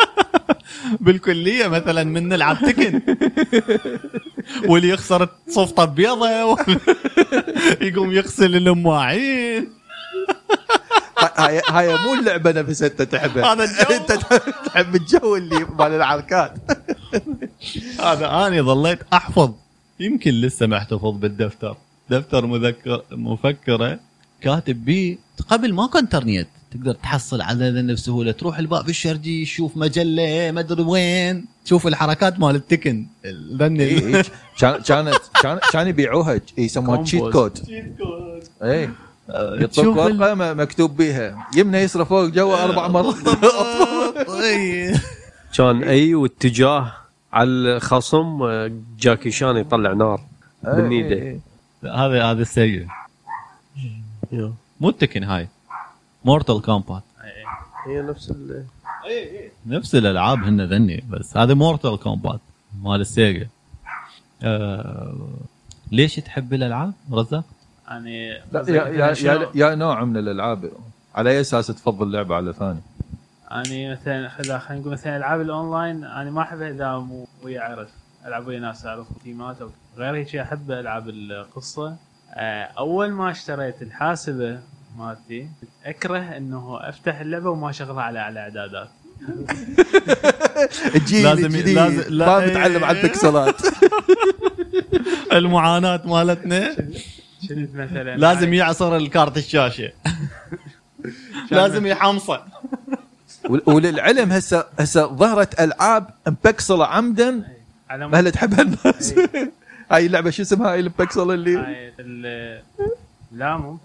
بالكلية 1.01 1.67
مثلا 1.67 2.03
من 2.03 2.27
نلعب 2.29 2.57
تكن. 2.59 3.01
واللي 4.69 4.89
يخسر 4.89 5.29
صفطه 5.49 5.85
بيضه 5.85 6.57
يقوم 7.81 8.11
يغسل 8.11 8.55
المواعين 8.55 9.69
هاي 11.37 11.61
هاي 11.69 11.87
مو 11.97 12.13
اللعبة 12.13 12.51
نفسها 12.51 12.87
أنت 12.87 13.01
تحبها. 13.01 13.53
هذا 13.53 13.63
الجو. 13.63 13.95
أنت 13.95 14.11
تحب 14.65 14.95
الجو 14.95 15.35
اللي 15.35 15.65
مال 15.79 15.91
الحركات 15.91 16.53
هذا 17.99 18.47
أنا 18.47 18.61
ظليت 18.61 18.99
أحفظ. 19.13 19.51
يمكن 19.99 20.31
لسه 20.31 20.67
محتفظ 20.67 21.17
بالدفتر. 21.17 21.77
دفتر 22.09 22.45
مذكر 22.45 23.03
مفكرة. 23.11 23.99
كاتب 24.41 24.85
بيه 24.85 25.17
قبل 25.49 25.73
ماكو 25.73 25.97
انترنت 25.99 26.47
تقدر 26.71 26.93
تحصل 26.93 27.41
على 27.41 27.69
ذنب 27.69 27.91
بسهوله 27.91 28.31
تروح 28.31 28.57
الباب 28.59 28.89
الشرقي 28.89 29.43
تشوف 29.45 29.77
مجلة 29.77 30.51
ما 30.51 30.59
أدري 30.59 30.83
وين. 30.83 31.45
تشوف 31.65 31.87
الحركات 31.87 32.39
مال 32.39 32.55
ال 32.55 32.61
Tekken. 32.61 33.05
ذن 33.53 33.79
إيه، 33.81 34.15
إيه. 34.15 34.23
كان 34.59 34.81
كانت 34.81 35.19
كان 35.43 35.59
كان 35.73 35.87
يبيعوها. 35.87 36.41
يسموها 36.57 37.03
cheat 37.03 37.23
code 37.23 37.59
اي 38.63 38.89
يطلق 39.29 39.69
تشوف 39.69 39.99
ال- 39.99 40.21
ورقه 40.21 40.53
مكتوب 40.53 40.97
بيها. 40.97 41.47
يمنى 41.57 41.77
يسرى 41.77 42.05
فوق 42.05 42.25
جوا 42.25 42.63
أربع 42.63 42.87
مرات. 42.87 43.15
كان 45.57 45.83
أي 45.83 46.15
واتجاه 46.15 46.91
على 47.33 47.49
الخصم 47.49 48.47
جاكي 48.99 49.31
شان 49.31 49.57
يطلع 49.57 49.93
نار 49.93 50.21
بالنيدة. 50.63 51.15
إيه. 51.15 51.39
هذا 51.83 52.23
هذا 52.23 52.41
السيء. 52.41 52.87
مو 54.79 54.89
ال 54.89 54.94
Tekken 54.94 55.23
هاي. 55.23 55.47
Mortal 56.25 56.61
Kombat 56.61 57.03
هي 57.87 58.01
نفس 58.01 58.31
ال 58.31 58.65
نفس 59.65 59.95
الألعاب 59.95 60.43
هن 60.43 60.61
ذني 60.61 61.03
بس 61.09 61.37
هذا 61.37 61.53
Mortal 61.53 61.99
Kombat 61.99 62.39
مال 62.83 63.01
ال 63.01 63.10
Sega 63.10 63.47
آه 64.43 65.15
ليش 65.91 66.15
تحب 66.15 66.53
الألعاب 66.53 66.93
رزاق؟ 67.11 67.43
يعني 67.87 68.41
لا 68.51 68.65
يا 68.67 68.87
يا 68.87 69.15
يا, 69.21 69.49
يا 69.55 69.75
نوع 69.75 70.03
من 70.03 70.17
الألعاب. 70.17 70.71
على 71.15 71.29
أي 71.29 71.41
أساس 71.41 71.67
تفضل 71.67 72.11
لعبة 72.11 72.35
على 72.35 72.53
ثاني؟ 72.53 72.79
يعني 73.51 73.91
مثلا 73.91 74.29
خلا- 74.29 74.59
خلينا 74.59 74.81
نقول 74.81 74.93
مثلا 74.93 75.17
ألعاب 75.17 75.41
الأونلاين 75.41 76.03
أنا 76.03 76.31
ما 76.31 76.41
أحبها 76.41 76.69
إذا 76.69 76.97
مو 76.97 77.27
ويا 77.43 77.61
عرف 77.61 77.89
ألعب 78.25 78.47
ويا 78.47 78.59
ناس 78.59 78.85
أعرف 78.85 79.07
تيمات 79.23 79.61
أو 79.61 79.69
غير 79.97 80.15
هيك 80.15 80.35
أحب 80.35 80.71
العاب 80.71 81.09
القصة. 81.09 81.95
آه، 82.33 82.63
أول 82.63 83.11
ما 83.11 83.31
اشتريت 83.31 83.81
الحاسبة 83.81 84.59
مالتي 84.97 85.41
كنت 85.61 85.69
أكره 85.85 86.19
إنه 86.37 86.79
أفتح 86.89 87.19
اللعبة 87.19 87.49
وما 87.49 87.69
أشغلها 87.69 88.03
على 88.03 88.19
على 88.19 88.39
إعدادات. 88.39 88.89
الجيل 90.95 91.23
لازم- 91.23 91.45
الجديد 91.45 91.75
لازم- 91.75 92.03
لا- 92.13 92.25
ما 92.39 92.45
متعلم 92.47 92.83
على 92.83 93.01
البكسلات 93.01 93.55
المعاناة 95.33 96.01
مالتنا. 96.05 96.75
شنت 97.47 97.75
مثلا؟ 97.75 98.17
لازم 98.17 98.53
يعصر 98.53 98.95
الكارت 98.95 99.37
الشاشة. 99.37 99.91
لازم 101.51 101.85
يحمصه. 101.85 102.43
وللعلم 103.65 104.31
هسه 104.31 104.65
هسه 104.79 105.05
ظهرت 105.15 105.59
ألعاب 105.61 106.09
مبكسله 106.27 106.85
عمدا. 106.85 107.43
على 107.89 108.07
ما 108.07 108.19
هل 108.19 108.31
تحبها 108.31 108.61
الناس 108.61 109.15
هاي. 109.91 110.05
اللعبة 110.05 110.29
شو 110.29 110.41
اسمها 110.41 110.71
هاي 110.71 110.79
البكسله 110.79 111.33
اللي 111.33 111.57
هاي 111.57 111.93
ال- 111.99 112.61
لا 113.31 113.57
مو 113.57 113.77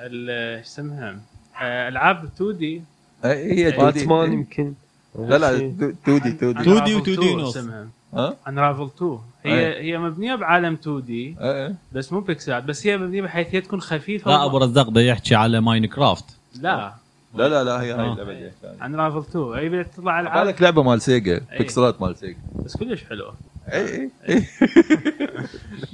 ال- 0.00 0.30
إيش 0.30 0.66
اسمها؟ 0.66 1.16
آه، 1.62 1.88
ألعاب 1.88 2.24
2 2.24 2.56
دي 2.58 2.82
هي 3.24 3.72
2D. 3.72 3.76
باتمان 3.80 4.32
يمكن. 4.32 4.74
لا 5.18 5.38
لا 5.38 5.56
2 5.56 5.76
دي 5.76 6.28
2 6.28 6.84
دي 6.84 7.00
2D 7.00 7.18
و 7.18 7.22
2D 7.22 7.34
ونص. 7.34 7.56
اسمها؟ 7.56 7.88
ها؟ 8.14 8.36
انرافل 8.48 8.90
2 8.96 9.18
هي 9.44 9.82
هي 9.92 9.98
مبنية 9.98 10.34
بعالم 10.34 10.74
2 10.74 11.00
دي 11.06 11.36
إيه. 11.40 11.74
بس 11.92 12.12
مو 12.12 12.20
بيكسلات 12.20 12.64
بس 12.64 12.86
هي 12.86 12.98
مبنية 12.98 13.22
بحيث 13.22 13.46
هي 13.50 13.60
تكون 13.60 13.80
خفيفة 13.80 14.30
لا 14.30 14.44
أبو 14.44 14.58
رزاق 14.58 14.88
ده 14.90 15.00
يحكي 15.00 15.34
على 15.34 15.60
Minecraft 15.60 16.24
لا. 16.60 16.94
لا 17.34 17.48
لا 17.48 17.64
لا 17.64 17.82
هي 17.82 17.92
هاي 17.92 18.00
آه. 18.00 18.12
اللعبة 18.12 18.32
دي. 18.32 18.50
Unravel 18.82 19.18
2 19.18 19.44
هي 19.44 19.68
بدها 19.68 19.82
تطلع 19.82 20.20
العاب. 20.20 20.46
بالك 20.46 20.62
لعبة 20.62 20.82
مال 20.82 21.00
Sega 21.02 21.40
بكسلات 21.60 22.00
مال 22.02 22.16
Sega 22.16 22.38
بس 22.64 22.76
كلش 22.76 23.04
حلوة. 23.04 23.34
اي 23.68 23.86
اي 23.86 24.10
اي 24.28 24.44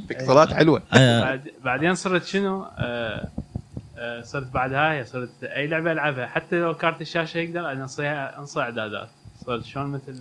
بكسلات 0.09 0.53
حلوة. 0.53 0.83
آه. 0.95 1.21
بعد 1.21 1.51
بعدين 1.65 1.95
صرت 1.95 2.25
شنو؟ 2.25 2.67
آه 2.79 3.29
صرت 4.23 4.47
بعد 4.53 4.73
هاي 4.73 5.05
صرت 5.05 5.31
أي 5.45 5.67
لعبة 5.67 5.93
ألعبها. 5.93 6.27
حتى 6.27 6.61
لو 6.61 6.75
كارت 6.75 7.01
الشاشة 7.01 7.39
يقدر 7.39 7.61
أنا 7.61 7.73
أنصيها 7.83 8.39
انصي 8.39 8.61
اعدادات 8.61 9.09
صرت 9.47 9.65
شلون 9.65 9.87
مثل 9.87 10.21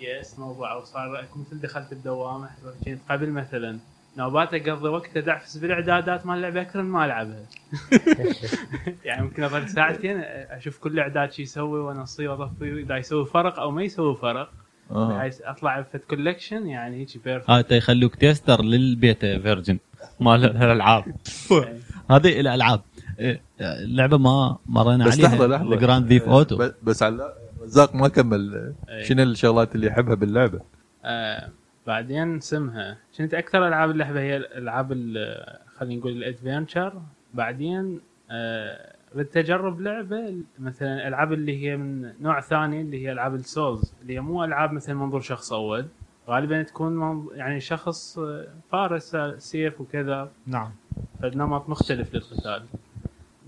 يأس 0.00 0.38
موضوع 0.38 0.72
أو 0.72 0.84
صار 0.84 1.24
مثل 1.36 1.60
دخلت 1.60 1.94
بدوامه 1.94 2.48
كنت 2.84 2.98
قبل 3.10 3.30
مثلا 3.30 3.78
نوبات 4.18 4.54
اقضي 4.54 4.88
وقت 4.88 5.16
ادعفس 5.16 5.56
بالاعدادات 5.56 6.26
مال 6.26 6.36
اللعبه 6.36 6.60
أكثر 6.60 6.82
من 6.82 6.90
ما 6.90 7.04
العبها 7.04 7.40
يعني 9.04 9.22
ممكن 9.22 9.42
اظل 9.42 9.68
ساعتين 9.68 10.20
أشوف 10.50 10.78
كل 10.78 10.98
اعداد 10.98 11.32
شو 11.32 11.42
يسوي 11.42 11.80
وانصيه 11.80 12.28
واضفيه 12.28 12.72
إذا 12.72 12.96
يسوي 12.96 13.26
فرق 13.26 13.58
أو 13.60 13.70
ما 13.70 13.82
يسوي 13.82 14.16
فرق. 14.16 14.50
آه. 14.90 15.08
بحيث 15.18 15.40
أطلع 15.42 15.80
best 15.80 16.04
collection 16.04 16.66
يعني 16.66 16.96
هيك 16.96 17.24
perfect. 17.24 17.50
هاي 17.50 17.64
يخلوك 17.70 18.14
tester 18.14 18.62
لل 18.62 18.87
beta 18.87 19.38
version 19.38 19.78
مال 20.20 20.44
الألعاب. 20.44 21.04
هذه 22.10 22.40
الالعاب 22.40 22.80
إيه، 23.18 23.40
اللعبة 23.60 24.18
ما 24.18 24.58
مرينا 24.66 25.06
بس 25.06 25.12
عليها. 25.12 25.28
لحظة 25.28 25.46
لحظة. 25.46 25.74
ال 25.74 25.79
Grand 25.79 26.06
Theft 26.06 26.28
Auto. 26.28 26.56
ب- 26.58 26.74
بس 26.82 27.02
على 27.02 27.32
رزاق 27.62 27.94
ما 27.94 28.08
كمل. 28.08 28.74
إيه. 28.88 29.04
شنو 29.04 29.22
الشغلات 29.22 29.74
اللي 29.74 29.86
يحبها 29.86 30.14
باللعبة؟ 30.14 30.60
آه 31.04 31.48
بعدين 31.92 32.36
اسمها 32.36 32.96
كنت 33.18 33.34
أكثر 33.34 33.68
ألعاب 33.68 33.90
اللعبة 33.90 34.20
هي 34.20 34.36
الالعاب 34.36 34.92
ال- 34.92 35.58
خلينا 35.78 36.00
نقول 36.00 36.12
ال 36.12 36.21
adventure 36.21 37.02
بعدين 37.34 38.00
آه 38.30 38.94
ردت 39.16 39.36
أجرب 39.36 39.80
لعبة 39.80 40.34
مثلا 40.58 40.94
الالعاب 40.94 41.32
اللي 41.32 41.62
هي 41.66 41.76
من 41.76 42.12
نوع 42.20 42.40
ثاني 42.40 42.80
اللي 42.80 43.06
هي 43.06 43.12
ألعاب 43.12 43.34
ال 43.34 43.44
Souls 43.44 43.92
اللي 44.02 44.14
هي 44.14 44.20
مو 44.20 44.44
ألعاب 44.44 44.72
مثل 44.72 44.94
منظور 44.94 45.20
شخص 45.20 45.52
أول. 45.52 45.86
غالبا 46.28 46.62
تكون 46.62 46.92
منظ- 47.00 47.32
يعني 47.36 47.60
شخص 47.60 48.18
آه، 48.18 48.46
فارس 48.72 49.14
آه، 49.14 49.34
سيف 49.38 49.80
وكذا. 49.80 50.30
نعم. 50.46 50.70
فنمط 51.22 51.68
مختلف 51.68 52.14
للقتال. 52.14 52.62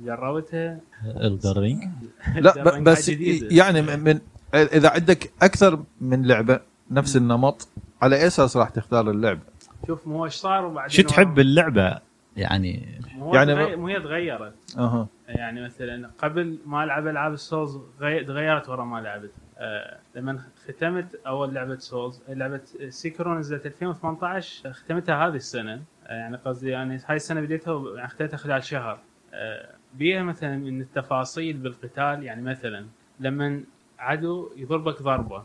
جربتها؟ 0.05 0.81
Elden 1.07 1.57
Ring 1.61 1.83
لا 2.45 2.79
بس. 2.81 3.09
يعني 3.53 3.83
من 3.83 3.99
من- 4.05 4.21
إذا 4.55 4.89
عندك 4.91 5.31
أكثر 5.43 5.83
من 6.01 6.27
لعبة 6.27 6.61
نفس 6.91 7.17
النمط 7.17 7.69
على 8.03 8.17
اي 8.17 8.27
أساس 8.27 8.57
راح 8.57 8.69
تختار 8.71 9.11
اللعبة؟ 9.11 9.41
شوف 9.87 10.07
مو 10.07 10.25
إيش 10.25 10.35
صار 10.35 10.65
وبعدين 10.67 10.91
شو 10.91 11.03
تحب 11.03 11.39
اللعبة؟ 11.39 11.99
يعني 12.37 13.01
مو 13.17 13.35
يعني 13.35 13.55
ما- 13.55 13.77
مو 13.77 13.87
هي 13.89 14.01
تغيرت. 14.01 14.55
أها. 14.79 15.07
يعني 15.29 15.65
مثلا 15.65 16.11
قبل 16.19 16.59
ما 16.67 16.85
ألعب 16.85 17.07
ألعاب 17.07 17.33
ال 17.33 17.41
Souls 17.41 17.79
غي- 18.01 18.25
تغيرت 18.25 18.69
ورا 18.69 18.85
ما 18.85 19.01
لعبت. 19.01 19.31
آه 19.59 19.99
لما 20.15 20.41
ختمت 20.69 21.15
أول 21.27 21.55
لعبة 21.55 21.79
Souls 21.79 22.23
لعبة 22.29 22.61
Sekiro 22.89 23.35
نزلت 23.39 23.67
2018 23.67 24.73
ختمتها 24.73 25.27
هذه 25.29 25.35
السنة. 25.37 25.83
آه 26.07 26.15
يعني 26.15 26.37
قصدي 26.37 26.69
يعني 26.71 27.01
هاي 27.07 27.17
السنة 27.17 27.41
بديتها 27.41 27.97
يعني 27.97 28.09
ختمتها 28.09 28.37
خلال 28.37 28.65
شهر. 28.65 28.99
آه 29.35 29.71
بيها 29.95 30.23
مثلا 30.23 30.57
من 30.57 30.81
التفاصيل 30.81 31.57
بالقتال. 31.57 32.23
يعني 32.23 32.43
مثلا 32.43 32.87
لما 33.21 33.61
عدو 33.99 34.51
يضربك 34.57 35.03
ضربة. 35.03 35.45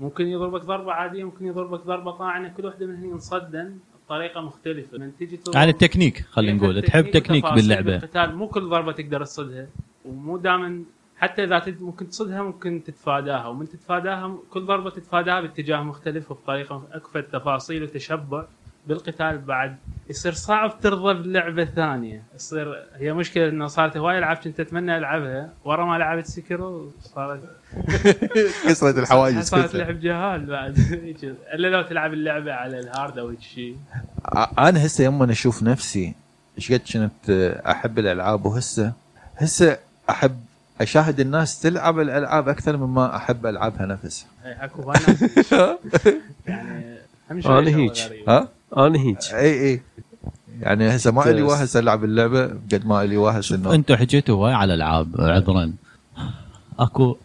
ممكن 0.00 0.26
يضربك 0.26 0.60
ضربة 0.64 0.92
عادية 0.92 1.24
ممكن 1.24 1.46
يضربك 1.46 1.80
ضربة 1.80 2.10
طاعنة 2.10 2.48
كل 2.48 2.64
واحدة 2.66 2.86
منهن 2.86 3.04
ينصدن 3.04 3.78
بطريقة 4.06 4.40
مختلفة. 4.40 4.98
من 4.98 5.16
تجي 5.16 5.40
يعني 5.54 5.70
التكنيك 5.70 6.20
خلينا 6.30 6.52
هي 6.52 6.56
نقول. 6.56 6.82
تحب 6.82 7.10
تكنيك 7.10 7.44
باللعبة. 7.52 7.82
بالقتال 7.98 8.34
مو 8.36 8.48
كل 8.48 8.68
ضربة 8.68 8.92
تقدر 8.92 9.24
تصدها 9.24 9.66
ومو 10.04 10.36
دائما 10.36 10.82
حتى 11.16 11.44
إذا 11.44 11.58
تد- 11.58 11.82
ممكن 11.82 12.08
تصدها 12.08 12.42
ممكن 12.42 12.82
تتفاداها 12.86 13.46
ومن 13.46 13.68
تتفاداها 13.68 14.38
كل 14.50 14.60
ضربة 14.66 14.90
تتفاداها 14.90 15.40
باتجاه 15.40 15.82
مختلف 15.82 16.30
وبطريقة 16.30 16.82
أكثر 16.92 17.20
تفاصيل 17.20 17.82
وتشبع. 17.82 18.46
بالقتال 18.88 19.38
بعد 19.38 19.76
يصير 20.10 20.32
صعب 20.32 20.80
ترضى 20.80 21.22
بلعبه 21.22 21.64
ثانية 21.64 22.22
يصير 22.34 22.84
هي 22.96 23.12
مشكلة 23.12 23.48
إنه 23.48 23.66
صارت 23.66 23.96
هواي 23.96 24.18
العاب 24.18 24.36
كنت 24.36 24.60
اتمنى 24.60 24.96
ألعبها. 24.98 25.50
ورا 25.64 25.84
ما 25.84 25.98
لعبت 25.98 26.26
Sekiro 26.26 26.92
صارت 27.02 27.40
كسرت 28.66 28.98
الحواجز 28.98 29.48
صارت 29.48 29.74
لعب 29.74 30.00
جهال 30.00 30.46
بعد. 30.46 30.78
إلا 31.54 31.68
لو 31.68 31.82
تلعب 31.82 32.12
اللعبة 32.12 32.52
على 32.52 32.78
ال 32.78 32.86
hard 32.86 33.18
أو 33.18 33.28
هيك 33.28 33.40
شيء 33.40 33.76
أنا 34.58 34.86
هسه 34.86 35.04
يوم 35.04 35.22
أنا 35.22 35.32
أشوف 35.32 35.62
نفسي 35.62 36.14
إيش 36.58 36.72
قد 36.72 36.80
كنت 36.92 37.30
أحب 37.66 37.98
الألعاب 37.98 38.46
وهسه 38.46 38.92
هسه 39.36 39.78
أحب 40.10 40.36
أشاهد 40.80 41.20
الناس 41.20 41.60
تلعب 41.60 42.00
الألعاب 42.00 42.48
أكثر 42.48 42.76
مما 42.76 43.16
أحب 43.16 43.46
ألعبها 43.46 43.86
نفسها 43.86 44.28
اي 44.44 44.52
أكو 44.64 44.82
بنات 44.82 45.18
يعني 46.46 46.98
اهم 47.30 47.94
شيء. 47.94 48.24
ها؟ 48.28 48.48
أنا 48.76 48.98
هيك 48.98 49.18
اي 49.34 49.70
اي. 49.70 49.80
يعني 50.60 50.96
هسه 50.96 51.10
ما 51.10 51.22
لي 51.22 51.42
بس. 51.42 51.50
واهس 51.50 51.76
العب 51.76 52.04
اللعبة 52.04 52.46
قد 52.46 52.82
ما 52.86 53.04
لي 53.04 53.16
واهس 53.16 53.52
انه 53.52 53.74
أنتوا 53.74 53.96
حكيتوا 53.96 54.36
هواي 54.36 54.52
على 54.52 54.74
العاب 54.74 55.08
عذرا. 55.18 55.72
اكو 56.78 57.16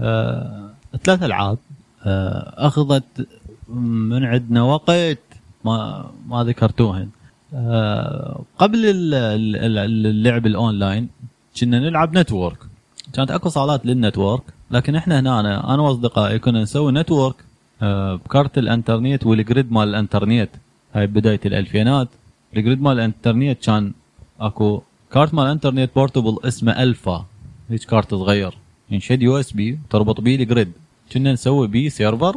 آه 0.00 0.70
ثلاث 1.04 1.22
العاب. 1.22 1.58
آه 2.04 2.54
اخذت 2.66 3.28
من 3.68 4.24
عندنا 4.24 4.62
وقت 4.62 5.18
ما 5.64 6.06
ما 6.28 6.44
ذكرتوهن. 6.44 7.08
آه 7.54 8.40
قبل 8.58 8.78
ال- 8.86 9.14
ال- 9.14 9.56
ال- 9.78 10.06
اللعب 10.06 10.46
الاونلاين 10.46 11.08
كنا 11.60 11.78
نلعب 11.78 12.18
network. 12.18 12.58
كانت 13.12 13.30
اكو 13.30 13.48
صالات 13.48 13.86
لل 13.86 13.98
network 13.98 14.42
لكن 14.70 14.94
إحنا 14.96 15.20
هنا 15.20 15.40
أنا, 15.40 15.74
أنا 15.74 15.82
واصدقائي 15.82 16.38
كنا 16.38 16.62
نسوي 16.62 16.92
network 16.92 17.34
آه، 17.82 18.14
بكارت 18.14 18.58
الانترنت 18.58 19.26
وال 19.26 19.41
grid 19.41 19.72
مال 19.72 19.88
الانترنت. 19.88 20.50
هاي 20.94 21.06
بداية 21.06 21.40
الألفينات. 21.46 22.08
ال 22.56 22.61
grid 22.61 22.82
مال 22.82 22.92
الانترنت 22.92 23.64
كان 23.64 23.92
أكو 24.40 24.82
كارت 25.12 25.34
مال 25.34 25.44
الانترنت 25.44 25.90
portable 25.94 26.38
اسمه 26.44 26.82
Alfa 26.82 27.26
هيك 27.70 27.84
كارت 27.84 28.14
صغير. 28.14 28.58
ينشد 28.90 29.22
USB 29.22 29.78
تربط 29.90 30.20
بيه 30.20 30.36
ال 30.36 30.43
grid 30.43 30.72
كنا 31.12 31.32
نسوي 31.32 31.68
بيه 31.68 31.88
server 31.88 32.36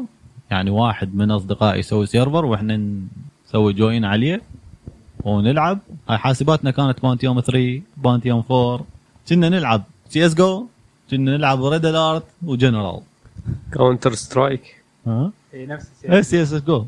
يعني 0.52 0.70
واحد 0.70 1.16
من 1.16 1.32
أصدقائي 1.32 1.80
يسوي 1.80 2.06
server 2.06 2.46
وإحنا 2.46 3.00
نسوي 3.48 3.74
join 3.74 4.06
عليه 4.06 4.42
ونلعب. 5.24 5.80
هاي 6.10 6.18
حاسباتنا 6.18 6.72
كانت 6.72 7.02
Pentium 7.02 7.42
3 7.42 7.82
Pentium 7.98 8.44
4 8.52 8.86
كنا 9.30 9.50
نلعب 9.50 9.84
سي 10.10 10.26
اس 10.26 10.34
جو 10.34 10.68
كنا 11.12 11.38
نلعب 11.38 11.64
Red 11.64 11.86
Alert 11.86 12.24
و 12.46 12.52
Generals 12.52 13.02
Counter 13.74 14.14
Strike 14.14 14.84
ها؟ 15.08 15.32
هي 15.54 15.66
نفس 15.66 15.90
اي 16.10 16.20
السياسة. 16.20 16.48
CS:GO 16.48 16.86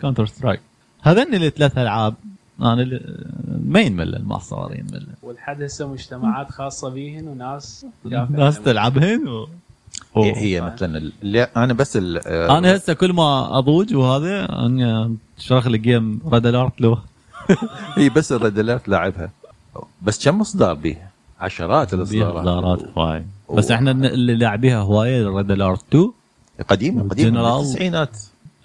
Counter 0.00 0.26
Strike 0.26 0.60
هذين 1.04 1.34
الثلاث 1.34 1.78
ألعاب. 1.78 2.14
أنا 2.60 2.82
ال- 2.82 3.26
ما 3.66 3.80
ينمل 3.80 4.14
المعصرين 4.14 4.78
ينمل 4.78 5.06
والحد 5.22 5.62
هسه 5.62 5.88
مجتمعات 5.92 6.50
خاصة 6.50 6.88
بيهن 6.88 7.28
وناس 7.28 7.86
ناس 8.30 8.60
تلعبهن 8.60 9.28
و... 9.28 9.48
هي, 10.16 10.36
هي 10.36 10.60
مثلا 10.60 11.10
اللي 11.22 11.42
أنا 11.42 11.72
بس 11.72 11.96
ال- 11.96 12.18
أنا 12.28 12.76
هسه 12.76 12.92
كل 12.92 13.12
ما 13.12 13.58
أضوج 13.58 13.94
وهذا 13.94 14.66
اني 14.66 15.16
اشغل 15.38 15.66
لي 15.66 15.78
game 15.78 16.20
Red 16.32 16.46
Alert 16.46 16.80
لو. 16.80 16.98
هي 17.98 18.08
بس 18.08 18.32
ال 18.32 18.39
Red 18.39 18.58
Alert 18.58 18.88
لاعبها. 18.88 19.30
بس 20.02 20.24
كم 20.24 20.40
اصدار 20.40 20.74
بيها؟ 20.74 21.10
عشرات 21.40 21.94
الاصدارات 21.94 22.36
اصدارات 22.36 22.98
هواي. 22.98 23.24
بس 23.54 23.70
إحنا 23.70 23.90
اللي 23.90 24.34
لاعبيها 24.34 24.78
هواية 24.78 25.28
Red 25.28 25.50
Alert 25.50 25.80
2 25.88 26.10
قديمة 26.68 27.08
قديمة. 27.08 27.60
التسعينات. 27.60 28.16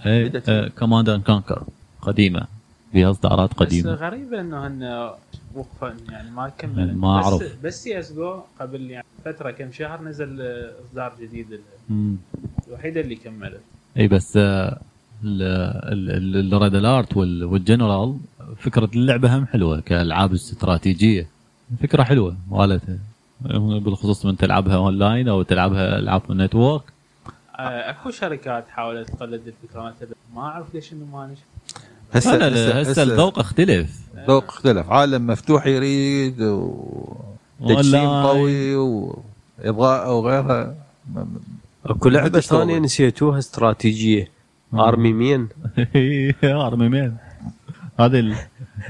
بدأت. 0.06 0.72
Command 0.80 1.10
and 1.10 1.24
Conquer 1.24 1.64
قديمة. 2.12 2.48
فيها 2.92 3.12
اصدارات 3.12 3.50
بس 3.50 3.56
قديمة. 3.56 3.94
غريبه 3.94 4.42
إنه 4.42 4.68
هن 4.68 5.10
وقفوا 5.56 5.90
يعني 6.12 6.32
ما 6.32 6.50
كمل 6.50 6.96
ما 6.98 7.20
بس 7.20 7.26
أعرف. 7.26 7.58
بس 7.64 7.84
سي 7.84 8.00
اس 8.00 8.14
جو 8.14 8.42
قبل 8.60 8.92
يعني 8.92 9.06
فترة 9.26 9.52
كم 9.52 9.72
شهر 9.72 10.02
نزل 10.02 10.42
إصدار 10.86 11.14
جديد. 11.22 11.60
الوحيده 12.68 13.02
اللي 13.02 13.16
كملت. 13.16 13.62
إي 13.98 14.08
بس 14.08 14.38
ال 15.24 15.62
Red 15.62 16.76
Alert 16.76 17.18
وال 17.18 17.38
Generals 17.38 18.18
فكرة 18.58 18.90
اللعبة 18.96 19.38
هم 19.38 19.46
حلوة 19.46 19.80
كألعاب 19.80 20.34
استراتيجية. 20.34 21.28
فكرة 21.82 22.04
حلوة. 22.04 22.36
مالتها 22.52 22.98
بالخصوص 23.80 24.26
من 24.26 24.38
تلعبها 24.38 24.76
اونلاين 24.76 25.28
أو 25.28 25.42
تلعبها 25.42 26.00
ألعاب 26.00 26.22
network 26.32 26.82
آه، 27.60 27.90
أكو 27.90 28.12
شركات 28.12 28.68
حاولت 28.68 29.10
تقلد 29.10 29.42
الفكرة 29.48 29.94
بس 30.02 30.08
ما 30.36 30.42
أعرف 30.42 30.74
ليش 30.74 30.94
إنه 30.94 31.06
ما 31.06 31.28
نجح 31.28 31.42
هسه 32.14 32.48
هسه 32.48 32.80
هسه 32.80 33.04
الذوق 33.04 33.40
اختلف. 33.40 33.90
ذوق 34.28 34.44
اختلف. 34.44 34.90
عالم 34.90 35.28
مفتوح 35.28 35.68
يريد 35.68 36.42
وتجسيم. 36.42 38.10
قوي 38.10 38.76
واضاءه 38.76 40.14
وغيرها 40.14 40.76
اكو 41.86 42.10
لعبة. 42.10 42.40
ثانية 42.40 42.80
نسيتوها 42.80 43.40
استراتيجية. 43.40 44.32
Army 44.74 45.14
Men 45.14 45.48
Army 46.44 46.90
Men 46.90 47.18
هذا 48.00 48.20
ال- 48.20 48.36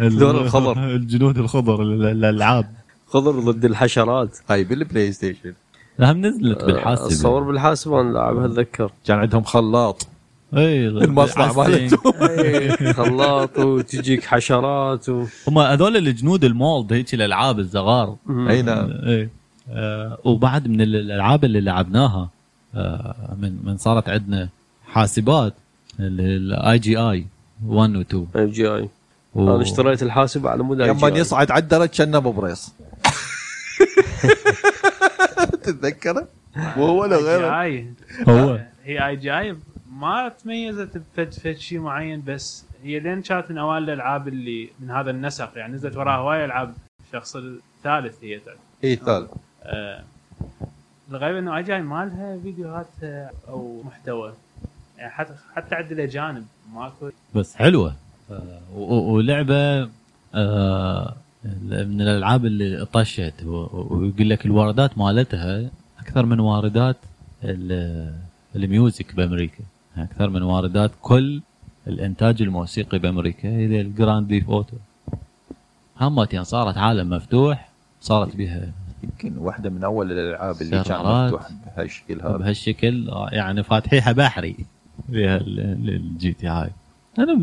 ذول 0.02 0.36
الخضر. 0.36 0.86
الجنود 0.96 1.38
الخضر 1.38 1.82
ال- 1.82 2.06
الألعاب. 2.06 2.72
خضر 3.08 3.32
ضد 3.40 3.66
الحشرات. 3.66 4.38
هاي 4.50 4.64
بال 4.64 5.12
PlayStation. 5.12 5.54
هم 6.00 6.26
نزلت 6.26 6.64
بالحاسب 6.64 7.06
اتصور 7.06 7.44
بالحاسب 7.44 7.94
أنا 7.94 8.12
لاعبها 8.14 8.46
أتذكر. 8.46 8.92
كان 9.06 9.18
عندهم 9.20 9.44
خلاط. 9.44 10.08
اي 10.58 10.88
المصنع. 10.88 11.52
مالتهم. 11.54 12.94
خلاط 12.94 13.58
وتجيك 13.60 14.24
حشرات 14.26 15.10
و... 15.10 15.26
هم 15.48 15.60
هذول 15.60 15.98
الجنود 15.98 16.44
المولد 16.44 16.94
هيك 16.94 17.14
الألعاب 17.14 17.60
الصغار. 17.60 18.16
أي 18.30 18.62
نعم. 18.62 18.92
إيه. 19.06 19.30
آه 19.72 20.18
وبعد 20.24 20.68
من 20.68 20.82
ال- 20.82 20.96
الألعاب 20.96 21.46
اللي 21.46 21.62
لعبناها 21.62 22.30
آه 22.76 23.36
من 23.42 23.56
من 23.64 23.78
صارت 23.78 24.10
عندنا 24.10 24.50
حاسبات 24.88 25.54
الاي 26.00 26.80
جي 26.80 26.98
اي 26.98 27.26
1 27.68 27.96
و 27.96 28.02
2 28.02 28.28
IGI 28.36 28.90
أنا 29.36 29.62
اشتريت 29.62 30.04
الحاسب 30.04 30.48
على 30.48 30.64
مود 30.64 30.82
لما 30.82 31.08
يصعد 31.08 31.52
على 31.52 31.62
الدرج 31.64 31.90
كان 31.90 32.16
أبو 32.16 32.32
بريص. 32.32 32.74
تتذكره؟ 35.64 36.28
وهو 36.78 37.02
ولا 37.02 37.18
غيره 37.18 37.62
اي 37.62 37.86
هو. 38.30 38.60
هي 38.86 39.08
اي 39.08 39.16
جي 39.16 39.38
اي 39.40 39.56
ما 40.00 40.30
تميزت 40.30 40.98
بفد 40.98 41.34
فد 41.34 41.58
شيء 41.58 41.80
معين 41.80 42.24
بس 42.28 42.66
هي 42.84 43.00
لين 43.00 43.22
كانت 43.22 43.52
من 43.52 43.58
أوائل 43.58 43.84
الألعاب 43.84 44.28
اللي 44.28 44.70
من 44.80 44.92
هذا 44.92 45.12
النسق 45.12 45.52
يعني 45.58 45.74
نزلت 45.74 45.98
وراها 45.98 46.18
هواي 46.18 46.46
ألعاب 46.46 46.74
الشخص 47.08 47.36
الثالث 47.36 48.24
هي 48.24 48.40
تعتبر. 48.40 48.58
إي 48.84 48.96
ثالث. 48.96 49.32
آه، 49.64 50.04
الغريب 51.12 51.36
إنه 51.36 51.58
IGI 51.58 51.82
ما 51.82 52.06
لها 52.06 52.40
فيديوهات 52.44 52.88
آه، 53.04 53.32
أو 53.50 53.82
محتوى. 53.86 54.34
يعني 54.98 55.12
حتى 55.12 55.34
حتى 55.56 55.76
عند 55.76 55.92
الاجانب 55.92 56.46
ماكو. 56.74 57.10
بس 57.36 57.56
حلوة. 57.56 57.96
آه 58.32 58.60
و- 58.76 58.94
و- 58.96 59.14
ولعبة 59.14 59.90
آه 60.36 61.16
من 61.44 62.02
الألعاب 62.02 62.46
اللي 62.46 62.86
طشت 62.94 63.34
و- 63.46 63.50
و- 63.56 63.88
ويقول 63.92 64.30
لك 64.30 64.46
الواردات 64.46 64.98
مالتها 64.98 65.70
أكثر 66.00 66.26
من 66.26 66.40
واردات 66.40 66.98
ال- 67.44 68.14
ال 68.56 68.66
music 68.66 69.16
بأمريكا. 69.16 69.64
أكثر 70.04 70.30
من 70.30 70.42
واردات 70.42 70.92
كل 71.02 71.42
الإنتاج 71.88 72.42
الموسيقي 72.42 73.00
بأمريكا 73.00 73.50
هي 73.50 73.82
ال 73.82 73.90
Grand 73.90 74.32
Theft 74.32 74.50
Auto. 74.50 74.78
همتين 76.02 76.44
صارت 76.44 76.78
عالم 76.78 77.10
مفتوح 77.10 77.70
صارت 78.02 78.36
بها 78.36 78.72
يمكن 79.04 79.38
واحدة 79.38 79.70
من 79.70 79.84
أول 79.84 80.12
الألعاب 80.12 80.56
اللي 80.62 80.72
كان 80.72 80.84
سيرفرات. 80.84 81.34
مفتوح 81.34 81.50
بهالشكل 81.78 82.22
هذا. 82.22 82.38
بهالشكل 82.38 83.10
يعني 83.32 83.64
فاتحيها 83.64 84.12
بحرية 84.12 84.56
ال 85.10 86.34
GTA 86.34 86.48
هاي 86.48 86.70
أنا 87.20 87.34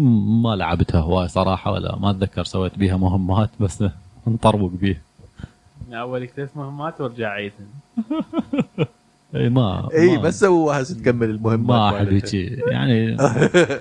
ما 0.42 0.56
لعبتها 0.56 1.00
هواي 1.00 1.28
صراحة 1.28 1.72
ولا 1.72 1.96
ما 1.96 2.10
أتذكر 2.10 2.44
سويت 2.44 2.78
بيها 2.78 2.96
مهمات 2.96 3.50
بس 3.60 3.84
نطربق 4.26 4.70
بيها. 4.70 5.00
من 5.88 5.94
أول 5.94 6.28
ثلاث 6.28 6.56
مهمات 6.56 7.00
وارجع 7.00 7.28
عيدهم 7.30 7.66
اي 9.34 9.48
ما 9.48 9.88
اي 9.94 10.16
ما- 10.16 10.22
بس 10.22 10.40
سووها 10.40 10.82
هسه 10.82 10.94
تكمل 10.94 11.30
المهمات 11.30 11.92
ما. 11.92 12.10
هيك 12.12 12.34
يعني 12.68 13.16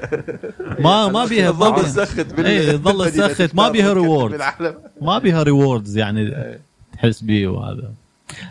ما 0.85 1.07
ما 1.07 1.25
بيها 1.25 1.51
تظل 1.51 1.71
بيها- 1.73 1.83
تسخت 1.83 2.39
إيه، 2.39 2.71
تظل 2.71 3.11
تسخت، 3.11 3.55
ما 3.55 3.69
بيها 3.69 3.93
reward. 3.93 4.31
بالعالم. 4.31 4.75
ما 5.01 5.17
بيها 5.19 5.43
rewards 5.43 5.97
يعني 5.97 6.21
إيه. 6.21 6.59
تحس 6.93 7.21
بيه 7.21 7.47
وهذا 7.47 7.91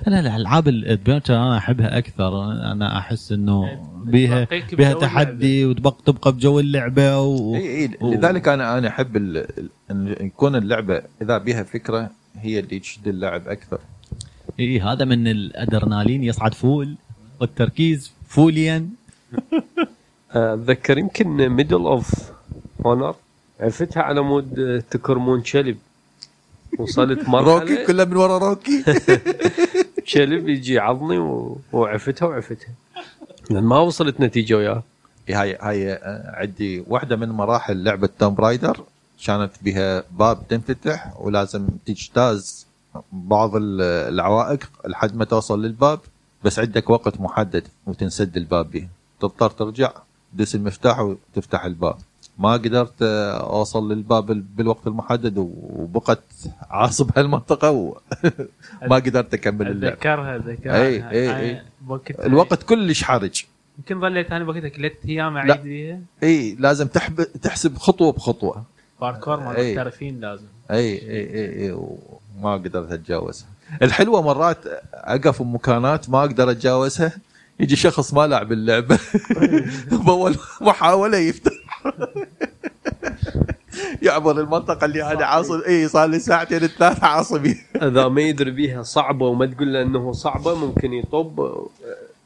أنا 0.08 0.20
الألعاب 0.20 0.68
ال 0.68 0.75
adventure 0.75 1.34
أنا 1.34 1.58
أحبها 1.58 1.98
أكثر 1.98 2.44
أنا 2.72 2.98
أحس 2.98 3.32
إنه 3.32 3.78
بيها 4.04 4.44
تبقيك 4.44 4.74
بيها 4.74 4.90
بجو 4.90 5.00
تحدي 5.00 5.66
وتبقى 5.66 5.94
تبقى 6.06 6.32
بجو 6.32 6.60
اللعبة 6.60 7.20
و... 7.20 7.54
اي 7.54 7.76
اي 7.84 7.90
و- 8.00 8.12
لذلك 8.14 8.48
أنا 8.48 8.78
أنا 8.78 8.88
أحب 8.88 9.16
ال- 9.16 9.46
إن 9.90 10.14
يكون 10.20 10.56
اللعبة 10.56 11.02
إذا 11.22 11.38
بيها 11.38 11.62
فكرة 11.62 12.10
هي 12.40 12.58
اللي 12.60 12.78
تشد 12.78 13.08
اللاعب 13.08 13.48
أكثر 13.48 13.78
اي 14.60 14.80
هذا 14.80 15.04
من 15.04 15.28
الأدرنالين 15.28 16.24
يصعد 16.24 16.54
full 16.54 16.94
والتركيز 17.40 18.12
full. 18.28 18.88
أتذكر 20.30 20.98
يمكن 20.98 21.48
Medal 21.48 21.74
of 21.76 22.10
Honor 22.86 23.14
عفتها 23.60 24.02
على 24.02 24.20
مود 24.20 24.82
تكرمون 24.90 25.42
كلب 25.42 25.76
وصلت 26.78 27.18
روكي 27.28 27.30
مرحله 27.30 27.86
كله 27.86 28.04
من 28.04 28.16
ورا 28.16 28.38
روكي. 28.38 28.84
كلب 30.12 30.48
يجي 30.48 30.74
يعضني 30.74 31.18
و- 31.18 31.58
وعفتها 31.72 32.26
وعفتها. 32.26 32.74
لأن 33.50 33.64
ما 33.64 33.78
وصلت 33.78 34.20
نتيجة 34.20 34.54
وياه. 34.56 34.82
هاي 35.30 35.58
هاي 35.60 35.92
آه، 35.92 36.32
عندي 36.36 36.84
واحدة 36.86 37.16
من 37.16 37.28
مراحل 37.28 37.84
لعبة 37.84 38.08
Tomb 38.18 38.34
Raider 38.34 38.80
كانت 39.26 39.50
بها 39.62 40.04
باب 40.18 40.48
تنفتح 40.48 41.20
ولازم 41.20 41.66
تجتاز 41.86 42.63
بعض 43.12 43.56
ال- 43.56 43.80
العوائق 44.14 44.70
لحد 44.86 45.16
ما 45.16 45.24
توصل 45.24 45.62
للباب 45.62 46.00
بس 46.44 46.58
عندك 46.58 46.90
وقت 46.90 47.20
محدد 47.20 47.68
وتنسد 47.86 48.36
الباب 48.36 48.70
به 48.70 48.88
تضطر 49.20 49.50
ترجع 49.50 49.92
تدس 50.34 50.54
المفتاح 50.54 51.00
وتفتح 51.00 51.64
الباب. 51.64 51.96
ما 52.38 52.52
قدرت 52.52 53.02
آه، 53.02 53.50
أوصل 53.58 53.92
للباب 53.92 54.30
ال- 54.30 54.40
بالوقت 54.40 54.86
المحدد 54.86 55.34
وبقت 55.38 56.22
عاصب 56.70 57.10
هالمنطقة 57.18 57.70
وما 57.70 58.96
قدرت 59.06 59.34
أكمل 59.34 59.68
اللعب. 59.68 59.92
أتذكرها 59.92 60.36
أتذكرها. 60.36 60.96
أنا 60.98 61.40
إي. 61.40 61.62
بوقتها- 61.80 62.26
الوقت 62.26 62.62
كلش 62.62 63.02
حرج. 63.04 63.44
يمكن 63.78 64.00
ظليت 64.00 64.30
أنا 64.32 64.44
وقتها 64.48 64.68
ثلاث 64.68 64.92
أيام. 65.08 65.36
اعيد 65.36 65.62
بيها. 65.62 66.00
أي 66.22 66.54
لازم 66.58 66.86
تحب 66.86 67.22
تحسب 67.22 67.76
خطوة 67.76 68.12
بخطوة. 68.12 68.62
باركور 69.00 69.40
مال 69.40 69.56
إي. 69.56 69.76
محترفين 69.76 70.20
لازم. 70.20 70.46
أي 70.70 70.76
أي 70.76 71.00
أي, 71.34 71.66
أي 71.70 71.76
وما 72.38 72.54
قدرت 72.54 72.92
أتجاوزها. 72.92 73.48
الحلوة 73.82 74.22
مرات 74.22 74.58
أقف 74.94 75.42
بمكانات 75.42 76.10
ما 76.10 76.20
أقدر 76.20 76.50
أتجاوزها 76.50 77.12
يجي 77.60 77.76
شخص 77.76 78.14
ما 78.14 78.26
لعب 78.26 78.52
اللعبه 78.52 78.98
باول 80.06 80.36
محاولة 80.60 81.18
يفتح. 81.18 81.52
يعبر 84.02 84.40
المنطقة 84.40 84.84
اللي 84.84 85.12
أنا 85.12 85.26
عاصي 85.26 85.62
اي 85.66 85.88
صار 85.88 86.08
لي 86.08 86.18
ساعتين 86.18 86.58
ثلاثة 86.58 87.06
عاصي. 87.06 87.56
إذا 87.82 88.08
ما 88.08 88.20
يدري 88.20 88.50
بيها 88.50 88.82
صعبة 88.82 89.26
وما 89.26 89.46
تقول 89.46 89.72
له 89.72 89.82
إنه 89.82 90.12
صعبة 90.12 90.54
ممكن 90.54 90.92
يطب. 90.92 91.66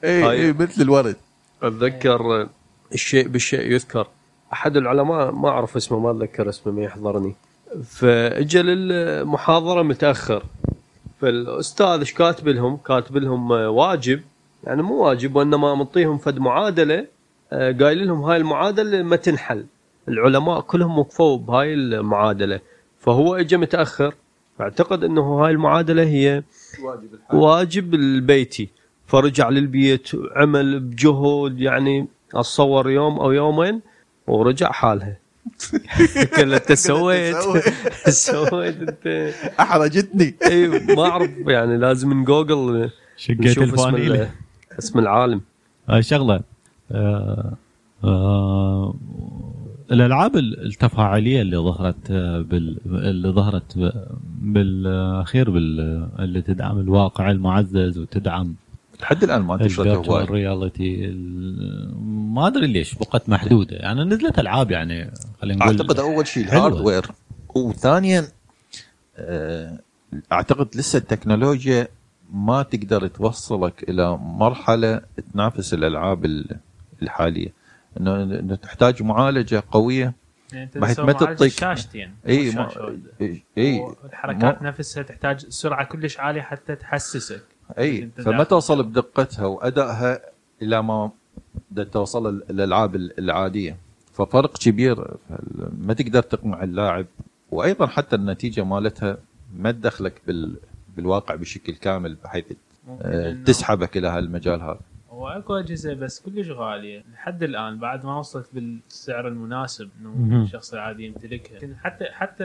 اي. 0.04 0.30
اي 0.30 0.52
مثل 0.52 0.82
الورد. 0.82 1.16
أتذكر 1.62 2.48
الشيء 2.94 3.28
بالشيء 3.28 3.72
يذكر. 3.72 4.06
أحد 4.52 4.76
العلماء 4.76 5.30
ما 5.30 5.48
أعرف 5.48 5.76
اسمه 5.76 5.98
ما 5.98 6.10
أتذكر 6.10 6.48
اسمه 6.48 6.72
ما 6.72 6.82
يحضرني. 6.82 7.34
فاجى 7.84 8.62
للمحاضره 8.62 9.82
متأخر. 9.82 10.42
فالأستاذ 11.20 11.98
إيش 11.98 12.14
كاتب 12.14 12.48
لهم؟ 12.48 12.76
كاتب 12.76 13.16
لهم 13.16 13.50
واجب. 13.50 14.20
يعني 14.64 14.82
مو 14.82 15.04
واجب 15.04 15.36
وإنما 15.36 15.74
مطيهم 15.74 16.18
فد 16.18 16.38
معادلة. 16.38 17.06
آه، 17.52 17.72
قايل 17.72 18.06
لهم 18.06 18.22
هاي 18.22 18.36
المعادلة 18.36 19.02
ما 19.02 19.16
تنحل. 19.16 19.66
العلماء 20.08 20.60
كلهم 20.60 20.98
وقفوا 20.98 21.38
بهاي 21.38 21.74
المعادلة. 21.74 22.60
فهو 23.00 23.34
اجى 23.34 23.56
متأخر. 23.56 24.14
أعتقد 24.60 25.04
إنه 25.04 25.22
هاي 25.22 25.50
المعادلة 25.50 26.02
هي 26.02 26.42
واجب 27.32 27.94
البيتي. 27.94 28.68
فرجع 29.06 29.48
للبيت 29.48 30.10
عمل 30.36 30.80
بجهد 30.80 31.60
يعني 31.60 32.06
اتصور 32.34 32.90
يوم 32.90 33.18
أو 33.18 33.32
يومين 33.32 33.80
ورجع 34.26 34.72
حالها. 34.72 35.16
قال 36.36 36.50
له 36.50 36.56
انت 36.56 36.72
سويت 36.72 37.36
سويت 38.08 38.76
انت. 38.80 39.32
أحرجتني. 39.60 40.34
إي 40.46 40.66
ما 40.68 41.02
أعرف 41.10 41.30
يعني 41.46 41.76
لازم 41.76 42.08
من 42.08 42.24
جوجل 42.24 42.90
شقيت 43.16 43.40
نشوف 43.40 43.64
اسم 43.64 43.72
الفانيلة 43.74 44.22
ال- 44.22 44.28
اسم 44.78 44.98
العالم. 44.98 45.40
هاي 45.88 46.02
شغلة. 46.02 46.40
آه 46.92 47.52
آه 48.04 48.94
الألعاب 49.92 50.36
ال- 50.36 50.66
التفاعلية 50.66 51.42
اللي 51.42 51.56
ظهرت 51.56 52.10
آه، 52.10 52.40
بال 52.40 52.76
اللي 52.86 53.28
ظهرت 53.28 53.92
بالأخير 54.42 55.50
بال 55.50 55.80
اللي 56.18 56.42
تدعم 56.42 56.78
الواقع 56.78 57.30
المعزز 57.30 57.98
وتدعم 57.98 58.54
لحد 59.00 59.24
الآن 59.24 59.42
ما 59.42 59.54
انتشرت 59.54 59.78
هواي 59.86 59.90
ال 59.98 60.02
virtual 60.02 60.30
reality 60.30 61.06
ما 62.34 62.46
أدري 62.46 62.66
ليش 62.66 62.94
بقت 62.94 63.28
محدودة. 63.28 63.76
يعني 63.76 64.04
نزلت 64.04 64.38
ألعاب 64.38 64.70
يعني 64.70 65.10
خلينا 65.40 65.64
نقول 65.64 65.80
أعتقد 65.80 65.98
أول 65.98 66.26
شيء. 66.26 66.44
ال 66.44 66.51
hardware 66.51 67.06
وثانيا 67.54 68.24
آه، 69.16 69.78
أعتقد 70.32 70.68
لسه 70.76 70.96
التكنولوجيا 70.96 71.88
ما 72.32 72.62
تقدر 72.62 73.06
توصلك 73.06 73.88
إلى 73.90 74.16
مرحلة 74.16 75.00
تنافس 75.32 75.74
الألعاب 75.74 76.24
ال- 76.24 76.56
الحالية. 77.02 77.52
إنه 78.00 78.22
إنه 78.22 78.54
تحتاج 78.54 79.02
معالجة 79.02 79.62
قوية. 79.70 80.12
يعني 80.52 80.64
أنت 80.64 80.78
ما 80.78 81.12
تعطيك- 81.12 81.46
شاشتين 81.60 82.14
إي. 82.28 82.50
إي 83.58 83.80
ما- 83.82 84.58
نفسها 84.62 85.02
تحتاج 85.02 85.46
سرعة 85.48 85.84
كلش 85.84 86.18
عالية 86.18 86.40
حتى 86.40 86.76
تحسسك. 86.76 87.42
أي 87.78 88.08
فما. 88.16 88.44
توصل 88.44 88.82
بدقتها 88.82 89.46
وأدائها 89.46 90.20
إلى 90.62 90.82
ما 90.82 91.10
توصل 91.92 92.26
ال- 92.28 92.50
الألعاب 92.50 92.94
ال- 92.96 93.18
العادية؟ 93.18 93.76
ففرق 94.12 94.58
كبير. 94.58 95.14
ما 95.78 95.94
تقدر 95.94 96.22
تقنع 96.22 96.62
اللاعب 96.62 97.06
وأيضا 97.50 97.86
حتى 97.86 98.16
النتيجة 98.16 98.64
مالتها 98.64 99.16
ما 99.56 99.72
تدخلك 99.72 100.22
بال 100.26 100.56
بالواقع 100.96 101.34
بشكل 101.34 101.72
كامل 101.72 102.14
بحيث 102.24 102.44
آه، 103.02 103.32
تسحبك 103.44 103.96
إلى 103.96 104.08
هالمجال 104.08 104.60
هذا. 104.62 104.80
هو 105.10 105.28
أكو 105.28 105.54
أجهزة 105.54 105.94
بس 105.94 106.20
كلش 106.20 106.48
غالية. 106.50 107.04
لحد 107.14 107.42
الآن 107.42 107.78
بعد 107.78 108.04
ما 108.06 108.18
وصلت 108.18 108.46
بالسعر 108.54 109.28
المناسب 109.28 109.88
إنه. 110.00 110.42
الشخص 110.42 110.74
العادي 110.74 111.04
يمتلكها. 111.06 111.56
لكن 111.56 111.76
حتى 111.76 112.04
حتى 112.04 112.44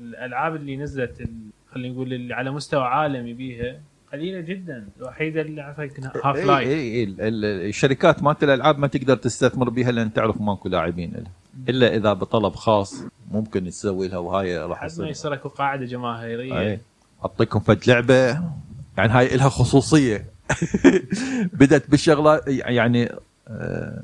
الألعاب 0.00 0.56
اللي 0.56 0.76
نزلت 0.76 1.28
خلينا 1.72 1.94
نقول 1.94 2.12
اللي 2.12 2.34
على 2.34 2.50
مستوى 2.50 2.82
عالمي 2.84 3.32
بيها 3.32 3.80
قليلة 4.12 4.40
جدا 4.40 4.88
الوحيدة 5.00 5.40
اللي 5.40 5.62
اعرفها 5.62 5.84
يمكن 5.84 6.04
Half-Life 6.04 6.68
اي 6.68 6.74
اي 6.74 7.04
ال- 7.04 7.20
ال- 7.20 7.44
الشركات 7.68 8.22
مالت 8.22 8.42
الألعاب 8.44 8.78
ما 8.78 8.86
تقدر 8.86 9.16
تستثمر 9.16 9.70
بها 9.70 9.90
لأن 9.90 10.12
تعرف 10.12 10.40
ماكو 10.40 10.68
لاعبين 10.68 11.12
لها 11.12 11.30
إلا 11.68 11.96
إذا 11.96 12.12
بطلب 12.12 12.54
خاص 12.54 13.02
ممكن 13.30 13.64
تسوي 13.70 14.08
لها 14.08 14.18
وهاي 14.18 14.58
راح 14.58 14.78
حد 14.78 14.82
ما 14.82 14.86
يصير. 14.86 15.06
يصير 15.08 15.34
أكو 15.34 15.48
قاعدة 15.48 15.84
جماهيرية. 15.86 16.60
اي 16.60 16.80
أعطيكم 17.24 17.60
فد 17.60 17.80
لعبة. 17.86 18.28
يعني 18.96 19.12
هاي 19.12 19.36
لها 19.36 19.48
خصوصية. 19.48 20.24
بدت 21.60 21.90
بالشغله 21.90 22.40
يعني 22.46 23.12
آه، 23.48 24.02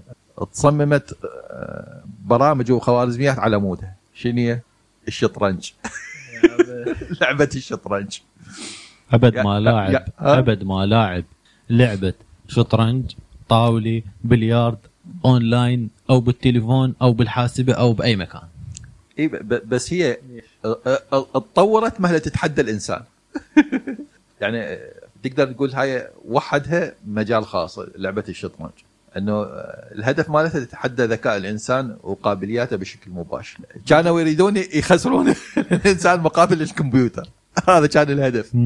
تصممت 0.53 1.17
آه، 1.25 2.03
برامج 2.25 2.73
وخوارزميات 2.73 3.39
على 3.39 3.59
مودها. 3.59 3.95
شنو 4.15 4.35
هي؟ 4.39 4.61
الشطرنج. 5.09 5.71
لعبة 7.21 7.49
الشطرنج. 7.55 8.19
أبد 9.13 9.39
ما 9.39 9.61
لاعب؟ 9.61 10.05
أبد 10.19 10.65
ما 10.65 10.87
لاعب. 10.87 11.25
لعبة 11.71 12.15
شطرنج 12.49 13.15
طاولي 13.49 14.03
بلياردو 14.25 14.79
أونلاين 15.25 15.91
أو 16.11 16.21
بالتليفون 16.21 16.95
أو 17.03 17.13
بالحاسبة 17.13 17.73
أو 17.73 17.93
بأي 17.93 18.17
مكان. 18.17 18.43
إي 19.19 19.29
بس 19.43 19.93
هي 19.93 20.19
اتطورت 21.13 22.01
مالة 22.01 22.19
تتحدى 22.19 22.61
الإنسان. 22.61 23.03
يعني 24.41 24.79
تقدر 25.23 25.53
تقول 25.53 25.71
هاي 25.71 26.09
وحدها 26.29 26.93
مجال 27.07 27.47
خاص 27.47 27.79
لعبة 27.79 28.25
الشطرنج. 28.29 28.71
إنه 29.17 29.43
الهدف 29.95 30.31
مالتها 30.31 30.65
تتحدى 30.65 31.05
ذكاء 31.05 31.37
الإنسان 31.37 31.97
وقابلياته 32.03 32.77
بشكل 32.77 33.11
مباشر. 33.11 33.59
كانوا 33.87 34.21
يريدون 34.21 34.57
يخسرون 34.57 35.29
الإنسان 35.73 36.21
مقابل 36.21 36.63
الكمبيوتر. 36.63 37.29
هذا 37.69 37.87
كان 37.87 38.11
الهدف. 38.11 38.57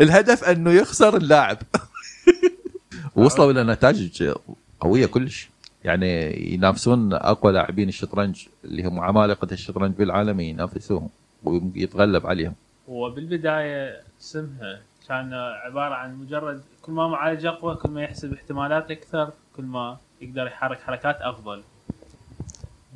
الهدف 0.00 0.44
أنه 0.44 0.70
يخسر 0.70 1.16
اللاعب. 1.16 1.58
وصلوا 3.16 3.50
إلى 3.50 3.64
نتائج 3.64 4.32
قوية 4.80 5.06
كلش. 5.06 5.50
يعني 5.84 6.36
ينافسون 6.54 7.12
أقوى 7.12 7.52
لاعبين 7.52 7.88
الشطرنج 7.88 8.46
اللي 8.64 8.84
هم 8.84 9.00
عمالقة 9.00 9.48
الشطرنج 9.52 9.94
بالعالم 9.94 10.40
ينافسوهم 10.40 11.08
ويتغلب 11.44 12.26
عليهم. 12.26 12.54
وبالبداية 12.88 14.00
اسمها 14.20 14.80
كان 15.08 15.32
عبارة 15.64 15.94
عن 15.94 16.16
مجرد 16.16 16.62
كل 16.82 16.92
ما 16.92 17.08
معالج 17.08 17.46
أقوى 17.46 17.76
كل 17.76 17.90
ما 17.90 18.02
يحسب 18.02 18.32
احتمالات 18.32 18.90
أكثر 18.90 19.32
كل 19.56 19.62
ما 19.62 19.96
يقدر 20.20 20.46
يحرك 20.46 20.80
حركات 20.80 21.16
أفضل. 21.20 21.62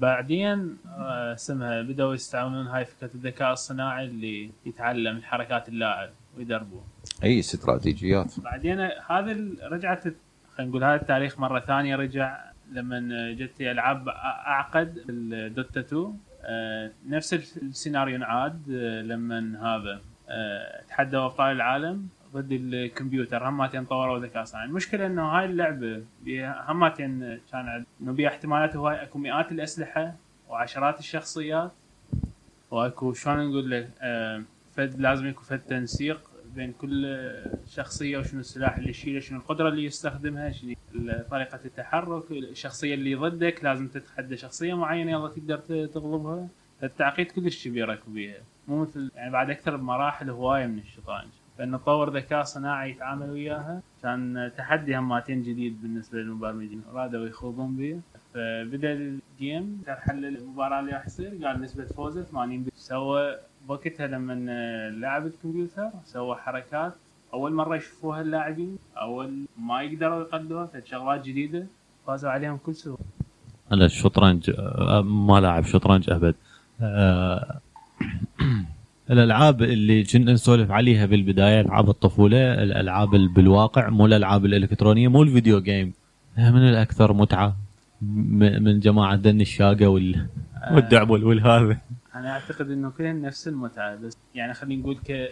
بعدين 0.01 0.77
آه، 0.99 1.35
اسمها 1.35 1.83
بدأوا 1.83 2.15
يستعملون 2.15 2.67
هاي 2.67 2.85
فكرة 2.85 3.11
الذكاء 3.15 3.53
الصناعي 3.53 4.05
اللي 4.05 4.51
يتعلم 4.67 5.23
حركات 5.23 5.69
اللاعب 5.69 6.11
ويدربه 6.37 6.83
أي 7.25 7.39
استراتيجيات. 7.39 8.41
بعدين 8.41 8.81
هذا 8.81 9.37
رجعت 9.63 10.03
خلينا 10.55 10.71
نقول 10.71 10.85
هذا 10.85 10.95
التاريخ 10.95 11.41
مرة 11.41 11.61
ثانية 11.61 11.97
رجع 11.97 12.45
لما 12.73 13.33
جت 13.33 13.61
ألعاب 13.61 14.09
أعقد 14.09 15.05
الدوتا 15.09 15.81
2 15.81 16.19
آه، 16.45 16.91
نفس 17.09 17.35
السيناريو 17.57 18.17
انعاد 18.17 18.63
آه، 18.71 19.03
لما 19.03 19.39
هذا 19.63 20.01
تحدوا 20.89 21.25
ابطال 21.25 21.57
العالم. 21.57 22.09
ضد 22.35 22.53
الكمبيوتر 22.53 23.49
هماتين 23.49 23.85
طوروا 23.85 24.19
ذكاء 24.19 24.45
صناعي. 24.45 24.67
المشكلة 24.67 25.07
إنه 25.07 25.23
هاي 25.23 25.45
اللعبة 25.45 26.03
هماتين 26.69 27.41
كان 27.53 27.85
إنه 28.01 28.13
بيها 28.13 28.29
احتمالات 28.29 28.77
هواي 28.77 29.03
أكو 29.03 29.19
مئات 29.19 29.53
الأسلحة 29.53 30.15
وعشرات 30.49 30.99
الشخصيات. 30.99 31.73
وأكو 32.71 33.13
شلون 33.13 33.51
نقول 33.51 33.71
لك 33.71 33.91
آه، 34.01 34.43
فد 34.77 35.01
لازم 35.01 35.27
يكون 35.27 35.45
فد 35.45 35.59
تنسيق 35.59 36.31
بين 36.55 36.73
كل 36.73 37.31
شخصية 37.69 38.19
وشنو 38.19 38.41
السلاح 38.41 38.77
اللي 38.77 38.91
يشيله 38.91 39.21
شنو 39.21 39.39
القدرة 39.39 39.69
اللي 39.69 39.85
يستخدمها 39.85 40.51
شنو 40.51 40.75
طريقة 41.31 41.61
التحرك 41.65 42.31
الشخصية 42.31 42.95
اللي 42.95 43.15
ضدك 43.15 43.65
لازم 43.65 43.89
تتحدى 43.89 44.37
شخصية 44.37 44.75
معينة 44.75 45.11
يلا 45.11 45.29
تقدر 45.29 45.87
تغلبها. 45.87 46.49
التعقيد 46.83 47.31
كلش 47.31 47.69
كبير 47.69 47.93
أكو 47.93 48.11
بيها. 48.11 48.39
مو 48.69 48.83
مثل 48.83 49.11
يعني 49.15 49.31
بعد 49.31 49.51
أكثر 49.51 49.77
بمراحل 49.77 50.31
هواية 50.31 50.67
من 50.67 50.79
الشطرنج 50.79 51.29
فانه 51.61 51.79
طور 51.79 52.17
ذكاء 52.17 52.43
صناعي 52.45 52.91
يتعامل 52.91 53.31
وياها. 53.31 53.83
كان 54.03 54.51
تحدي 54.57 54.99
هماتين 54.99 55.43
جديد 55.43 55.83
بالنسبة 55.83 56.19
للمبرمجين 56.19 56.83
رادوا 56.93 57.27
يخوضون 57.27 57.77
به 57.77 58.01
فبدأ 58.35 58.93
الجيم. 58.93 59.83
حل 59.89 60.25
المباراة 60.25 60.81
اللي 60.81 60.93
راح 60.93 61.07
يصير. 61.07 61.47
قال 61.47 61.61
نسبة 61.63 61.85
فوزه 61.85 62.23
80 62.23 62.67
سوى 62.75 63.37
وقتها 63.69 64.07
لما 64.07 64.33
لعب 64.91 65.27
الكمبيوتر. 65.27 65.91
سوى 66.05 66.37
حركات. 66.37 66.95
أول 67.35 67.53
مرة 67.53 67.77
يشوفوها 67.77 68.21
اللاعبين. 68.21 68.79
أول 68.97 69.47
ما 69.59 69.83
يقدروا 69.83 70.21
يقلدوها. 70.21 70.67
فشغلات 70.67 71.25
جديدة. 71.25 71.67
فازوا 72.07 72.31
عليهم 72.31 72.57
كل 72.57 72.75
سهولة. 72.75 73.05
أنا 73.73 73.85
الشطرنج 73.85 74.51
آه، 74.59 75.03
ما 75.03 75.41
لاعب. 75.41 75.65
شطرنج 75.65 76.11
أبد. 76.11 76.35
آه، 76.81 77.61
الألعاب 79.11 79.63
اللي 79.63 80.05
كنا 80.05 80.33
نسولف 80.33 80.71
عليها 80.71 81.07
بالبداية 81.07 81.61
ألعاب 81.61 81.89
الطفولة 81.91 82.63
الألعاب 82.63 83.15
ال- 83.15 83.29
بالواقع 83.29 83.89
مو 83.89 84.07
الألعاب 84.07 84.45
الإلكترونية 84.45 85.09
مو 85.09 85.23
الفيديو 85.23 85.61
جيم. 85.61 85.93
من 86.39 86.69
الأكثر 86.69 87.13
متعة 87.13 87.57
من 88.03 88.81
جماعة 88.81 89.17
دن 89.17 89.41
الشاقة 89.41 89.87
وال 89.87 90.27
والدعبل 90.73 91.25
والهذا. 91.25 91.79
أنا 92.15 92.31
أعتقد 92.31 92.71
إنه 92.71 92.91
كلهم 92.91 93.23
نفس 93.23 93.49
المتعة 93.49 93.97
بس 93.97 94.17
يعني 94.35 94.55
خلينا 94.55 94.83
نقول 94.83 94.97
ك 95.09 95.29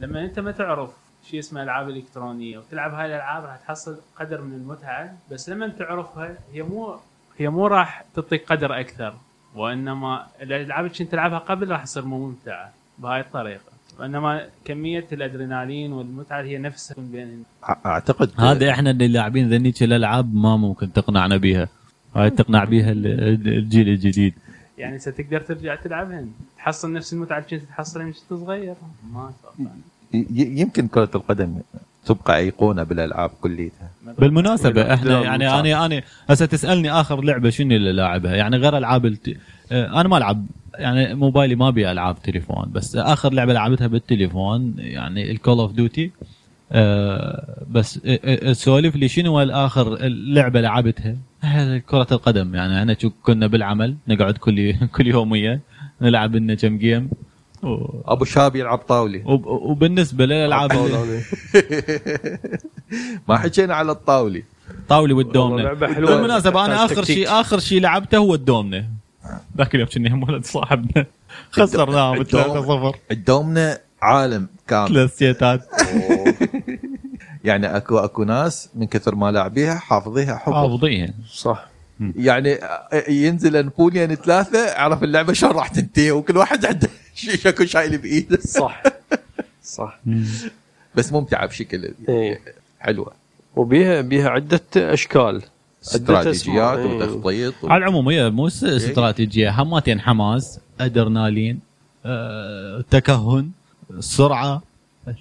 لما 0.00 0.24
أنت 0.24 0.38
ما 0.40 0.50
تعرف 0.50 0.90
شيء 1.30 1.38
اسمه 1.40 1.62
ألعاب 1.62 1.88
إلكترونية 1.88 2.58
وتلعب 2.58 2.94
هاي 2.94 3.06
الألعاب 3.06 3.44
راح 3.44 3.56
تحصل 3.56 3.96
قدر 4.20 4.40
من 4.40 4.52
المتعة 4.54 5.14
بس 5.32 5.50
لما 5.50 5.68
تعرفها 5.68 6.34
هي 6.52 6.62
مو 6.62 6.94
هي 7.38 7.48
مو 7.48 7.66
راح 7.66 8.04
تعطيك 8.14 8.44
قدر 8.52 8.80
أكثر 8.80 9.14
وإنما 9.54 10.26
الألعاب 10.42 10.84
اللي 10.84 10.98
كنت 10.98 11.10
تلعبها 11.12 11.38
قبل 11.38 11.70
راح 11.70 11.84
تصير 11.84 12.04
مو 12.04 12.26
ممتعة. 12.26 12.72
بهاي 13.02 13.20
الطريقة. 13.20 13.60
وإنما 13.98 14.46
كمية 14.64 15.06
الأدرينالين 15.12 15.92
والمتعة 15.92 16.42
هي 16.42 16.58
نفسها 16.58 16.94
تكون 16.94 17.08
بين 17.12 17.42
أعتقد 17.86 18.30
هذا 18.40 18.70
إحنا 18.70 18.90
اللي 18.90 19.08
لاعبين 19.08 19.50
ذنيك 19.50 19.82
الألعاب 19.82 20.34
ما 20.34 20.56
ممكن 20.56 20.92
تقنعنا 20.92 21.36
بيها. 21.36 21.68
هاي 22.16 22.30
تقنع 22.30 22.64
بيها 22.64 22.92
ال- 22.92 23.48
الجيل 23.48 23.88
الجديد. 23.88 24.34
يعني 24.78 24.98
ستقدر 24.98 25.40
ترجع 25.40 25.74
تلعبهن. 25.74 26.30
تحصل 26.58 26.92
نفس 26.92 27.12
المتعة 27.12 27.38
اللي 27.38 27.48
كنت 27.60 27.68
تحصلها 27.68 28.04
من 28.04 28.12
كنت 28.12 28.40
صغير. 28.40 28.74
ما 29.12 29.30
أتوقع. 29.40 29.70
ي- 30.14 30.60
يمكن 30.60 30.88
كرة 30.88 31.10
القدم 31.14 31.54
تبقى 32.06 32.36
أيقونة 32.36 32.82
بالألعاب 32.82 33.30
كليتها. 33.40 33.90
بالمناسبة 34.18 34.94
إحنا 34.94 35.22
يعني. 35.22 35.48
أنا 35.60 35.86
أنا 35.86 36.02
هسه 36.28 36.46
تسألني 36.46 36.90
آخر 36.92 37.20
لعبة 37.22 37.50
شنو 37.50 37.76
اللي 37.76 37.92
لاعبها؟ 37.92 38.34
يعني 38.36 38.56
غير 38.56 38.78
ألعاب 38.78 39.06
الت... 39.06 39.28
آه، 39.72 40.00
أنا 40.00 40.08
ما 40.08 40.16
ألعب 40.18 40.46
يعني 40.74 41.14
موبايلي 41.14 41.54
ما 41.54 41.70
بي 41.70 41.90
ألعاب 41.90 42.22
تليفون 42.22 42.70
بس 42.72 42.96
آخر 42.96 43.32
لعبة 43.32 43.52
لعبتها 43.52 43.86
بالتليفون 43.86 44.74
يعني 44.78 45.30
ال 45.30 45.36
Call 45.36 45.58
of 45.58 45.72
Duty 45.72 46.10
بس 47.70 48.00
آه، 48.06 48.20
آه، 48.24 48.52
سولف 48.52 48.96
لي 48.96 49.08
شنو 49.08 49.40
الآخر 49.42 49.98
لعبة 50.08 50.60
لعبتها؟ 50.60 51.16
آه، 51.44 51.78
كرة 51.78 52.06
القدم 52.12 52.54
يعني 52.54 52.78
إحنا 52.80 52.96
شو 52.98 53.10
كنا 53.22 53.46
بالعمل 53.46 53.94
نقعد 54.08 54.34
كل 54.36 54.74
كل 54.96 55.06
يوميه 55.06 55.60
نلعب 56.02 56.36
لنا 56.36 56.54
كم 56.54 56.78
جيم. 56.78 57.10
و- 57.62 58.00
أبو 58.12 58.24
شاب 58.24 58.56
يلعب 58.56 58.78
طاولي 58.78 59.22
وب- 59.24 59.46
وبالنسبة 59.46 60.26
للألعاب 60.26 60.72
اللي- 60.76 61.22
ما 63.28 63.38
حكينا 63.38 63.74
على 63.74 63.92
الطاولي 63.92 64.44
طاولي 64.88 65.12
والدومنة. 65.12 65.62
لعبة 65.62 65.94
حلوة. 65.94 66.14
بالمناسبة 66.14 66.64
أنا 66.64 66.84
آخر. 66.84 67.04
شيء 67.04 67.28
آخر 67.40 67.58
شيء 67.58 67.80
لعبته 67.80 68.18
هو 68.18 68.34
الدومنة. 68.34 68.86
ذاك 69.58 69.74
اليوم 69.74 69.88
كنا 69.88 70.14
هم 70.14 70.22
ولد 70.22 70.44
صاحبنا. 70.44 71.06
خسرناهم 71.50 72.22
3 72.22 72.62
0 72.62 72.94
الدومنه 73.10 73.78
عالم 74.02 74.46
كامل. 74.68 74.88
ثلاث 74.88 75.16
سيتات 75.18 75.68
يعني 77.44 77.76
اكو 77.76 77.98
أكو 77.98 78.24
ناس 78.24 78.68
من 78.74 78.86
كثر 78.86 79.14
ما 79.14 79.30
لاعبيها 79.30 79.74
حافظيها 79.74 80.36
حفظ. 80.36 80.52
حافظيها. 80.54 81.10
صح. 81.32 81.66
يعني 82.16 82.58
ينزل 83.08 83.66
نبوليان 83.66 84.14
ثلاثة 84.14 84.74
عرف 84.74 85.02
اللعبة 85.02 85.32
شلون 85.32 85.52
راح 85.52 85.68
تنتهي 85.68 86.10
وكل 86.10 86.36
واحد 86.36 86.66
عنده 86.66 86.88
شيء 87.14 87.36
شكو 87.36 87.64
شايل 87.64 87.98
بإيده. 87.98 88.38
صح. 88.40 88.82
صح. 89.62 90.00
بس 90.94 91.12
ممتعة 91.12 91.46
بشكل 91.46 91.94
إيه. 92.08 92.40
حلوة. 92.80 93.12
وبيها 93.56 94.00
بيها 94.00 94.28
عدة 94.30 94.60
أشكال. 94.76 95.42
استراتيجيات. 95.82 96.78
إيه. 96.78 96.86
وتخطيط 96.86 97.54
و... 97.62 97.68
على 97.68 97.82
العموم 97.84 98.08
هي 98.08 98.30
مو 98.30 98.48
س- 98.48 98.64
استراتيجية. 98.64 99.50
حماتين 99.50 100.00
حماس 100.00 100.58
أدرنالين 100.80 101.60
آه، 102.06 102.84
تكهن 102.90 103.50
سرعة 104.00 104.62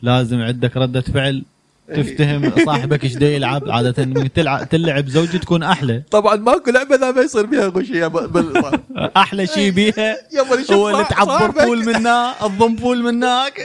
لازم 0.01 0.41
عندك 0.41 0.77
ردة 0.77 1.01
فعل. 1.01 1.43
تفتهم 1.95 2.51
صاحبك 2.65 3.03
إيش 3.03 3.15
يلعب 3.15 3.69
عادة 3.69 4.05
من 4.05 4.33
تلعب 4.33 4.69
تلعب 4.69 5.07
زوجي 5.09 5.39
تكون 5.39 5.63
أحلى. 5.63 6.01
طبعا 6.11 6.35
ماكو 6.35 6.71
لعبة 6.71 6.95
ذا 6.95 7.11
ما 7.11 7.21
يصير 7.21 7.47
فيها 7.47 7.67
غشيه 7.67 8.07
ب- 8.07 8.33
بال... 8.33 8.63
أحلى 9.17 9.47
شيء 9.47 9.71
بيها 9.71 10.17
يبا 10.33 10.55
نشوف 10.61 10.71
هو 10.71 10.89
اللي 10.89 11.03
تعبر 11.09 11.25
صاحبك. 11.39 11.61
فول 11.63 11.85
منا 11.85 12.33
تضم 12.41 12.75
فول 12.75 13.03
مناك 13.03 13.61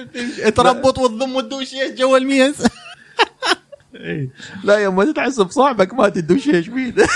تربط 0.56 0.98
وتضم 0.98 1.36
وتدوش 1.36 1.68
جوا 1.98 2.18
الميز 2.18 2.66
لا 4.64 4.78
يما 4.78 5.12
تحسب 5.12 5.50
صاحبك 5.50 5.94
ما 5.94 6.08
تدوش 6.08 6.48
إيش 6.48 6.68
بيده 6.68 7.06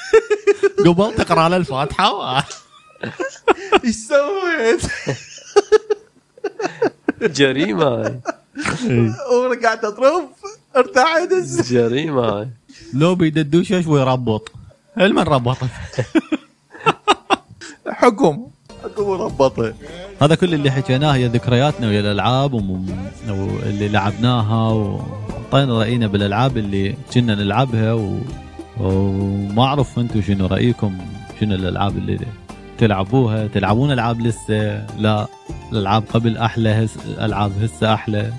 قبل 0.84 1.10
تقرأ 1.16 1.48
له 1.48 1.56
الفاتحة. 1.56 2.46
إيش 3.84 3.96
سويت؟ 3.96 4.80
جريمة. 7.36 8.20
هاي 8.82 9.12
ورجعت 9.32 9.84
اطرف 9.84 10.24
ارتعد 10.76 11.32
جريمة. 11.70 12.22
هاي 12.28 12.48
لو 12.94 13.14
بيددوش 13.14 13.72
ويربط. 13.86 14.52
المن 14.98 15.22
ربطت 15.22 15.70
حكم. 17.88 18.50
هذا 20.22 20.34
كل 20.34 20.54
اللي 20.54 20.70
حكيناه 20.70 21.14
هي 21.14 21.26
ذكرياتنا 21.26 21.88
ويا 21.88 22.00
الألعاب 22.00 22.54
واللي 23.28 23.88
لعبناها 23.88 24.72
وطينا 24.72 25.78
رأينا 25.78 26.06
بالألعاب 26.06 26.56
اللي 26.56 26.94
كنا 27.14 27.34
نلعبها 27.34 27.92
و... 27.92 28.18
وما 28.80 29.64
أعرف 29.64 29.98
أنتم 29.98 30.22
شنو 30.22 30.46
رأيكم 30.46 30.98
شنو 31.40 31.54
الألعاب 31.54 31.96
اللي 31.96 32.18
تلعبوها؟ 32.78 33.46
تلعبون 33.46 33.92
ألعاب 33.92 34.20
لسه؟ 34.20 34.86
لا 34.98 35.26
الألعاب 35.72 36.02
قبل 36.14 36.36
أحلى 36.36 36.70
هس... 36.70 36.96
ألعاب 37.20 37.52
هسه 37.62 37.94
أحلى. 37.94 38.32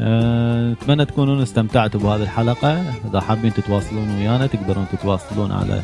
أه، 0.00 0.72
أتمنى 0.72 1.04
تكونون 1.04 1.42
استمتعتوا 1.42 2.00
بهذه 2.00 2.22
الحلقة. 2.22 2.82
إذا 3.10 3.20
حابين 3.20 3.54
تتواصلون 3.54 4.10
ويانا 4.10 4.46
تقدرون 4.46 4.86
تتواصلون 4.92 5.52
على 5.52 5.80